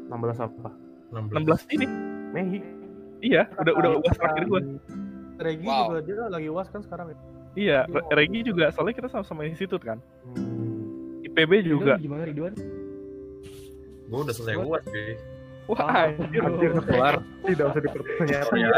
16 0.07 0.39
apa 0.39 0.71
16 1.11 1.75
ini. 1.75 1.87
Mei 2.31 2.78
Iya, 3.19 3.51
udah 3.53 3.73
udah 3.73 3.89
uas 3.97 4.15
terakhir 4.15 4.43
gua. 4.45 4.61
Regi 5.37 5.63
Wow. 5.63 5.83
juga 5.87 5.99
dia 6.01 6.27
lagi 6.29 6.47
uas 6.47 6.67
kan 6.67 6.81
sekarang 6.81 7.07
ya 7.09 7.17
Iya, 7.51 7.79
Re- 7.85 8.07
Regi 8.13 8.39
juga 8.43 8.69
soalnya 8.69 8.93
kita 8.93 9.07
sama-sama 9.09 9.43
institut 9.43 9.81
kan. 9.81 9.99
hmm. 10.29 11.25
IPB 11.25 11.51
juga. 11.65 11.95
Ridwan 11.95 11.99
Gimana 11.99 12.23
Ridwan? 12.25 12.53
Gue 14.05 14.19
udah 14.19 14.33
selesai 14.33 14.55
uas 14.57 14.83
cuy. 14.83 15.13
Wah, 15.67 15.85
Ah, 15.85 16.09
anjir. 16.09 16.41
Kelar. 16.81 17.15
tidak 17.45 17.65
usah 17.67 17.81
dipertanyakan 17.83 18.57
ya 18.57 18.69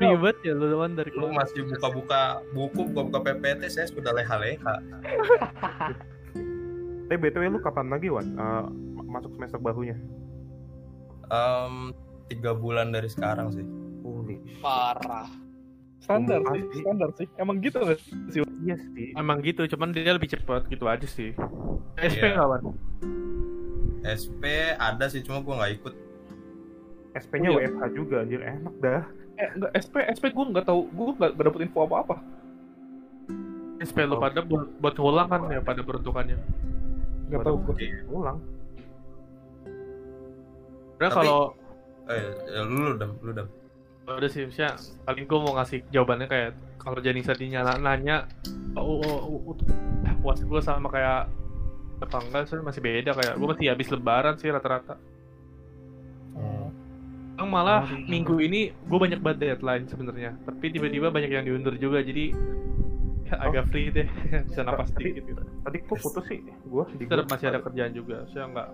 ribet 0.00 0.36
ya 0.40 0.52
lu 0.52 0.66
doang 0.68 0.92
dari 0.92 1.10
Lu 1.10 1.30
masih 1.30 1.62
buka-buka 1.64 2.22
buku, 2.50 2.80
buka-buka 2.86 3.18
PPT, 3.24 3.62
saya 3.68 3.86
sudah 3.86 4.10
leha-leha. 4.12 4.74
tapi 7.04 7.16
btw 7.18 7.48
lu 7.48 7.58
kapan 7.58 7.88
lagi 7.88 8.08
wan 8.08 8.26
Eh, 8.28 8.64
ma- 8.92 9.08
masuk 9.10 9.32
semester 9.32 9.56
barunya 9.56 9.96
Em, 11.28 11.92
tiga 12.28 12.52
bulan 12.52 12.88
dari 12.88 13.06
sekarang 13.06 13.50
sih. 13.50 13.64
Holy 14.00 14.36
Parah. 14.58 15.28
Standar 15.98 16.40
sih, 16.46 16.62
standar 16.78 17.10
sih. 17.14 17.26
Emang 17.36 17.58
gitu 17.58 17.78
nggak 17.78 17.98
sih? 17.98 18.42
iya 18.58 18.74
sih 18.74 19.14
emang 19.14 19.38
gitu 19.38 19.62
cuman 19.68 19.94
dia 19.94 20.10
lebih 20.10 20.26
cepat 20.28 20.66
gitu 20.66 20.82
aja 20.84 21.06
sih 21.06 21.30
SP 21.94 22.18
Iya. 22.20 22.34
nggak 22.34 22.48
Wan? 22.48 22.62
SP 24.02 24.42
ada 24.74 25.06
sih, 25.06 25.20
cuma 25.20 25.38
gue 25.38 25.52
nggak 25.52 25.72
ikut. 25.74 25.94
SP-nya 27.14 27.48
Oh, 27.48 27.58
iya. 27.58 27.70
WFH 27.70 27.82
juga 27.92 28.16
anjir 28.20 28.40
enak 28.40 28.74
dah 28.78 29.02
Eh, 29.36 29.48
enggak, 29.52 29.70
SP, 29.72 29.94
SP 30.08 30.24
gue 30.28 30.44
nggak 30.44 30.66
tahu, 30.66 30.80
gue 30.88 31.06
nggak 31.14 31.32
dapet 31.36 31.60
info 31.62 31.78
apa-apa. 31.84 32.16
SP 33.78 34.02
lu 34.02 34.18
pada 34.18 34.42
buat, 34.42 34.66
buat 34.76 34.94
ngulang 34.96 35.28
kan 35.28 35.40
ya 35.48 35.60
pada 35.60 35.80
peruntukannya 35.80 36.38
Nggak 37.28 37.42
tahu 37.44 37.56
gue. 37.64 37.74
ulang 38.08 38.38
Udah 40.96 40.98
Tapi- 41.04 41.14
kalau 41.16 41.40
Eh, 42.08 42.24
ya, 42.48 42.60
lu 42.64 42.96
udah, 42.96 43.08
lu 43.20 43.30
udah. 43.36 43.46
udah 44.08 44.30
sih 44.32 44.48
maksudnya 44.48 44.72
paling 45.04 45.28
gue 45.28 45.38
mau 45.44 45.52
ngasih 45.60 45.84
jawabannya 45.92 46.26
kayak 46.32 46.50
kalau 46.80 46.96
Janisa 47.04 47.36
dinyala 47.36 47.76
nanya 47.76 48.24
oh, 48.72 49.04
oh, 49.04 49.20
oh, 49.20 49.40
oh, 49.52 49.56
eh, 50.08 50.16
puas 50.24 50.40
gue 50.40 50.60
sama 50.64 50.88
kayak 50.88 51.28
apa 52.00 52.16
enggak 52.24 52.48
sih 52.48 52.56
masih 52.64 52.80
beda 52.80 53.12
kayak 53.12 53.36
gue 53.36 53.48
masih 53.52 53.68
habis 53.68 53.92
lebaran 53.92 54.40
sih 54.40 54.48
rata-rata. 54.48 54.96
Yang 57.36 57.48
malah 57.52 57.84
minggu 58.08 58.40
ini 58.40 58.72
gue 58.72 58.98
banyak 58.98 59.20
banget 59.20 59.38
deadline 59.60 59.84
sebenarnya 59.84 60.40
tapi 60.48 60.72
tiba-tiba 60.72 61.12
banyak 61.12 61.28
yang 61.28 61.44
diundur 61.44 61.76
juga 61.76 62.00
jadi 62.00 62.32
ya, 63.28 63.36
agak 63.44 63.64
free 63.68 63.92
deh 63.92 64.08
bisa 64.48 64.60
napas 64.64 64.90
dikit 64.96 65.24
gitu. 65.28 65.42
tadi 65.44 65.76
kok 65.84 65.98
putus 66.00 66.24
sih 66.26 66.40
gua 66.64 66.84
di 66.96 67.04
tetap 67.04 67.28
gua. 67.28 67.32
masih 67.36 67.46
ada 67.52 67.60
kerjaan 67.60 67.92
juga 67.92 68.16
saya 68.32 68.44
nggak 68.48 68.68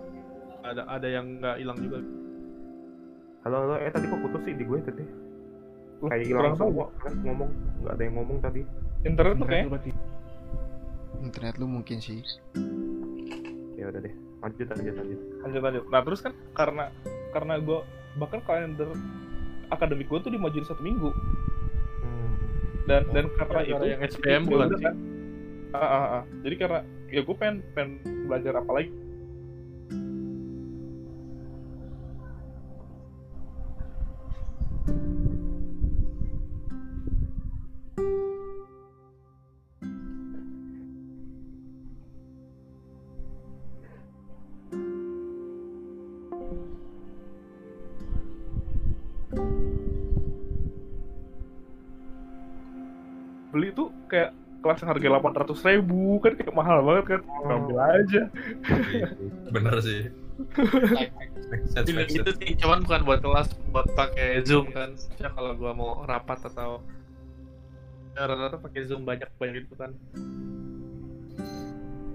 ada 0.65 0.81
ada 0.89 1.07
yang 1.11 1.25
nggak 1.43 1.55
hilang 1.59 1.77
juga 1.77 1.97
halo 3.45 3.57
halo. 3.61 3.75
Eh 3.77 3.93
tadi 3.93 4.09
kok 4.09 4.19
putus 4.25 4.41
sih 4.41 4.57
di 4.57 4.65
gue 4.65 4.79
tadi 4.81 5.05
Loh, 6.01 6.09
kayak 6.09 6.25
hilang 6.27 6.57
semua 6.57 6.89
kan? 6.97 7.13
Ngomong 7.21 7.49
nggak 7.85 7.93
ada 7.93 8.03
yang 8.03 8.15
ngomong 8.17 8.37
tadi. 8.41 8.61
Internet 9.05 9.35
tuh 9.37 9.47
kayak 9.47 9.65
Berarti. 9.69 9.91
internet 11.21 11.55
lu 11.61 11.67
mungkin 11.69 11.97
sih. 12.01 12.19
Ya 13.77 13.93
udah 13.93 14.01
deh. 14.01 14.13
Lanjut 14.41 14.67
lanjut 14.73 14.93
lanjut. 14.97 15.19
Lanjut 15.45 15.61
lanjut. 15.61 15.83
Nah 15.93 16.01
terus 16.01 16.19
kan 16.25 16.33
karena 16.57 16.83
karena 17.31 17.53
gue 17.61 17.79
bahkan 18.17 18.41
kalender 18.43 18.89
akademik 19.69 20.09
gue 20.09 20.19
tuh 20.25 20.31
dimajuin 20.33 20.65
satu 20.65 20.81
minggu. 20.81 21.13
Hmm. 22.01 22.33
dan 22.89 23.01
dan 23.13 23.25
karena 23.37 23.61
itu 23.61 23.83
yang 23.85 24.01
SPM 24.01 24.41
bukan 24.49 24.73
sih? 24.73 24.85
kan. 24.89 24.95
Ah, 25.73 25.85
ah, 25.85 26.03
ah. 26.19 26.23
Jadi 26.41 26.55
karena 26.57 26.79
ya 27.13 27.21
gue 27.21 27.35
pengen 27.37 27.61
pengen 27.77 28.01
belajar 28.25 28.57
apa 28.57 28.71
lagi 28.73 28.89
kelas 54.75 54.83
yang 54.83 54.91
harga 54.91 55.07
delapan 55.07 55.33
ratus 55.39 55.59
ribu 55.63 56.19
kan 56.19 56.35
kayak 56.35 56.51
mahal 56.51 56.83
banget 56.83 57.05
kan 57.15 57.21
ambil 57.47 57.79
aja 57.79 58.27
Bener 59.55 59.79
sih. 59.79 60.11
Gitu 62.11 62.27
sense. 62.27 62.35
sih, 62.43 62.59
cuman 62.59 62.83
bukan 62.83 63.07
buat 63.07 63.23
kelas, 63.23 63.55
buat 63.71 63.87
pakai 63.95 64.43
Zoom 64.43 64.67
kan. 64.75 64.99
Ya 65.15 65.31
kalau 65.31 65.55
gua 65.55 65.71
mau 65.71 66.03
rapat 66.03 66.43
atau 66.51 66.83
rata-rata 68.11 68.59
pakai 68.59 68.83
Zoom 68.83 69.07
banyak 69.07 69.31
banyak 69.39 69.63
gitu 69.63 69.79
kan. 69.79 69.95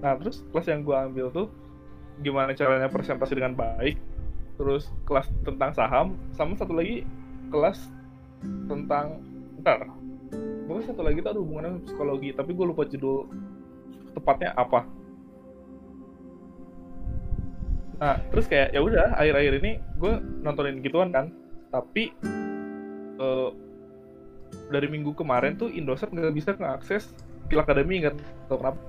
Nah, 0.05 0.21
terus 0.21 0.45
kelas 0.53 0.69
yang 0.69 0.85
gua 0.85 1.09
ambil 1.09 1.33
tuh 1.33 1.49
gimana 2.21 2.53
caranya 2.53 2.93
presentasi 2.93 3.33
dengan 3.33 3.57
baik. 3.57 3.97
Terus 4.61 4.93
kelas 5.09 5.33
tentang 5.41 5.73
saham, 5.73 6.21
sama 6.37 6.53
satu 6.61 6.77
lagi 6.77 7.09
kelas 7.49 7.89
tentang 8.69 9.25
ntar. 9.65 9.89
Pokoknya 10.81 10.97
satu 10.97 11.05
lagi 11.05 11.19
tuh 11.21 11.31
ada 11.37 11.41
hubungannya 11.45 11.71
sama 11.77 11.85
psikologi, 11.85 12.29
tapi 12.33 12.51
gue 12.57 12.67
lupa 12.73 12.83
judul 12.89 13.29
tepatnya 14.17 14.57
apa. 14.57 14.81
Nah, 18.01 18.17
terus 18.33 18.49
kayak 18.49 18.73
ya 18.73 18.81
udah 18.81 19.13
akhir-akhir 19.13 19.53
ini 19.61 19.73
gue 20.01 20.13
nontonin 20.41 20.81
gituan 20.81 21.13
kan. 21.13 21.37
Tapi 21.69 22.17
eh, 23.21 23.51
dari 24.73 24.89
minggu 24.89 25.13
kemarin 25.13 25.61
tuh 25.61 25.69
Indosat 25.69 26.17
nggak 26.17 26.33
bisa 26.33 26.57
ngeakses 26.57 27.13
Skill 27.45 27.61
Academy 27.61 28.01
nggak 28.01 28.17
tahu 28.49 28.65
kenapa. 28.65 28.81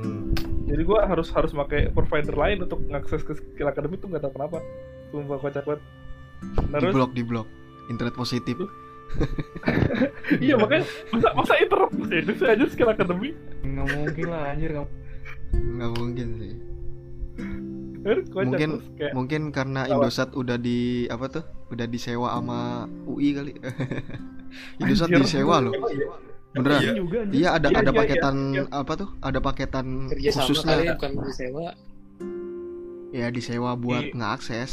Hmm. 0.00 0.32
Jadi 0.64 0.80
gue 0.80 0.96
harus 0.96 1.28
harus 1.36 1.52
pakai 1.52 1.92
provider 1.92 2.40
lain 2.40 2.64
untuk 2.64 2.80
ngakses 2.88 3.20
ke 3.20 3.36
skill 3.36 3.68
academy 3.68 4.00
tuh 4.00 4.08
nggak 4.08 4.24
tahu 4.24 4.32
kenapa. 4.32 4.64
Sumpah 5.12 5.36
kocak 5.44 5.66
banget. 5.68 5.82
di 6.40 6.72
Terus 6.72 6.94
blok 6.96 7.12
di 7.12 7.22
blok 7.26 7.48
internet 7.92 8.14
positif 8.16 8.56
iya 10.44 10.54
makanya 10.56 10.84
masa 11.10 11.28
masa 11.34 11.54
internet 11.58 12.22
itu 12.24 12.32
sih 12.38 12.46
aja 12.48 12.64
skill 12.70 12.90
academy. 12.92 13.30
Nggak 13.62 13.86
mungkin 13.96 14.26
lah 14.30 14.42
anjir 14.54 14.70
nggak 14.72 14.88
nggak 15.50 15.90
mungkin 15.98 16.28
sih. 16.38 16.54
Mungkin 18.32 18.70
kayak 18.96 19.12
mungkin 19.12 19.42
karena? 19.52 19.84
Indosat 19.84 20.32
udah 20.32 20.56
di 20.56 21.04
apa 21.12 21.26
tuh? 21.28 21.44
Udah 21.68 21.84
disewa 21.84 22.32
sama 22.32 22.88
UI 23.04 23.36
kali. 23.36 23.52
Indosat 24.80 25.12
Anjir. 25.12 25.20
disewa 25.26 25.56
loh. 25.60 25.72
Beneran. 26.50 26.80
Iya. 26.82 26.92
juga 26.98 27.18
iya 27.30 27.48
ada 27.54 27.68
Iya, 27.70 27.78
ada 27.78 27.90
iya, 27.94 27.98
paketan 28.02 28.36
iya. 28.56 28.62
apa 28.74 28.92
tuh? 28.98 29.08
Ada 29.22 29.38
paketan 29.38 29.86
kerja 30.10 30.30
sama 30.34 30.40
kali 30.40 30.48
khususnya 30.50 30.74
bukan 30.96 31.12
disewa. 31.22 31.66
Ya 33.10 33.26
disewa 33.30 33.70
buat 33.78 34.04
Iya. 34.10 34.14
ngeakses. 34.16 34.72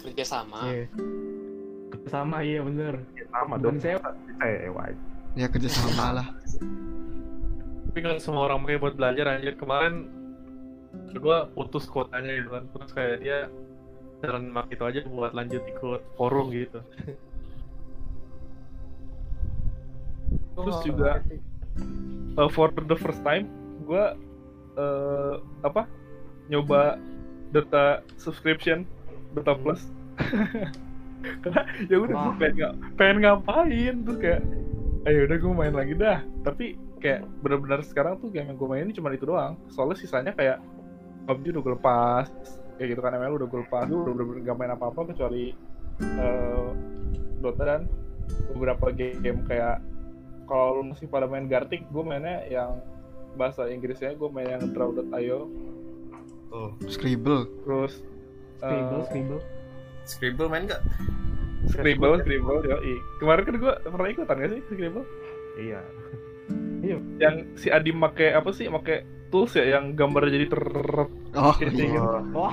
Kerja 0.00 0.24
sama. 0.24 0.58
Iya. 0.70 0.86
sama 2.04 2.44
iya 2.44 2.60
bener 2.60 3.00
sama 3.34 3.54
dong. 3.58 3.82
sewa 3.82 4.10
sewa 4.38 4.84
ya 5.34 5.46
kerjasama 5.50 6.22
lah. 6.22 6.26
Tapi 7.90 7.98
kan 7.98 8.18
semua 8.22 8.46
orang 8.46 8.62
pakai 8.62 8.78
buat 8.78 8.94
belajar 8.94 9.34
anjir. 9.34 9.58
Kemarin 9.58 10.06
gua 11.18 11.50
putus 11.50 11.90
kuotanya 11.90 12.30
gitu 12.38 12.50
kan. 12.54 12.64
Terus 12.70 12.90
kayak 12.94 13.16
dia 13.22 13.38
jalan 14.22 14.54
mak 14.54 14.70
itu 14.70 14.82
aja 14.86 15.00
buat 15.10 15.34
lanjut 15.34 15.62
ikut 15.66 16.02
forum 16.16 16.54
gitu. 16.54 16.80
terus 20.54 20.78
juga 20.86 21.18
uh, 22.38 22.46
for 22.46 22.70
the 22.70 22.94
first 22.94 23.18
time 23.26 23.50
gue 23.84 24.04
uh, 24.78 25.34
apa? 25.66 25.90
Nyoba 26.46 26.96
data 27.50 28.06
subscription 28.20 28.86
data 29.34 29.58
plus 29.58 29.90
karena 31.40 31.60
ya 31.84 31.96
udah 31.98 32.14
gue 32.16 32.32
pengen, 32.36 32.56
nga- 32.56 32.76
pengen 32.94 33.16
ngapain 33.20 33.94
terus 34.02 34.18
kayak 34.18 34.40
ayo 35.04 35.18
udah 35.24 35.36
gue 35.36 35.52
main 35.52 35.74
lagi 35.74 35.92
dah 35.94 36.18
tapi 36.40 36.64
kayak 36.98 37.20
benar-benar 37.40 37.80
sekarang 37.82 38.16
tuh 38.16 38.28
game 38.28 38.48
yang 38.48 38.56
gue 38.56 38.64
mainin 38.66 38.90
cuma 38.90 39.10
itu 39.10 39.24
doang 39.24 39.60
soalnya 39.68 39.94
sisanya 39.94 40.32
kayak 40.32 40.58
PUBG 41.24 41.52
udah 41.52 41.62
gue 41.62 41.74
lepas 41.74 42.26
kayak 42.74 42.88
gitu 42.90 43.00
kan 43.00 43.12
ML 43.12 43.34
udah 43.34 43.46
gue 43.46 43.60
lepas 43.62 43.84
gue 43.86 43.96
udah 43.98 44.12
bener-bener 44.14 44.40
gak 44.42 44.56
main 44.56 44.72
apa-apa 44.72 45.00
kecuali 45.06 45.52
eh, 46.00 46.68
Dota 47.38 47.62
dan 47.62 47.82
beberapa 48.50 48.88
game 48.90 49.44
kayak 49.44 49.84
kalau 50.44 50.80
lu 50.80 50.92
masih 50.92 51.04
pada 51.06 51.24
main 51.24 51.44
Gartic 51.44 51.84
gue 51.86 52.02
mainnya 52.02 52.44
yang 52.46 52.80
bahasa 53.34 53.68
Inggrisnya 53.68 54.12
gue 54.14 54.28
main 54.28 54.48
yang 54.48 54.72
Draw.io 54.72 55.40
Tuh, 56.48 56.70
Scribble. 56.86 57.50
terus 57.66 58.00
eh, 58.60 58.68
Scribble, 58.70 59.02
scribble. 59.04 59.40
Scribble 60.04 60.48
main 60.48 60.64
gak? 60.64 60.82
Scribble, 61.64 62.20
Scribble, 62.20 62.60
yoi. 62.62 62.94
Kemarin 63.16 63.42
kan 63.42 63.54
gue 63.56 63.72
pernah 63.84 64.08
ikutan 64.08 64.36
gak 64.36 64.50
sih 64.50 64.60
Scribble? 64.66 65.06
Iya. 66.84 66.98
Yang 67.16 67.36
si 67.56 67.70
Adi 67.70 67.88
make 67.88 68.28
apa 68.28 68.50
sih? 68.50 68.66
Make 68.66 69.06
tools 69.30 69.54
ya 69.54 69.64
yang 69.64 69.94
gambar 69.94 70.28
jadi 70.28 70.50
ter 70.50 70.60
Oh, 71.32 71.54
Kayak 71.56 71.72
iya. 71.78 71.86
gitu. 71.88 72.02
Wah, 72.36 72.52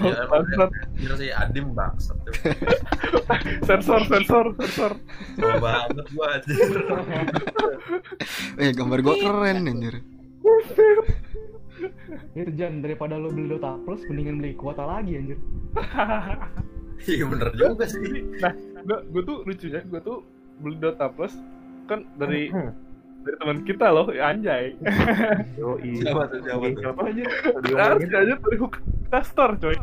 Ya, 0.00 0.24
emang 0.24 0.46
Bangsat. 0.46 0.70
Kira 0.96 1.14
sih 1.14 1.28
Adim 1.30 1.66
bangsat 1.70 2.16
tuh. 2.22 2.34
sensor, 3.62 4.00
sensor, 4.06 4.46
sensor. 4.56 4.92
Banget 5.36 6.06
gua 6.10 6.26
anjir. 6.32 6.70
Eh, 8.56 8.70
gambar 8.72 8.98
gua 9.02 9.14
keren 9.14 9.66
anjir. 9.66 9.94
Itu 12.34 12.50
Jan 12.54 12.80
daripada 12.80 13.16
lo 13.16 13.28
beli 13.28 13.52
Dota 13.52 13.76
Plus 13.82 14.00
mendingan 14.08 14.40
beli 14.40 14.52
kuota 14.54 14.84
lagi 14.84 15.16
anjir. 15.16 15.38
Iya 16.96 17.28
bener 17.28 17.52
juga 17.52 17.84
sih. 17.84 18.24
Nah, 18.40 18.56
gue 18.80 18.98
gue 19.12 19.22
tuh 19.22 19.44
lucunya 19.44 19.84
gue 19.84 20.00
tuh 20.00 20.24
beli 20.64 20.80
Dota 20.80 21.12
Plus 21.12 21.36
kan 21.84 22.08
dari 22.16 22.48
dari 23.20 23.36
teman 23.36 23.60
kita 23.68 23.92
loh, 23.92 24.08
ya 24.08 24.32
anjay. 24.32 24.72
Yo, 25.60 25.76
Siapa 25.76 26.24
tuh, 26.32 26.40
siapa 26.40 26.62
tuh? 26.72 26.80
Siapa 26.80 27.00
aja? 27.04 27.24
Harus 27.76 28.00
aja 28.06 28.34
dari 28.38 28.56
Hookah 28.56 29.24
Store, 29.26 29.54
coy. 29.60 29.76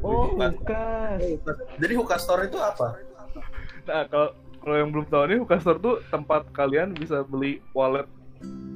Oh, 0.00 0.32
Bukan. 0.34 0.50
bukan. 0.58 1.18
Jadi 1.78 1.92
Hookah 1.94 2.18
Store 2.18 2.42
itu 2.48 2.58
apa? 2.58 2.98
Nah, 3.86 4.02
kalau 4.10 4.28
kalau 4.58 4.76
yang 4.80 4.90
belum 4.90 5.06
tahu 5.06 5.22
nih, 5.28 5.38
Hookah 5.38 5.60
Store 5.62 5.78
tuh 5.78 6.02
tempat 6.10 6.50
kalian 6.50 6.96
bisa 6.96 7.22
beli 7.22 7.60
wallet 7.70 8.08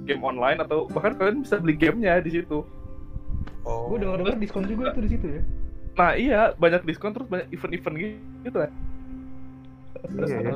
game 0.08 0.22
online 0.24 0.58
atau 0.64 0.88
bahkan 0.90 1.14
kalian 1.16 1.44
bisa 1.44 1.56
beli 1.61 1.74
gamenya 1.76 2.20
di 2.24 2.40
situ. 2.40 2.66
Oh. 3.64 3.92
Gue 3.92 4.02
dengar 4.02 4.18
dengar 4.20 4.36
diskon 4.40 4.64
juga 4.66 4.92
itu 4.96 5.00
di 5.04 5.11
situ 5.12 5.26
ya. 5.28 5.42
Nah 5.98 6.12
iya 6.16 6.40
banyak 6.56 6.82
diskon 6.88 7.12
terus 7.12 7.28
banyak 7.28 7.46
event-event 7.52 7.96
gitu 8.46 8.58
kan. 8.58 8.72
Iya, 10.16 10.36
ya. 10.40 10.54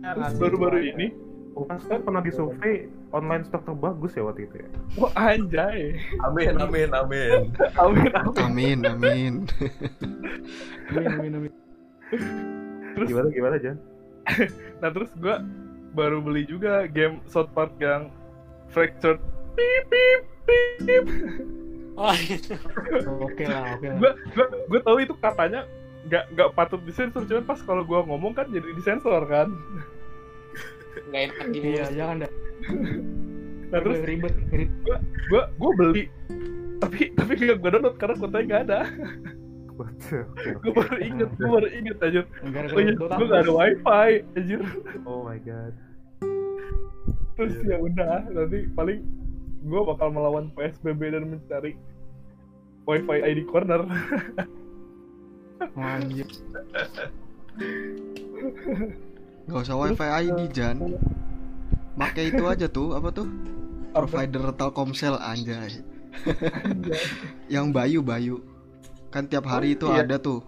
Terus 0.00 0.32
baru-baru 0.38 0.78
ini, 0.86 1.06
Bukan 1.50 1.76
kan 1.82 2.00
pernah 2.06 2.22
disurvei 2.22 2.86
online 3.10 3.42
stock 3.42 3.66
terbagus 3.66 4.14
ya 4.14 4.22
waktu 4.22 4.46
itu 4.46 4.56
ya. 4.62 4.68
wah 4.96 5.12
anjay, 5.18 5.98
Amin, 6.22 6.54
amin, 6.62 6.88
amin. 6.94 7.50
amin 7.84 8.10
amin. 8.14 8.38
Amin, 8.38 8.78
amin. 8.86 9.34
Amin, 10.94 11.06
amin, 11.10 11.32
amin. 11.42 11.52
Terus 12.94 13.08
Gimana 13.10 13.28
gimana 13.34 13.56
Jan? 13.58 13.76
nah 14.80 14.88
terus 14.94 15.10
gua 15.18 15.42
baru 15.94 16.22
beli 16.22 16.46
juga 16.46 16.86
game 16.86 17.18
South 17.26 17.50
Park 17.54 17.74
yang 17.82 18.10
Fractured. 18.70 19.18
Pip 19.58 19.84
pip 19.90 20.22
pip. 20.86 21.04
Oh, 21.98 22.14
Oke 23.26 23.44
lah, 23.44 23.76
oke 23.76 23.86
lah. 23.90 23.96
Gua 23.98 24.12
gua 24.32 24.46
gua 24.70 24.80
tahu 24.86 24.96
itu 25.04 25.14
katanya 25.18 25.66
nggak 26.08 26.24
nggak 26.32 26.50
patut 26.56 26.80
disensor 26.88 27.28
cuman 27.28 27.44
pas 27.44 27.60
kalau 27.60 27.84
gua 27.84 28.00
ngomong 28.06 28.32
kan 28.32 28.48
jadi 28.48 28.72
disensor 28.72 29.26
kan. 29.28 29.52
nggak 31.10 31.22
enak 31.28 31.46
di 31.52 31.58
Iya, 31.60 31.86
jangan 31.92 32.24
dah. 32.24 32.32
Nah 33.70 33.78
terus 33.84 33.98
ribet, 34.02 34.34
ribet. 34.50 35.00
gua 35.30 35.50
gua 35.58 35.70
beli 35.76 36.04
tapi 36.80 37.12
tapi 37.12 37.32
gak 37.36 37.60
gua 37.60 37.70
download 37.76 37.96
karena 38.00 38.14
kuotanya 38.16 38.44
nggak 38.48 38.62
ada. 38.70 38.80
Gua 40.60 40.72
baru 40.76 40.96
inget, 41.00 41.30
gua 41.38 41.48
baru 41.60 41.68
inget 41.72 41.98
aja. 42.02 42.20
Oh 42.44 42.80
iya, 42.80 42.92
gua 42.96 43.26
gak 43.28 43.40
ada 43.46 43.52
wifi 43.52 44.10
anjir. 44.36 44.60
Oh 45.06 45.24
my 45.24 45.38
god. 45.40 45.74
Terus 47.38 47.54
ya 47.64 47.76
udah, 47.80 48.28
nanti 48.28 48.68
paling 48.76 49.00
gua 49.64 49.80
bakal 49.94 50.12
melawan 50.12 50.52
PSBB 50.52 51.00
dan 51.14 51.24
mencari 51.32 51.76
wifi 52.84 53.18
ID 53.24 53.40
corner. 53.48 53.86
Anjir. 55.76 56.28
Gak 59.48 59.60
usah 59.64 59.76
wifi 59.76 60.08
ID 60.08 60.40
Jan. 60.52 60.78
Pakai 62.00 62.32
itu 62.32 62.44
aja 62.48 62.64
tuh, 62.64 62.96
apa 62.96 63.12
tuh? 63.12 63.28
Provider 63.92 64.54
Telkomsel 64.56 65.18
anjay. 65.18 65.82
Yang 67.54 67.66
Bayu 67.74 68.00
Bayu. 68.00 68.49
Kan 69.10 69.26
tiap 69.26 69.44
hari 69.44 69.74
itu 69.74 69.86
Iya. 69.86 70.06
ada 70.06 70.16
tuh. 70.16 70.40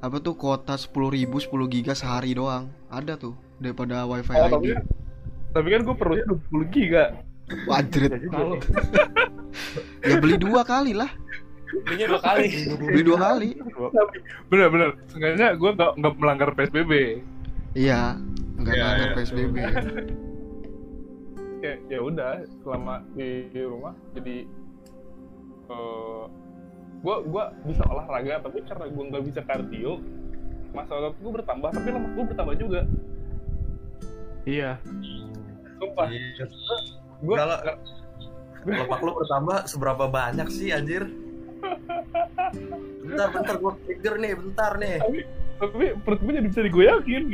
Apa 0.00 0.16
tuh 0.16 0.32
kuota 0.32 0.76
10.000 0.76 1.36
10 1.36 1.68
giga 1.68 1.92
sehari 1.92 2.32
doang. 2.32 2.68
Ada 2.88 3.16
tuh 3.16 3.36
daripada 3.56 4.04
wifi 4.04 4.32
Oh, 4.32 4.40
ID. 4.40 4.52
tapi, 4.52 4.68
tapi 5.52 5.66
kan 5.68 5.80
gue 5.82 5.96
perlunya 5.96 6.24
20 6.26 6.64
giga. 6.68 7.04
Wajret. 7.66 8.12
Kalau 8.30 8.56
Ya 10.08 10.16
beli 10.16 10.36
dua 10.36 10.62
kali 10.62 10.92
lah. 10.92 11.10
Belinya 11.84 12.06
dua 12.16 12.20
kali. 12.22 12.46
Beli 12.72 13.02
dua 13.02 13.18
kali. 13.20 13.48
Bener-bener, 14.46 14.88
seenggaknya 15.06 15.54
gue 15.54 15.70
gak, 15.72 15.92
nggak 15.96 16.14
melanggar 16.16 16.48
PSBB. 16.54 16.92
Iya, 17.72 18.16
enggak 18.56 18.74
Iya, 18.74 18.82
melanggar 18.82 19.06
iya. 19.06 19.16
PSBB. 19.16 19.56
Ya, 21.60 21.76
ya 21.92 22.00
udah, 22.00 22.40
selama 22.64 23.04
di, 23.12 23.44
di 23.52 23.60
rumah 23.60 23.92
jadi 24.16 24.48
eh 25.68 26.24
gue 27.00 27.16
gua 27.32 27.44
bisa 27.64 27.82
olahraga 27.88 28.44
tapi 28.44 28.60
karena 28.64 28.84
gue 28.92 29.04
nggak 29.08 29.24
bisa 29.24 29.40
kardio 29.42 29.92
masa 30.70 30.92
otot 30.94 31.16
gue 31.16 31.32
bertambah 31.40 31.70
tapi 31.72 31.88
lemak 31.90 32.12
gue 32.12 32.24
bertambah 32.30 32.54
juga 32.60 32.80
iya. 34.44 34.76
sumpah 35.80 36.06
Iya. 36.12 36.44
gue 37.20 37.36
Kalau 37.36 37.56
lemak 38.64 39.00
lu 39.00 39.12
bertambah 39.16 39.58
seberapa 39.64 40.04
banyak 40.04 40.48
sih 40.52 40.68
anjir? 40.68 41.08
Bentar, 43.00 43.28
bentar 43.32 43.56
gua 43.56 43.72
trigger 43.84 44.20
nih, 44.20 44.32
bentar 44.36 44.76
nih. 44.76 44.96
tapi 45.00 45.18
tapi 45.60 45.84
perut 46.04 46.20
gue 46.24 46.32
jadi 46.40 46.48
bisa 46.48 46.60
digoyangin 46.64 47.24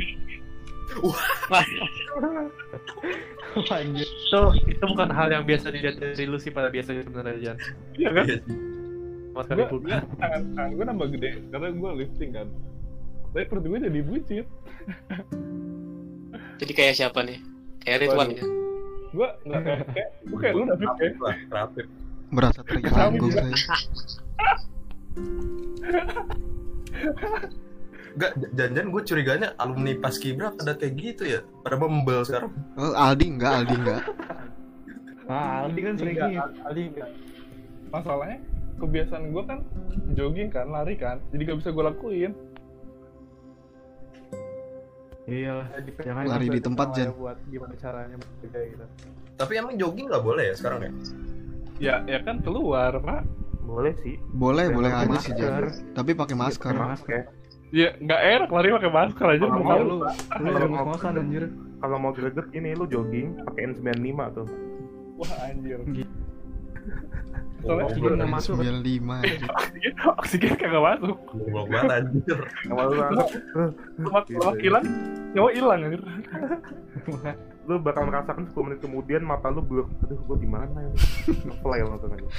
Anjir. 3.71 4.07
itu 4.07 4.39
itu 4.67 4.83
bukan 4.83 5.09
hal 5.11 5.27
yang 5.31 5.43
biasa 5.47 5.71
dilihat 5.71 5.95
dari 5.99 6.25
lu 6.27 6.39
sih 6.39 6.51
pada 6.51 6.67
biasanya 6.71 7.03
sebenarnya 7.07 7.37
Jan 7.39 7.57
iya 7.95 8.09
kan 8.11 8.25
Iya 8.27 8.37
sih. 8.43 8.76
Sekali 9.45 9.61
gue 9.67 9.79
bukan 9.83 10.01
tangan 10.17 10.41
tangan 10.55 10.71
gue 10.73 10.85
nambah 10.89 11.07
gede 11.13 11.29
karena 11.51 11.67
gue 11.75 11.89
lifting 12.01 12.31
kan 12.33 12.47
tapi 13.35 13.43
perut 13.45 13.65
gue 13.67 13.79
jadi 13.83 14.01
buncit 14.01 14.47
Jadi 16.57 16.73
kayak 16.73 16.93
siapa 16.97 17.21
nih? 17.21 17.37
Kayak 17.85 17.97
Ridwan 18.07 18.29
ya? 18.33 18.45
gue 19.07 19.29
nggak 19.47 19.61
kayak 19.63 19.79
kayak 19.95 20.09
gue 20.27 20.37
kayak 20.43 20.53
lu 20.53 20.63
David 20.67 20.89
kayak 20.99 21.15
rapip. 21.47 21.87
Merasa 22.27 22.59
terganggu 22.67 23.27
saya. 23.31 23.55
Enggak, 28.17 28.31
jangan 28.57 28.87
gue 28.91 29.01
curiganya 29.07 29.47
alumni 29.61 29.93
Paskibra 30.01 30.51
pada 30.51 30.75
kayak 30.75 30.93
gitu 30.99 31.23
ya. 31.23 31.39
Pada 31.63 31.79
membel 31.79 32.25
sekarang. 32.27 32.51
Oh, 32.75 32.91
Aldi 32.97 33.25
enggak, 33.37 33.51
Aldi 33.63 33.75
enggak. 33.79 34.01
Ah, 35.29 35.69
Aldi 35.69 35.79
kan 35.85 35.93
sering 35.95 36.15
gitu. 36.17 36.41
Aldi 36.67 36.81
enggak. 36.91 37.09
masalahnya 37.87 38.43
kebiasaan 38.77 39.29
gue 39.29 39.43
kan 39.43 39.59
jogging 40.13 40.47
kan 40.47 40.67
lari 40.67 40.95
kan 40.95 41.17
jadi 41.29 41.41
gak 41.45 41.57
bisa 41.59 41.69
gue 41.71 41.83
lakuin 41.83 42.31
Iya. 45.27 45.67
Jangan 45.99 46.23
Lari 46.23 46.47
di 46.47 46.61
tempat, 46.63 46.95
Jan. 46.95 47.11
buat 47.11 47.35
gimana 47.51 47.75
caranya 47.75 48.15
gitu 48.39 48.85
Tapi 49.35 49.51
emang 49.59 49.75
jogging 49.75 50.07
nggak 50.07 50.23
boleh 50.23 50.43
ya 50.47 50.55
sekarang 50.55 50.79
ya? 50.79 50.91
ya 51.77 51.95
ya 52.07 52.19
kan 52.23 52.39
keluar 52.39 52.95
pak 52.95 53.27
Boleh 53.59 53.91
sih. 53.99 54.15
Boleh, 54.31 54.71
boleh 54.71 54.87
aja 54.87 55.19
sih. 55.19 55.35
Jan. 55.35 55.67
Tapi 55.91 56.15
pakai 56.15 56.31
masker. 56.31 56.71
Masker. 56.71 57.27
ya 57.67 57.91
nggak 57.99 58.21
enak 58.23 58.49
lari 58.49 58.71
pakai 58.71 58.87
masker 58.89 59.27
aja 59.27 59.43
Kalau 59.43 59.59
mau 59.59 59.67
mau 59.67 59.75
Iya 59.75 59.83
lu 59.83 59.95
lu, 59.99 59.99
mau- 60.71 60.87
ngos-ngosan 60.87 61.13
anjir. 61.19 61.43
Kalau 61.77 61.97
mau 61.99 62.11
greget 62.15 62.47
ini 62.55 62.69
lu 62.71 62.87
jogging 62.87 63.27
pakai 63.43 63.61
N95 63.67 64.19
tuh. 64.31 64.47
wah 65.19 65.31
anjir. 65.43 65.79
Soalnya 67.57 67.85
Oksigen 67.89 68.11
nggak 68.15 68.31
masuk. 68.31 68.53
95 68.61 69.17
anjir. 69.17 69.49
oksigen 69.49 69.93
oksigen 70.13 70.53
kagak 70.55 70.77
masuk 70.79 71.17
Goblok 71.25 71.67
banget 71.67 71.91
anjir. 71.91 72.37
Lu 72.63 72.75
lemak 73.97 74.23
Gitu. 74.29 74.61
hilang 74.63 74.85
nyawa 75.33 75.49
hilang 75.51 75.79
anjir 75.83 76.01
lu 77.67 77.75
bakal 77.77 78.07
merasakan 78.07 78.47
10 78.47 78.63
menit 78.63 78.79
kemudian 78.79 79.21
mata 79.21 79.51
lu 79.51 79.59
blur. 79.59 79.91
Aduh, 80.01 80.15
gua 80.23 80.37
di 80.39 80.47
mana 80.47 80.87
ini? 80.87 80.95
Play 81.59 81.83
langsung 81.83 82.11
aja. 82.11 82.29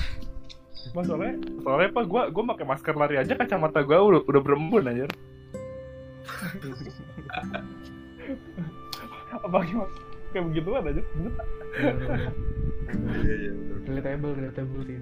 masalahnya 0.88 1.36
soalnya 1.60 1.92
apa 1.92 2.00
gue 2.00 2.22
gue 2.32 2.44
pakai 2.48 2.64
masker 2.64 2.94
lari 2.96 3.20
aja 3.20 3.36
kacamata 3.36 3.84
gue 3.84 3.92
udah 3.92 4.24
udah 4.24 4.40
berembun 4.40 4.88
anjir 4.88 5.10
apa 9.36 9.58
gimana 9.68 9.92
kayak 10.30 10.44
begituan 10.52 10.84
aja 10.84 11.02
buta 11.16 11.44
Iya 12.88 13.34
iya. 13.36 13.52
relatable 13.84 14.32
relatable 14.32 14.82
sih 14.88 14.96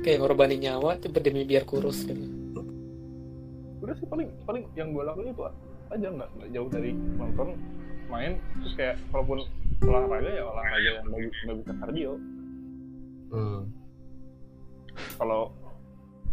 kayak 0.00 0.18
ngorbanin 0.20 0.60
nyawa 0.60 0.96
tiba 0.96 1.20
demi 1.20 1.44
biar 1.44 1.68
kurus 1.68 2.08
gitu. 2.08 2.24
Udah 3.84 3.94
sih 4.00 4.08
paling 4.08 4.32
paling 4.48 4.64
yang 4.72 4.96
gue 4.96 5.04
lakuin 5.04 5.32
itu 5.32 5.42
aja 5.92 6.06
nggak 6.08 6.28
nggak 6.32 6.48
jauh 6.56 6.68
dari 6.72 6.90
nonton 6.96 7.48
main 8.08 8.40
terus 8.64 8.72
kayak 8.74 8.96
walaupun 9.12 9.44
olahraga 9.84 10.30
ya 10.32 10.44
olahraga 10.48 10.78
yang 10.80 11.04
nggak 11.04 11.20
nggak 11.44 11.56
bisa 11.60 11.72
kardio. 11.80 12.12
Hmm. 13.34 13.60
kalau 15.18 15.50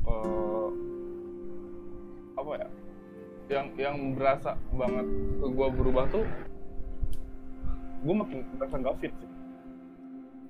eh, 0.06 0.70
apa 2.38 2.52
ya 2.62 2.68
yang 3.50 3.68
yang 3.76 3.98
berasa 4.16 4.54
banget 4.72 5.06
ke 5.42 5.48
gue 5.50 5.68
berubah 5.76 6.06
tuh 6.14 6.24
gue 8.02 8.16
makin 8.16 8.38
merasa 8.58 8.76
nggak 8.82 8.96
fit 9.00 9.14
sih. 9.14 9.30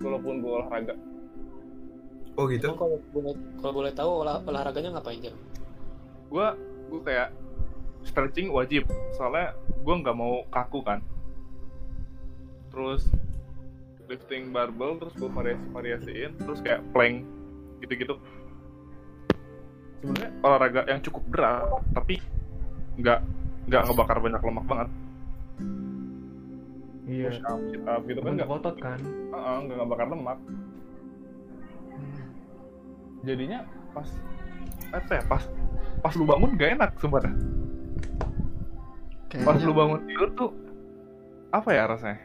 Walaupun 0.02 0.42
gue 0.42 0.52
olahraga. 0.52 0.96
Oh 2.40 2.48
gitu. 2.48 2.72
Emang 2.72 2.80
kalau 2.80 2.98
boleh 3.12 3.34
kalau 3.60 3.74
boleh 3.76 3.92
tahu 3.92 4.12
olah, 4.24 4.38
olahraganya 4.48 4.98
ngapain 4.98 5.20
jam? 5.20 5.36
Gue 6.32 6.48
gue 6.90 7.02
kayak 7.04 7.30
stretching 8.08 8.50
wajib. 8.50 8.88
Soalnya 9.20 9.54
gue 9.68 9.96
nggak 10.00 10.16
mau 10.16 10.48
kaku 10.48 10.80
kan. 10.82 11.04
Terus 12.72 13.04
lifting 14.12 14.52
barbell 14.52 15.00
terus 15.00 15.16
gue 15.16 15.32
variasi 15.32 15.64
variasiin 15.72 16.32
terus 16.36 16.60
kayak 16.60 16.84
plank 16.92 17.24
gitu 17.80 17.94
gitu 17.96 18.16
sebenarnya 20.04 20.32
olahraga 20.44 20.82
yang 20.92 21.00
cukup 21.00 21.24
berat 21.32 21.80
tapi 21.96 22.20
nggak 23.00 23.24
nggak 23.72 23.82
ngebakar 23.88 24.20
banyak 24.20 24.42
lemak 24.44 24.66
banget 24.68 24.90
iya. 27.12 27.28
Push 27.28 27.44
up 27.44 27.60
sit 27.68 27.84
up 27.84 28.02
gitu 28.06 28.20
kan 28.20 28.32
nggak? 28.34 28.48
otot 28.50 28.76
kan? 28.78 29.00
Heeh, 29.04 29.56
nggak 29.62 29.78
ngebakar 29.78 30.08
lemak. 30.08 30.40
Jadinya 33.22 33.60
pas 33.92 34.08
apa 34.90 35.12
ya 35.14 35.24
pas 35.26 35.44
pas 36.02 36.14
lu 36.16 36.24
bangun 36.24 36.56
gak 36.56 36.72
enak 36.74 36.92
sebenarnya. 36.98 37.36
Pas 39.38 39.60
lu 39.60 39.72
bangun 39.72 40.00
tidur 40.06 40.30
tuh 40.34 40.50
apa 41.50 41.70
ya 41.70 41.84
rasanya? 41.86 42.20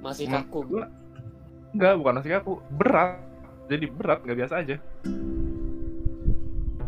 Masih 0.00 0.26
Hmm. 0.26 0.42
kaku. 0.42 0.58
Gua- 0.66 0.90
enggak 1.70 1.92
bukan 1.94 2.12
nasi 2.14 2.28
kaku 2.30 2.58
berat. 2.72 3.20
Jadi 3.66 3.84
berat 3.88 4.18
nggak 4.22 4.38
biasa 4.38 4.54
aja. 4.58 4.76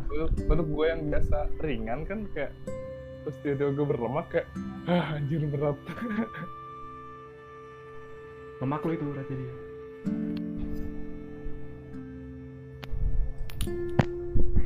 Untuk- 0.09 0.35
untuk 0.43 0.67
gue 0.69 0.87
yang 0.89 1.01
biasa 1.07 1.39
ringan 1.59 2.01
kan 2.03 2.27
kayak 2.29 2.51
terus 3.23 3.37
tidur 3.41 3.71
gue 3.71 3.87
berlemak 3.87 4.27
kayak 4.29 4.49
ah 4.87 5.15
anjir 5.15 5.43
berat 5.47 5.77
lemak 8.59 8.83
lu 8.83 8.93
itu 8.93 9.05
berarti 9.05 9.33
dia 9.33 9.53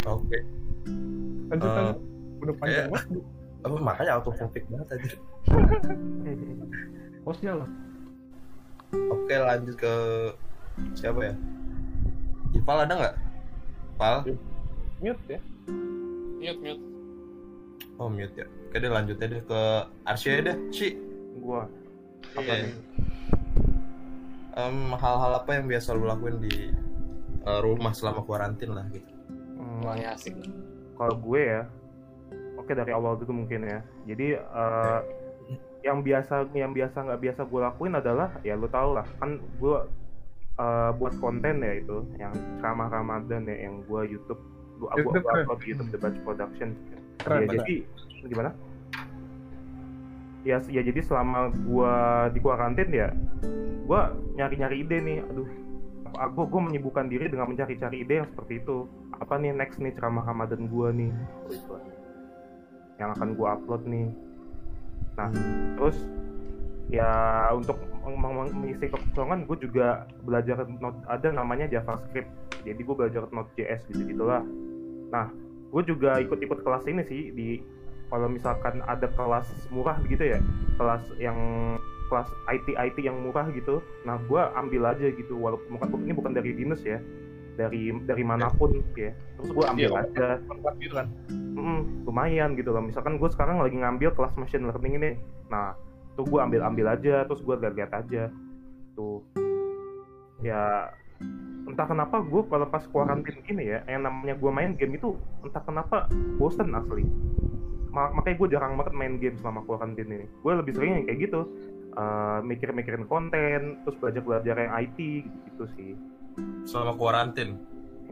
Oke. 0.04 0.38
lanjut 1.48 1.68
Eh, 1.68 1.74
lanjut 1.74 1.98
udah 2.42 2.54
panjang 2.58 2.74
kayak- 2.76 2.90
banget 2.90 3.22
Apa 3.62 3.76
makanya 3.78 4.10
auto 4.18 4.34
topik 4.34 4.64
banget 4.66 4.88
aja. 4.90 5.10
hostnya 7.24 7.52
lah 7.54 7.70
Oke 8.92 9.34
lanjut 9.34 9.76
ke 9.78 9.94
siapa 10.92 11.20
ya? 11.22 11.34
Ipal 12.52 12.82
ada 12.82 12.92
nggak? 12.92 13.14
Pal? 13.94 14.16
mute 14.98 15.22
ya 15.28 15.40
mute 16.36 16.58
mute 16.58 16.82
Oh 17.96 18.08
mute 18.10 18.34
ya. 18.34 18.46
Oke 18.66 18.76
deh 18.76 18.90
lanjutnya 18.90 19.26
deh 19.28 19.42
ke 19.42 19.60
Arsya 20.02 20.42
deh. 20.42 20.56
Si. 20.68 20.98
gua 21.34 21.64
apa 22.32 22.42
Iya. 22.44 22.54
nih 22.62 22.72
Em, 24.52 24.92
hal-hal 24.92 25.32
apa 25.40 25.50
yang 25.56 25.64
biasa 25.64 25.96
lu 25.96 26.04
lakuin 26.04 26.36
di 26.36 26.68
eh, 27.42 27.60
rumah 27.64 27.96
selama 27.96 28.20
kuarantin 28.20 28.76
lah 28.76 28.84
gitu. 28.92 29.08
Hmm, 29.56 29.80
wah 29.80 29.96
ya 29.96 30.12
asik 30.12 30.36
kalau 30.92 31.16
gue 31.16 31.40
ya 31.40 31.62
oke 32.60 32.68
dari 32.76 32.92
awal 32.92 33.16
dulu 33.16 33.44
mungkin 33.44 33.64
ya. 33.64 33.80
Jadi 34.04 34.36
eh, 34.36 35.00
yang 35.82 36.04
biasa 36.04 36.52
yang 36.52 36.76
biasa 36.76 36.96
nggak 37.00 37.20
biasa 37.24 37.40
gue 37.48 37.60
lakuin 37.64 37.96
adalah 37.96 38.28
ya 38.44 38.52
lu 38.54 38.68
tau 38.68 38.92
lah 38.92 39.08
kan 39.16 39.40
gue 39.40 39.76
eh, 40.60 40.90
buat 41.00 41.14
konten 41.16 41.64
ya 41.64 41.72
itu 41.80 42.04
yang 42.20 42.36
ceramah 42.60 42.92
Ramadan 42.92 43.48
ya 43.48 43.56
yang 43.56 43.80
gue 43.88 44.04
YouTube 44.04 44.42
gue 44.76 44.88
upload 44.92 45.58
di 45.64 45.66
YouTube 45.72 45.90
The 45.96 45.98
Batch 45.98 46.18
Production. 46.28 46.76
Keren 47.24 47.48
ya 47.48 47.56
jadi 47.56 47.74
gimana 48.28 48.52
ya 50.42 50.58
ya 50.66 50.82
jadi 50.82 51.00
selama 51.02 51.54
gue 51.54 51.94
di 52.34 52.38
kuarantin 52.42 52.90
ya 52.90 53.08
gue 53.82 54.00
nyari-nyari 54.38 54.76
ide 54.82 54.98
nih 54.98 55.18
aduh 55.22 55.48
aku 56.12 56.44
gue 56.44 56.60
menyibukkan 56.60 57.08
diri 57.08 57.30
dengan 57.32 57.48
mencari-cari 57.48 58.04
ide 58.04 58.20
yang 58.20 58.28
seperti 58.28 58.60
itu. 58.60 58.84
Apa 59.16 59.40
nih 59.40 59.56
next 59.56 59.80
nih 59.80 59.96
ceramah 59.96 60.28
Ramadan 60.28 60.68
gue 60.68 60.88
nih? 60.92 61.12
Yang 63.00 63.10
akan 63.16 63.28
gue 63.32 63.48
upload 63.48 63.82
nih. 63.88 64.08
Nah 65.16 65.32
terus 65.80 66.04
ya 66.92 67.08
untuk 67.56 67.80
meng- 68.04 68.20
meng- 68.20 68.52
mengisi 68.52 68.92
kekosongan 68.92 69.48
gue 69.48 69.56
juga 69.56 70.04
belajar 70.20 70.68
not- 70.68 71.00
ada 71.08 71.32
namanya 71.32 71.64
JavaScript. 71.72 72.28
Jadi 72.60 72.80
gue 72.84 72.94
belajar 72.94 73.24
Node.js 73.32 73.88
gitu 73.88 74.04
gitulah 74.04 74.44
nah 75.12 75.28
gue 75.68 75.82
juga 75.84 76.16
ikut-ikut 76.24 76.64
kelas 76.64 76.88
ini 76.88 77.04
sih 77.04 77.22
di 77.36 77.60
kalau 78.12 78.28
misalkan 78.28 78.84
ada 78.84 79.08
kelas 79.08 79.48
murah 79.72 79.96
gitu 80.04 80.36
ya 80.36 80.38
kelas 80.76 81.00
yang 81.16 81.34
kelas 82.12 82.28
IT 82.52 82.76
IT 82.76 83.00
yang 83.00 83.16
murah 83.24 83.48
gitu 83.50 83.80
nah 84.04 84.20
gue 84.28 84.36
ambil 84.52 84.92
aja 84.92 85.08
gitu 85.08 85.32
walaupun 85.32 85.80
bukan 85.80 85.88
ini 86.04 86.12
bukan 86.12 86.32
dari 86.36 86.52
dinas 86.52 86.84
ya 86.84 87.00
dari 87.56 87.88
dari 88.04 88.20
mana 88.20 88.52
pun 88.52 88.76
ya 88.92 89.16
terus 89.40 89.48
gue 89.48 89.64
ambil 89.64 89.90
Iya, 89.96 90.00
aja. 90.04 90.26
gitu 90.76 90.94
kan. 90.96 91.08
Mm, 91.32 91.80
lumayan 92.04 92.50
gitu 92.56 92.72
loh 92.72 92.84
misalkan 92.84 93.16
gue 93.16 93.28
sekarang 93.28 93.60
lagi 93.60 93.80
ngambil 93.80 94.12
kelas 94.12 94.36
machine 94.36 94.68
learning 94.68 95.00
ini 95.00 95.10
nah 95.48 95.72
tuh 96.12 96.28
gue 96.28 96.40
ambil 96.40 96.60
ambil 96.68 96.92
aja 96.92 97.24
terus 97.24 97.40
gue 97.40 97.56
lihat 97.56 97.92
aja 97.96 98.28
tuh. 98.92 99.24
Ya 100.44 100.92
entah 101.64 101.86
kenapa 101.86 102.20
gue 102.20 102.42
kalau 102.50 102.66
pas 102.68 102.84
kuarantin 102.90 103.40
ini 103.48 103.72
ya 103.72 103.80
yang 103.88 104.04
namanya 104.04 104.36
gue 104.36 104.50
main 104.52 104.76
game 104.76 104.98
itu 104.98 105.16
entah 105.40 105.62
kenapa 105.62 106.10
bosen 106.36 106.74
asli 106.74 107.06
makanya 107.92 108.36
gue 108.40 108.48
jarang 108.56 108.72
banget 108.80 108.94
main 108.96 109.14
game 109.20 109.36
selama 109.36 109.60
kuarantin 109.68 110.08
ini 110.08 110.24
gue 110.24 110.52
lebih 110.52 110.72
sering 110.72 110.90
yang 110.96 111.04
kayak 111.04 111.20
gitu 111.28 111.40
eh, 111.92 112.38
mikir-mikirin 112.40 113.04
konten 113.04 113.84
terus 113.84 113.96
belajar-belajar 114.00 114.56
yang 114.56 114.72
IT 114.80 114.98
gitu 115.28 115.64
sih 115.76 115.92
Selama 116.64 116.96
kuarantin. 116.96 117.60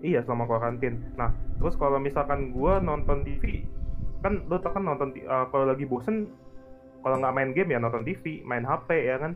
Iya 0.01 0.25
selama 0.25 0.49
kuarantin. 0.49 1.01
Nah 1.17 1.33
terus 1.61 1.77
kalau 1.77 2.01
misalkan 2.01 2.53
gue 2.53 2.73
nonton 2.81 3.25
TV, 3.25 3.65
kan 4.25 4.45
lo 4.49 4.61
tau 4.61 4.73
kan 4.77 4.85
nonton 4.85 5.13
uh, 5.29 5.49
kalau 5.53 5.69
lagi 5.69 5.85
bosen, 5.85 6.29
kalau 7.05 7.21
nggak 7.21 7.35
main 7.37 7.51
game 7.53 7.73
ya 7.77 7.79
nonton 7.81 8.05
TV, 8.05 8.41
main 8.45 8.65
HP 8.65 9.09
ya 9.09 9.17
kan. 9.21 9.33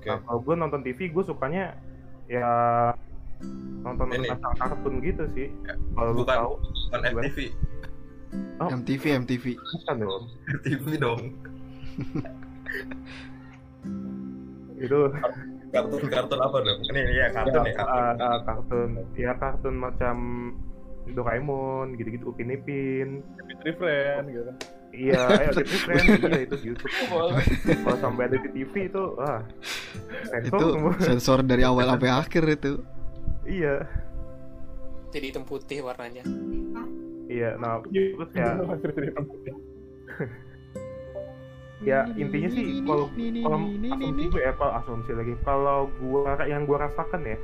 Oke. 0.00 0.08
Nah 0.08 0.18
kalau 0.24 0.40
gue 0.44 0.54
nonton 0.56 0.80
TV 0.84 1.08
gue 1.12 1.24
sukanya 1.24 1.76
ya 2.28 2.48
nonton 3.80 4.12
Ini. 4.12 4.28
kartun 4.36 5.00
gitu 5.00 5.24
sih. 5.36 5.48
Kalau 5.96 6.10
lu 6.12 6.24
Bukan 6.24 6.36
tahu, 6.36 6.52
bukan? 6.60 7.00
FTV. 7.24 7.38
Oh. 8.60 8.68
MTV 8.70 9.04
MTV 9.26 9.44
bukan 9.56 9.96
dong. 9.98 10.22
FTV 10.62 10.86
dong. 11.00 11.20
Itu 14.80 14.98
Kartun-kartun 15.70 16.40
apa 16.42 16.56
dong? 16.66 16.78
Ini 16.90 16.98
ya 16.98 17.10
ya, 17.14 17.26
kartun 17.30 17.62
ya. 17.62 17.74
kartun. 17.78 17.94
uh, 17.94 18.14
uh, 18.18 18.38
kartun, 18.42 18.90
ya 19.14 19.32
kartun 19.38 19.74
macam 19.78 20.16
Doraemon 21.10 21.94
gitu-gitu 21.94 22.34
Upin 22.34 22.50
Ipin. 22.50 23.22
Fitri 23.46 23.72
friend 23.78 24.24
gitu 24.30 24.44
kan 24.46 24.56
Iya, 24.90 25.22
ayo 25.38 25.50
di 25.54 25.76
friend, 25.86 26.06
iya 26.26 26.40
itu 26.42 26.54
di 26.58 26.66
YouTube. 26.74 26.90
Kalau 27.06 27.98
sampai 28.02 28.26
ada 28.26 28.36
di 28.42 28.50
TV 28.50 28.90
itu, 28.90 29.04
ah, 29.22 29.38
sensor 30.26 30.58
itu 30.58 30.66
semua. 30.74 30.92
sensor 30.98 31.38
dari 31.46 31.62
awal 31.62 31.86
sampai 31.94 32.10
akhir 32.10 32.42
itu 32.58 32.82
Iya, 33.46 33.86
jadi 35.14 35.30
hitam 35.30 35.46
putih 35.46 35.86
warnanya 35.86 36.26
iya. 37.30 37.50
Nah, 37.56 37.80
terus 37.86 38.30
ya, 38.34 38.58
ya 41.88 42.04
intinya 42.18 42.50
sih 42.52 42.84
kalau 42.84 43.08
kalau 43.16 43.58
asumsi 43.88 44.28
gue 44.28 44.42
ya 44.44 44.52
kalau 44.58 44.72
asumsi 44.76 45.12
lagi 45.16 45.32
kalau 45.48 45.88
gua 45.96 46.36
yang 46.44 46.68
gua 46.68 46.84
rasakan 46.84 47.24
ya 47.24 47.40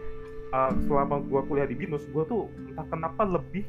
uh, 0.53 0.77
selama 0.85 1.25
gua 1.25 1.41
kuliah 1.49 1.65
di 1.65 1.73
binus 1.73 2.05
gua 2.13 2.29
tuh 2.29 2.53
entah 2.69 2.85
kenapa 2.93 3.25
lebih 3.25 3.65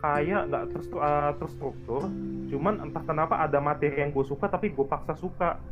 kayak 0.00 0.48
nggak 0.52 0.64
terstru- 0.76 1.00
uh, 1.00 1.32
terstruktur 1.40 2.04
cuman 2.52 2.84
entah 2.84 3.04
kenapa 3.04 3.40
ada 3.40 3.62
materi 3.62 4.00
yang 4.00 4.10
gue 4.10 4.26
suka 4.26 4.50
tapi 4.50 4.74
gue 4.74 4.82
paksa 4.82 5.14
suka 5.14 5.62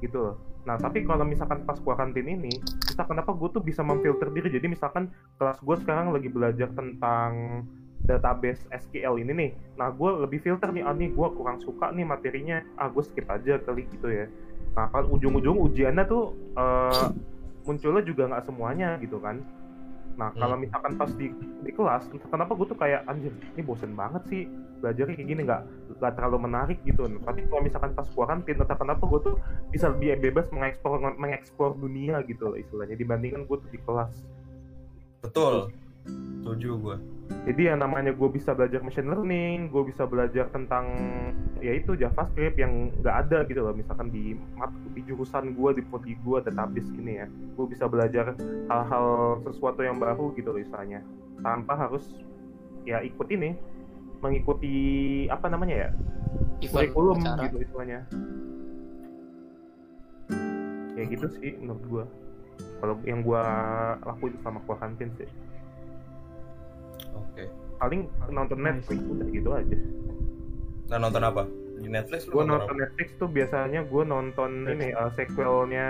gitu 0.00 0.18
loh. 0.18 0.36
Nah 0.64 0.80
tapi 0.80 1.04
kalau 1.04 1.26
misalkan 1.26 1.62
pas 1.68 1.76
kuarantin 1.78 2.24
ini 2.24 2.50
entah 2.62 3.06
kenapa 3.06 3.36
gue 3.36 3.48
tuh 3.52 3.62
bisa 3.62 3.84
memfilter 3.84 4.32
diri. 4.32 4.48
Jadi 4.48 4.66
misalkan 4.72 5.12
kelas 5.36 5.60
gue 5.60 5.76
sekarang 5.82 6.10
lagi 6.10 6.32
belajar 6.32 6.72
tentang 6.72 7.62
database 8.02 8.62
SQL 8.68 9.22
ini 9.22 9.32
nih. 9.32 9.50
Nah 9.78 9.90
gue 9.90 10.10
lebih 10.26 10.42
filter 10.42 10.68
nih 10.70 10.82
ah 10.82 10.94
nih 10.94 11.14
gue 11.14 11.28
kurang 11.38 11.62
suka 11.62 11.94
nih 11.94 12.06
materinya. 12.06 12.62
Ah 12.74 12.90
gue 12.90 13.02
skip 13.02 13.26
aja 13.30 13.58
kali 13.62 13.86
gitu 13.90 14.10
ya. 14.10 14.26
Nah 14.74 14.90
kan 14.90 15.06
ujung-ujung 15.06 15.58
ujiannya 15.70 16.04
tuh 16.06 16.34
eh, 16.58 17.06
munculnya 17.66 18.02
juga 18.02 18.26
nggak 18.26 18.44
semuanya 18.44 18.98
gitu 18.98 19.22
kan. 19.22 19.38
Nah 20.12 20.28
kalau 20.36 20.60
Hmm. 20.60 20.66
misalkan 20.66 20.92
pas 21.00 21.08
di 21.14 21.32
di 21.62 21.70
kelas 21.72 22.04
entah 22.12 22.28
kenapa 22.28 22.52
gue 22.58 22.66
tuh 22.68 22.76
kayak 22.76 23.06
anjir 23.08 23.32
ini 23.54 23.62
bosen 23.64 23.96
banget 23.96 24.22
sih 24.28 24.42
belajarnya 24.82 25.14
kayak 25.14 25.28
gini 25.30 25.40
nggak 25.46 25.62
nggak 26.02 26.12
terlalu 26.18 26.38
menarik 26.42 26.78
gitu. 26.84 27.06
Tapi 27.06 27.46
kalau 27.46 27.62
misalkan 27.62 27.94
pas 27.94 28.04
kuarantin 28.12 28.58
entah 28.60 28.76
kenapa 28.76 29.06
gue 29.08 29.20
tuh 29.24 29.34
bisa 29.70 29.88
lebih 29.88 30.20
bebas 30.20 30.50
mengeksplor 30.50 31.00
mengeksplor 31.16 31.78
dunia 31.78 32.20
gitu 32.26 32.50
loh 32.50 32.58
istilahnya 32.58 32.98
dibandingkan 32.98 33.46
gue 33.46 33.56
tuh 33.56 33.70
di 33.70 33.78
kelas. 33.78 34.12
Betul. 35.22 35.70
Setuju 36.06 36.70
gue. 36.78 36.96
jadi 37.48 37.74
yang 37.74 37.80
namanya 37.80 38.12
gue 38.12 38.28
bisa 38.28 38.52
belajar 38.52 38.84
machine 38.84 39.08
learning 39.08 39.72
gue 39.72 39.82
bisa 39.88 40.04
belajar 40.04 40.52
tentang 40.52 40.84
ya 41.58 41.72
itu 41.74 41.96
JavaScript 41.96 42.58
yang 42.58 42.90
nggak 43.00 43.16
ada 43.26 43.46
gitu 43.46 43.62
loh. 43.62 43.74
Misalkan 43.74 44.10
di 44.10 44.34
di 44.92 45.00
jurusan 45.06 45.54
gue 45.54 45.70
di 45.78 45.82
prodi 45.86 46.18
gue 46.18 46.38
database 46.42 46.90
gini 46.90 47.22
ya. 47.22 47.26
Gue 47.54 47.66
bisa 47.70 47.86
belajar 47.86 48.34
hal-hal 48.68 49.38
sesuatu 49.46 49.80
yang 49.86 50.02
baru 50.02 50.34
gitu 50.34 50.50
loh 50.50 50.60
istilahnya. 50.60 51.00
Tanpa 51.40 51.78
harus 51.78 52.04
ya 52.82 53.00
ikut 53.00 53.30
ini 53.30 53.54
mengikuti 54.22 54.74
apa 55.30 55.50
namanya 55.50 55.88
ya 55.88 55.88
kurikulum 56.66 57.22
gitu 57.22 57.56
istilahnya. 57.62 58.06
Kayak 60.92 61.06
gitu 61.18 61.26
sih 61.38 61.50
menurut 61.62 61.84
gue 61.86 62.04
kalau 62.82 62.94
yang 63.06 63.22
gue 63.22 63.42
lakuin 64.02 64.34
selama 64.42 64.60
kuarantin 64.66 65.10
sih 65.18 65.30
Oke. 67.16 67.44
paling 67.80 68.06
nonton 68.30 68.58
Nice. 68.62 68.66
Netflix 68.86 69.00
udah 69.10 69.26
gitu 69.32 69.50
aja 69.52 69.76
Nah 70.92 70.98
nonton 71.00 71.22
apa? 71.24 71.42
Di 71.82 71.88
Netflix 71.88 72.20
lu 72.28 72.32
gue 72.36 72.44
nonton, 72.44 72.52
nonton 72.62 72.74
apa? 72.76 72.82
Netflix 72.84 73.08
tuh 73.18 73.28
biasanya 73.32 73.80
gue 73.82 74.02
nonton 74.04 74.50
ini 74.68 74.88
uh, 74.92 75.10
sequelnya 75.16 75.88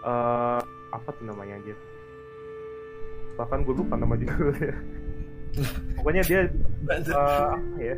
eh 0.00 0.60
apa 0.90 1.08
tuh 1.14 1.24
namanya 1.28 1.54
aja 1.60 1.74
bahkan 3.38 3.62
gue 3.62 3.74
lupa 3.76 3.94
nama 3.94 4.16
judulnya 4.18 4.74
pokoknya 6.00 6.22
dia 6.26 6.40
eh, 6.48 7.00
apa 7.12 7.56
ya 7.78 7.96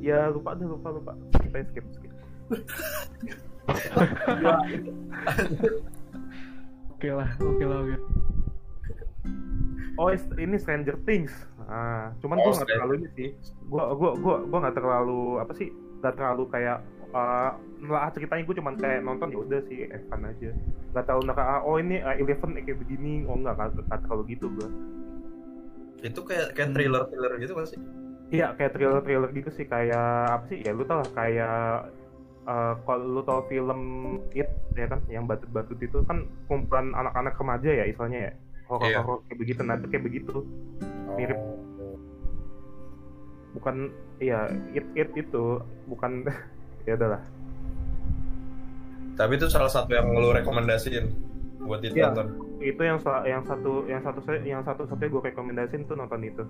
ya 0.00 0.18
lupa 0.32 0.56
deh 0.56 0.66
lupa 0.66 0.88
lupa 0.92 1.12
kita 1.40 1.64
skip 1.70 1.86
skip 1.94 2.12
Oke 7.00 7.16
lah, 7.16 7.32
oke 7.40 7.64
lah, 7.64 7.78
oke. 7.80 7.96
Oh 10.00 10.08
ini 10.16 10.56
Stranger 10.56 10.96
Things. 11.04 11.32
Ah 11.68 12.16
cuman 12.24 12.40
Oh, 12.40 12.48
gue 12.48 12.52
nggak 12.56 12.70
terlalu 12.72 12.92
ini 13.04 13.08
sih. 13.12 13.28
Gue 13.68 13.84
gue 13.84 14.10
gue 14.16 14.36
gue 14.48 14.58
nggak 14.64 14.76
terlalu 14.80 15.22
apa 15.44 15.52
sih 15.52 15.68
nggak 16.00 16.14
terlalu 16.16 16.44
kayak 16.48 16.78
uh, 17.12 17.52
nelaah 17.84 18.10
ceritanya 18.16 18.42
gue 18.48 18.56
cuman 18.56 18.74
kayak 18.80 19.04
nonton 19.04 19.28
ya 19.28 19.38
udah 19.44 19.60
sih 19.68 19.78
Evan 19.92 20.20
aja. 20.24 20.50
Nggak 20.96 21.04
tahu 21.04 21.20
naka 21.28 21.42
ah, 21.44 21.60
oh 21.60 21.76
ini 21.76 22.00
uh, 22.00 22.16
Eleven 22.16 22.56
kayak 22.56 22.80
begini 22.80 23.28
oh 23.28 23.36
nggak 23.36 23.54
nggak 23.60 24.00
terlalu 24.08 24.22
gitu 24.32 24.48
gue 24.48 24.68
Itu 26.00 26.24
kayak 26.24 26.56
kayak 26.56 26.72
thriller-thriller 26.72 27.32
gitu 27.44 27.52
kan 27.52 27.66
sih? 27.68 27.80
Iya 28.32 28.56
kayak 28.56 28.72
thriller-thriller 28.72 29.30
gitu 29.36 29.52
sih. 29.52 29.68
Kayak 29.68 30.40
apa 30.40 30.44
sih 30.48 30.64
ya 30.64 30.72
lu 30.72 30.88
tau 30.88 31.04
lah 31.04 31.10
kayak 31.12 31.92
eh, 32.48 32.74
kalau 32.88 33.04
lu 33.04 33.20
tau 33.20 33.44
film 33.52 33.80
It 34.32 34.48
ya 34.72 34.88
kan 34.88 35.04
yang 35.12 35.28
batut-batut 35.28 35.76
itu 35.76 36.00
kan 36.08 36.24
kumpulan 36.48 36.96
anak-anak 36.96 37.36
remaja 37.36 37.68
ya 37.68 37.84
istilahnya 37.84 38.32
ya 38.32 38.34
horor-horor 38.70 39.18
kayak 39.26 39.38
begitu 39.38 39.60
nah 39.60 39.74
itu 39.74 39.86
kayak 39.88 40.04
begitu 40.04 40.36
Mirip. 41.10 41.38
Bukan 43.50 43.90
iya 44.16 44.46
It 44.70 44.86
It 44.94 45.10
itu 45.12 45.58
bukan 45.84 46.22
ya 46.86 46.94
udahlah 46.94 47.18
Tapi 49.12 49.32
itu 49.34 49.46
salah 49.46 49.68
satu 49.68 49.90
yang 49.90 50.06
lu 50.08 50.30
rekomendasiin 50.30 51.10
buat 51.60 51.82
Iya. 51.82 51.92
ditonton. 52.08 52.28
itu 52.58 52.80
yang 52.80 52.96
sa- 52.96 53.20
yang 53.22 53.42
satu 53.42 53.84
yang 53.84 54.00
satu 54.00 54.20
saya 54.20 54.38
yang 54.40 54.60
satu 54.60 54.84
satunya 54.84 55.10
gue 55.10 55.22
rekomendasiin 55.26 55.84
tuh 55.84 55.92
nonton 55.94 56.20
itu 56.22 56.44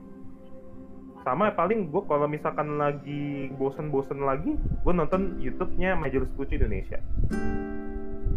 sama 1.20 1.50
paling 1.50 1.86
gue 1.86 2.02
kalau 2.02 2.26
misalkan 2.26 2.76
lagi 2.76 3.46
bosen-bosen 3.54 4.18
lagi 4.18 4.54
gue 4.56 4.92
nonton 4.92 5.38
YouTube-nya 5.38 5.94
Majelis 5.94 6.30
Lucu 6.34 6.54
Indonesia 6.54 6.98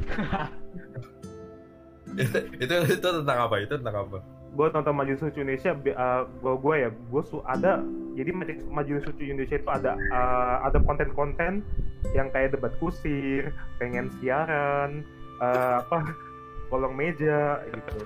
itu, 2.17 2.37
itu 2.61 2.75
itu 2.99 3.07
tentang 3.23 3.39
apa? 3.49 3.55
Itu 3.61 3.79
tentang 3.79 3.97
apa? 4.09 4.19
gue 4.53 4.67
nonton 4.69 4.93
Majelis 4.93 5.21
Lucu 5.25 5.41
Indonesia 5.41 5.73
gue 5.73 6.53
gue 6.61 6.75
ya 6.77 6.89
gue 6.93 7.23
su 7.25 7.41
ada 7.49 7.81
jadi 8.13 8.29
Majelis, 8.69 9.03
Lucu 9.09 9.25
Indonesia 9.25 9.57
itu 9.57 9.69
ada 9.69 9.97
uh, 10.13 10.69
ada 10.69 10.77
konten-konten 10.85 11.65
yang 12.13 12.29
kayak 12.29 12.53
debat 12.53 12.69
kusir 12.77 13.49
pengen 13.81 14.13
siaran 14.21 15.01
uh, 15.41 15.81
apa 15.81 16.13
kolong 16.69 16.93
meja 16.93 17.57
gitu 17.65 17.97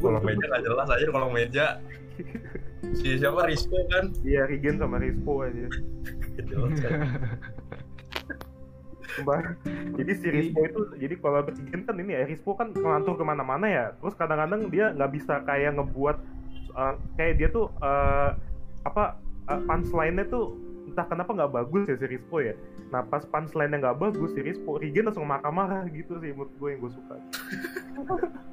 Kolong 0.00 0.24
meja 0.24 0.44
nggak 0.48 0.64
jelas 0.64 0.88
aja 0.88 1.06
kolong 1.12 1.32
meja. 1.36 1.66
Si 2.98 3.14
siapa 3.14 3.46
Risco 3.46 3.78
kan? 3.94 4.10
iya 4.26 4.42
Rigen 4.42 4.74
sama 4.74 4.98
Rispo 4.98 5.46
aja. 5.46 5.70
Sumpah. 6.50 6.90
jadi 9.98 10.12
si 10.16 10.26
Rispo 10.32 10.60
itu 10.64 10.80
jadi 10.96 11.14
kalau 11.20 11.44
Rigen 11.44 11.84
kan 11.84 11.96
ini 12.00 12.16
ya 12.16 12.24
Rispo 12.24 12.56
kan 12.56 12.72
ngelantur 12.72 13.20
ke 13.20 13.24
mana-mana 13.24 13.66
ya. 13.68 13.84
Terus 14.00 14.14
kadang-kadang 14.16 14.72
dia 14.72 14.92
nggak 14.96 15.12
bisa 15.12 15.44
kayak 15.44 15.76
ngebuat 15.76 16.16
uh, 16.72 16.94
kayak 17.20 17.34
dia 17.36 17.48
tuh 17.52 17.68
uh, 17.84 18.32
apa 18.88 19.20
uh, 19.52 19.60
punchline-nya 19.68 20.26
tuh 20.32 20.56
entah 20.88 21.06
kenapa 21.08 21.30
nggak 21.32 21.52
bagus 21.52 21.84
ya 21.88 21.96
si 22.00 22.06
Rispo 22.08 22.40
ya. 22.40 22.56
Nah 22.88 23.04
pas 23.04 23.24
punchline-nya 23.28 23.78
nggak 23.84 23.98
bagus 24.00 24.32
si 24.32 24.40
Rispo 24.40 24.80
Rigen 24.80 25.08
langsung 25.08 25.28
marah-marah 25.28 25.84
gitu 25.92 26.16
sih 26.20 26.32
menurut 26.32 26.52
gue 26.56 26.68
yang 26.72 26.80
gue 26.80 26.92
suka. 26.92 27.16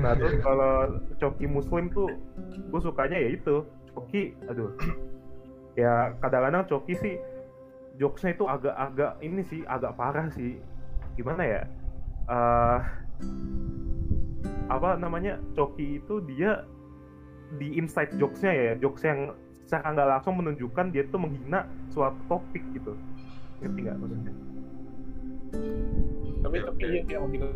Nah 0.00 0.16
terus 0.16 0.40
kalau 0.40 0.96
Coki 1.20 1.44
Muslim 1.44 1.92
tuh 1.92 2.08
gue 2.72 2.80
sukanya 2.80 3.20
ya 3.20 3.36
itu. 3.36 3.68
Coki 3.92 4.32
aduh. 4.48 4.72
Ya 5.76 6.16
kadang-kadang 6.24 6.64
Coki 6.66 6.94
sih 6.96 7.14
jokesnya 8.00 8.32
itu 8.32 8.44
agak-agak 8.48 9.12
ini 9.20 9.44
sih 9.44 9.60
agak 9.68 9.92
parah 10.00 10.32
sih. 10.32 10.56
Gimana 11.20 11.44
ya? 11.44 11.62
Eh 12.32 12.78
apa 14.72 14.96
namanya? 14.96 15.36
Coki 15.52 16.00
itu 16.00 16.24
dia 16.24 16.64
di 17.60 17.76
inside 17.76 18.16
jokesnya 18.16 18.52
ya 18.56 18.72
jokes 18.80 19.04
yang 19.04 19.36
secara 19.68 19.92
nggak 19.92 20.08
langsung 20.16 20.34
menunjukkan 20.40 20.90
dia 20.90 21.04
tuh 21.12 21.20
menghina 21.20 21.68
suatu 21.92 22.16
topik 22.26 22.64
gitu. 22.72 22.96
Ngerti 23.60 23.78
nggak 23.84 23.96
maksudnya? 24.00 24.32
Tapi 26.40 26.56
tapi 26.64 26.82
iya 26.88 27.00
yang 27.20 27.28
gitu. 27.28 27.46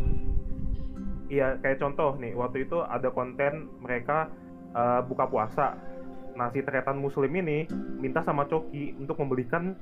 Iya, 1.24 1.57
kayak 1.64 1.80
contoh 1.80 2.20
nih, 2.20 2.36
waktu 2.36 2.68
itu 2.68 2.84
ada 2.84 3.09
konten 3.09 3.72
mereka 3.80 4.28
eh, 4.76 5.01
buka 5.09 5.24
puasa. 5.24 5.72
Nah, 6.35 6.51
si 6.51 6.61
tretan 6.61 6.99
muslim 6.99 7.30
ini 7.32 7.62
minta 7.97 8.18
sama 8.20 8.43
Coki 8.45 8.95
untuk 8.97 9.14
membelikan 9.16 9.78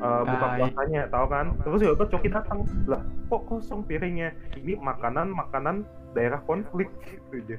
eh, 0.00 0.22
buka 0.24 0.32
Ah, 0.40 0.50
iya. 0.50 0.60
puasanya, 0.64 1.02
tahu 1.08 1.26
kan? 1.28 1.46
Terus 1.60 1.80
ya 1.80 1.90
udah 1.92 2.06
Coki 2.08 2.28
datang, 2.28 2.58
lah 2.88 3.00
kok 3.28 3.42
kosong 3.46 3.84
piringnya? 3.84 4.32
Ini 4.54 4.80
makanan-makanan 4.80 5.84
daerah 6.12 6.40
konflik 6.42 6.88
gitu 7.04 7.36
aja. 7.36 7.56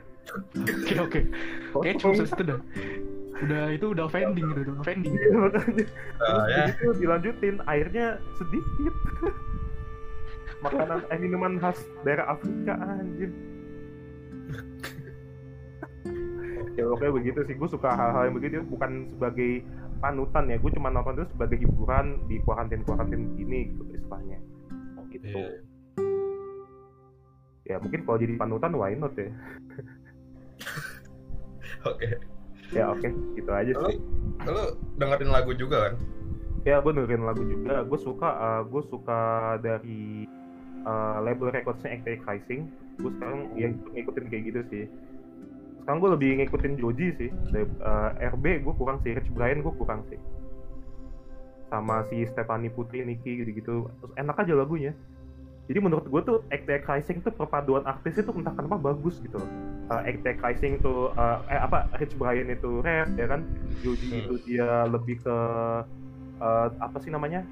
Oke 0.57 0.95
oke. 0.97 1.19
Kayaknya 1.71 1.93
cuma 1.97 2.13
itu 2.19 2.43
dah. 2.43 2.59
Udah 3.41 3.63
itu 3.69 3.85
udah 3.89 4.03
offending 4.05 4.45
gitu, 4.47 4.61
udah 4.63 4.75
offending. 4.79 5.13
Iya, 5.13 5.29
makanya. 5.35 5.85
Terus 5.85 5.89
Nah, 6.19 6.45
ya. 6.45 6.57
begitu 6.67 6.89
dilanjutin, 6.97 7.55
airnya 7.65 8.05
sedikit. 8.37 8.95
Makanan, 10.65 10.99
eh, 11.09 11.17
minuman 11.17 11.53
khas 11.57 11.77
daerah 12.01 12.25
Afrika 12.31 12.73
anjir. 12.77 13.29
Ya 16.77 16.83
pokoknya 16.87 17.13
begitu 17.19 17.39
sih, 17.47 17.55
gue 17.57 17.69
suka 17.69 17.89
hal-hal 17.91 18.31
yang 18.31 18.35
begitu 18.37 18.63
bukan 18.67 19.11
sebagai 19.17 19.63
panutan 19.99 20.49
ya, 20.49 20.57
gue 20.57 20.71
cuma 20.73 20.89
nonton 20.89 21.19
itu 21.19 21.27
sebagai 21.35 21.57
hiburan 21.61 22.19
di 22.25 22.39
kuarantin-kuarantin 22.41 23.37
gini 23.37 23.69
gitu 23.75 23.83
istilahnya. 23.93 24.39
Gitu. 25.11 25.27
Iya. 25.27 25.59
Ya 27.67 27.75
mungkin 27.77 28.01
kalau 28.07 28.17
jadi 28.17 28.33
panutan 28.39 28.73
why 28.75 28.95
not 28.95 29.13
ya. 29.15 29.29
Oke. 31.89 32.07
Ya 32.71 32.87
oke, 32.87 33.03
gitu 33.35 33.51
aja 33.51 33.71
sih. 33.75 33.99
lu 34.47 34.63
dengerin 34.95 35.27
lagu 35.27 35.51
juga 35.51 35.91
kan? 35.91 35.93
Ya 36.63 36.79
gue 36.79 36.93
dengerin 36.95 37.27
lagu 37.27 37.43
juga. 37.43 37.83
Gue 37.83 37.99
suka, 37.99 38.29
eh, 38.31 38.61
gue 38.63 38.83
suka 38.87 39.21
dari 39.59 40.23
eh, 40.81 41.17
label 41.19 41.51
recordsnya 41.51 41.99
Active 41.99 42.23
Rising. 42.23 42.61
Gue 42.95 43.11
sekarang 43.19 43.51
ya 43.59 43.67
ngikutin 43.75 44.25
kayak 44.31 44.43
gitu 44.47 44.61
sih. 44.71 44.83
Sekarang 45.81 45.99
gue 45.99 46.11
lebih 46.13 46.29
ngikutin 46.39 46.73
Joji 46.77 47.07
sih. 47.17 47.29
Dari, 47.49 47.65
eh, 47.65 48.29
RB 48.31 48.61
gue 48.61 48.73
kurang 48.77 49.01
sih, 49.01 49.17
Rich 49.17 49.33
Brian 49.33 49.59
gue 49.59 49.73
kurang 49.75 50.05
sih. 50.07 50.17
Sama 51.67 52.03
si 52.07 52.27
Stephanie 52.27 52.69
Putri, 52.69 53.01
Niki 53.01 53.41
gitu-gitu. 53.41 53.89
Terus 53.99 54.13
enak 54.15 54.37
aja 54.39 54.53
lagunya. 54.53 54.93
jadi 55.69 55.79
menurut 55.79 56.03
gue 56.03 56.21
tuh 56.25 56.37
Act 56.51 56.67
Rising 56.67 57.23
tuh 57.23 57.31
perpaduan 57.31 57.87
artis 57.87 58.19
itu 58.19 58.27
entah 58.35 58.51
kenapa 58.51 58.75
bagus 58.75 59.23
gitu 59.23 59.39
loh 59.39 59.47
uh, 59.87 60.01
Act 60.03 60.25
Rising 60.25 60.83
tuh 60.83 61.15
uh, 61.15 61.39
eh 61.47 61.59
apa 61.59 61.87
Rich 61.95 62.19
Brian 62.19 62.51
itu 62.51 62.83
rap 62.83 63.07
ya 63.15 63.27
kan 63.29 63.47
Joji 63.79 64.03
Hmm. 64.11 64.19
itu 64.25 64.33
dia 64.43 64.83
lebih 64.89 65.23
ke 65.23 65.37
uh, 66.41 66.67
apa 66.75 66.97
sih 66.99 67.07
namanya 67.07 67.45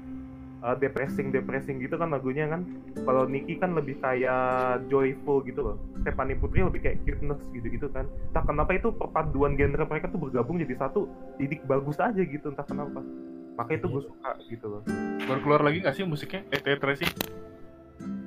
uh, 0.60 0.76
depressing 0.76 1.30
depressing 1.30 1.80
gitu 1.80 1.96
kan 1.96 2.10
lagunya 2.10 2.48
kan. 2.48 2.64
Kalau 2.94 3.24
Nicky 3.24 3.56
kan 3.56 3.72
lebih 3.72 3.98
kayak 3.98 4.86
joyful 4.88 5.40
gitu 5.42 5.60
loh. 5.62 5.76
Stephanie 6.00 6.36
Putri 6.36 6.64
lebih 6.64 6.80
kayak 6.80 7.00
cuteness 7.04 7.40
gitu 7.52 7.66
gitu 7.68 7.86
kan. 7.90 8.08
Entah 8.32 8.44
kenapa 8.44 8.76
itu 8.76 8.92
perpaduan 8.92 9.56
genre 9.56 9.84
mereka 9.84 10.08
tuh 10.08 10.20
bergabung 10.20 10.60
jadi 10.60 10.74
satu 10.76 11.08
didik 11.36 11.64
bagus 11.64 11.96
aja 11.98 12.20
gitu 12.20 12.52
entah 12.52 12.64
kenapa. 12.64 13.00
Makanya 13.58 13.78
itu 13.84 13.88
gue 13.92 14.02
suka 14.08 14.30
gitu 14.48 14.66
loh. 14.68 14.82
Baru 15.26 15.40
keluar 15.44 15.60
lagi 15.60 15.84
nggak 15.84 15.94
sih 15.96 16.04
musiknya? 16.04 16.44
ET 16.48 16.64
Tracing? 16.64 17.12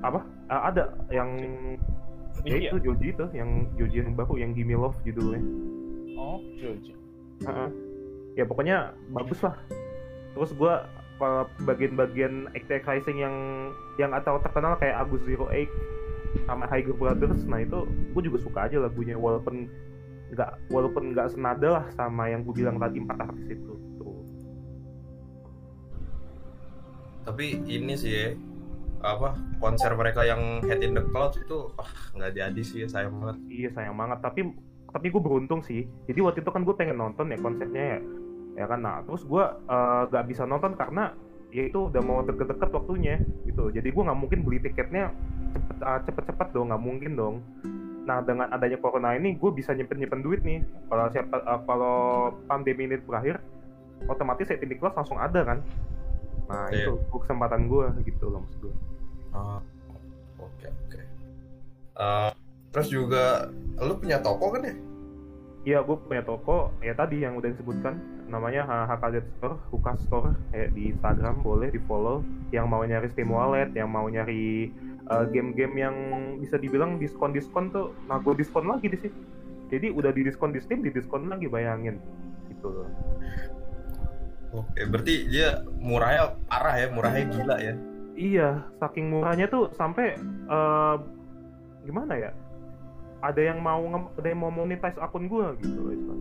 apa? 0.03 0.19
Uh, 0.51 0.61
ada. 0.67 0.83
Yang 1.09 1.29
ya 2.43 2.55
Iya. 2.59 2.69
itu 2.75 2.77
Joji 2.91 3.07
itu. 3.15 3.25
Yang 3.31 3.49
Joji 3.79 3.95
yang 4.03 4.13
baru 4.13 4.33
yang 4.35 4.51
Gimme 4.51 4.75
Love 4.75 4.99
judulnya. 5.01 5.41
Oh, 6.19 6.37
Joji. 6.59 6.93
Heeh. 7.43 7.69
ya 8.33 8.49
pokoknya 8.49 8.97
bagus 9.13 9.37
lah. 9.45 9.53
Terus 10.33 10.49
kalau 10.57 10.81
bagian-bagian 11.63 12.51
Act 12.57 12.69
Rising 12.69 13.21
yang 13.21 13.35
yang 14.01 14.11
atau 14.11 14.41
terkenal 14.41 14.75
kayak 14.81 14.99
Agus 15.05 15.21
Zero 15.23 15.47
Eight 15.53 15.69
sama 16.49 16.65
Higher 16.65 16.97
Brothers 16.97 17.45
nah 17.45 17.61
itu 17.61 17.85
gue 17.85 18.21
juga 18.25 18.37
suka 18.41 18.59
aja 18.65 18.81
lagunya 18.81 19.15
walaupun 19.15 19.69
nggak 20.33 20.51
walaupun 20.73 21.13
nggak 21.13 21.29
senada 21.29 21.67
lah 21.81 21.85
sama 21.93 22.25
yang 22.33 22.41
gue 22.41 22.53
bilang 22.57 22.81
tadi 22.81 22.97
empat 22.97 23.17
artis 23.29 23.47
itu 23.53 23.73
tuh. 24.01 24.17
Tapi 27.23 27.61
ini 27.69 27.93
sih 27.93 28.11
ya, 28.11 28.27
apa 29.05 29.37
konser 29.61 29.93
mereka 29.93 30.25
yang 30.25 30.59
Head 30.65 30.81
in 30.81 30.97
the 30.97 31.05
Clouds 31.13 31.37
itu 31.37 31.69
ah 31.77 31.91
nggak 32.17 32.33
jadi 32.33 32.61
sih 32.65 32.81
sayang 32.89 33.21
banget. 33.21 33.37
Iya 33.47 33.69
sayang 33.77 33.95
banget. 33.95 34.19
Tapi 34.25 34.41
tapi 34.89 35.05
gue 35.13 35.21
beruntung 35.21 35.61
sih. 35.61 35.85
Jadi 36.09 36.19
waktu 36.25 36.41
itu 36.41 36.49
kan 36.49 36.65
gue 36.65 36.75
pengen 36.75 36.97
nonton 36.97 37.29
ya 37.29 37.37
konsernya 37.37 37.83
ya, 37.97 37.99
ya 38.53 38.65
kan. 38.67 38.79
Nah 38.81 39.01
terus 39.05 39.23
gue 39.25 39.43
eh, 39.45 40.01
gak 40.09 40.25
bisa 40.29 40.43
nonton 40.45 40.73
karena 40.77 41.13
ya 41.53 41.69
itu 41.69 41.85
udah 41.89 42.01
mau 42.01 42.25
deket-deket 42.25 42.69
waktunya 42.73 43.21
gitu. 43.45 43.69
Jadi 43.69 43.93
gue 43.93 44.03
nggak 44.03 44.19
mungkin 44.19 44.39
beli 44.41 44.57
tiketnya 44.61 45.13
cepet 45.53 45.77
eh, 45.85 45.99
cepet-cepet 46.09 46.47
dong, 46.53 46.73
nggak 46.73 46.83
mungkin 46.83 47.11
dong. 47.13 47.35
Nah 48.03 48.19
dengan 48.25 48.49
adanya 48.51 48.81
corona 48.81 49.13
ini 49.15 49.37
gue 49.37 49.51
bisa 49.53 49.71
nyimpen 49.77 50.01
nyimpen 50.01 50.25
duit 50.25 50.41
nih. 50.41 50.65
Kalau 50.89 51.05
siapa 51.13 51.35
eh, 51.37 51.59
kalau 51.69 51.97
pandemi 52.49 52.89
ini 52.89 52.97
berakhir, 52.97 53.37
otomatis 54.09 54.49
ya 54.49 54.57
di 54.57 54.75
kelas 54.75 54.97
langsung 54.97 55.21
ada 55.21 55.41
kan. 55.45 55.59
Nah 56.49 56.67
Iya. 56.73 56.89
itu 56.89 56.93
kesempatan 57.13 57.71
gue 57.71 57.85
gitu 58.03 58.27
loh 58.33 58.43
maksud 58.43 58.59
gue. 58.67 58.75
Ah, 59.33 59.57
oke 60.37 60.67
oke 60.69 61.01
Eh, 61.93 62.31
terus 62.73 62.89
juga 62.89 63.49
lu 63.77 63.93
punya 63.97 64.17
toko 64.17 64.49
kan 64.49 64.65
ya 64.65 64.75
Iya, 65.63 65.79
gue 65.85 65.95
punya 65.95 66.25
toko 66.25 66.73
ya 66.83 66.91
tadi 66.97 67.21
yang 67.23 67.37
udah 67.39 67.53
disebutkan 67.53 67.95
namanya 68.33 68.89
HKZ 68.89 69.21
Store, 69.37 69.55
Hukas 69.69 70.01
Store 70.09 70.33
kayak 70.49 70.73
di 70.73 70.89
Instagram 70.89 71.45
boleh 71.45 71.69
di 71.69 71.77
follow. 71.85 72.25
Yang 72.49 72.65
mau 72.65 72.81
nyari 72.81 73.07
Steam 73.13 73.29
Wallet, 73.29 73.69
yang 73.77 73.93
mau 73.93 74.09
nyari 74.09 74.73
uh, 75.13 75.29
game-game 75.29 75.73
yang 75.77 75.95
bisa 76.41 76.57
dibilang 76.57 76.97
diskon-diskon 76.97 77.69
tuh, 77.69 77.93
nah 78.09 78.17
gue 78.17 78.33
diskon 78.33 78.65
lagi 78.65 78.89
di 78.89 78.97
sini. 78.97 79.17
Jadi 79.69 79.93
udah 79.93 80.09
di 80.09 80.25
diskon 80.25 80.49
di 80.53 80.61
Steam, 80.61 80.81
di 80.81 80.89
diskon 80.89 81.29
lagi 81.29 81.45
bayangin 81.45 82.01
gitu 82.63 82.67
loh. 82.69 82.89
oke 84.53 84.81
berarti 84.85 85.27
dia 85.27 85.65
murahnya 85.81 86.37
parah 86.45 86.75
ya 86.77 86.87
murahnya 86.93 87.23
gila 87.27 87.57
ya 87.57 87.75
Iya, 88.13 88.69
saking 88.77 89.09
murahnya 89.09 89.49
tuh 89.49 89.73
sampai 89.73 90.13
eh, 90.29 90.95
gimana 91.81 92.13
ya? 92.13 92.29
Ada 93.25 93.41
yang 93.41 93.57
mau 93.57 93.81
ada 93.89 94.27
yang 94.29 94.37
mau 94.37 94.53
monetize 94.53 95.01
akun 95.01 95.25
gue 95.25 95.47
gitu 95.65 95.81
loh. 95.81 96.17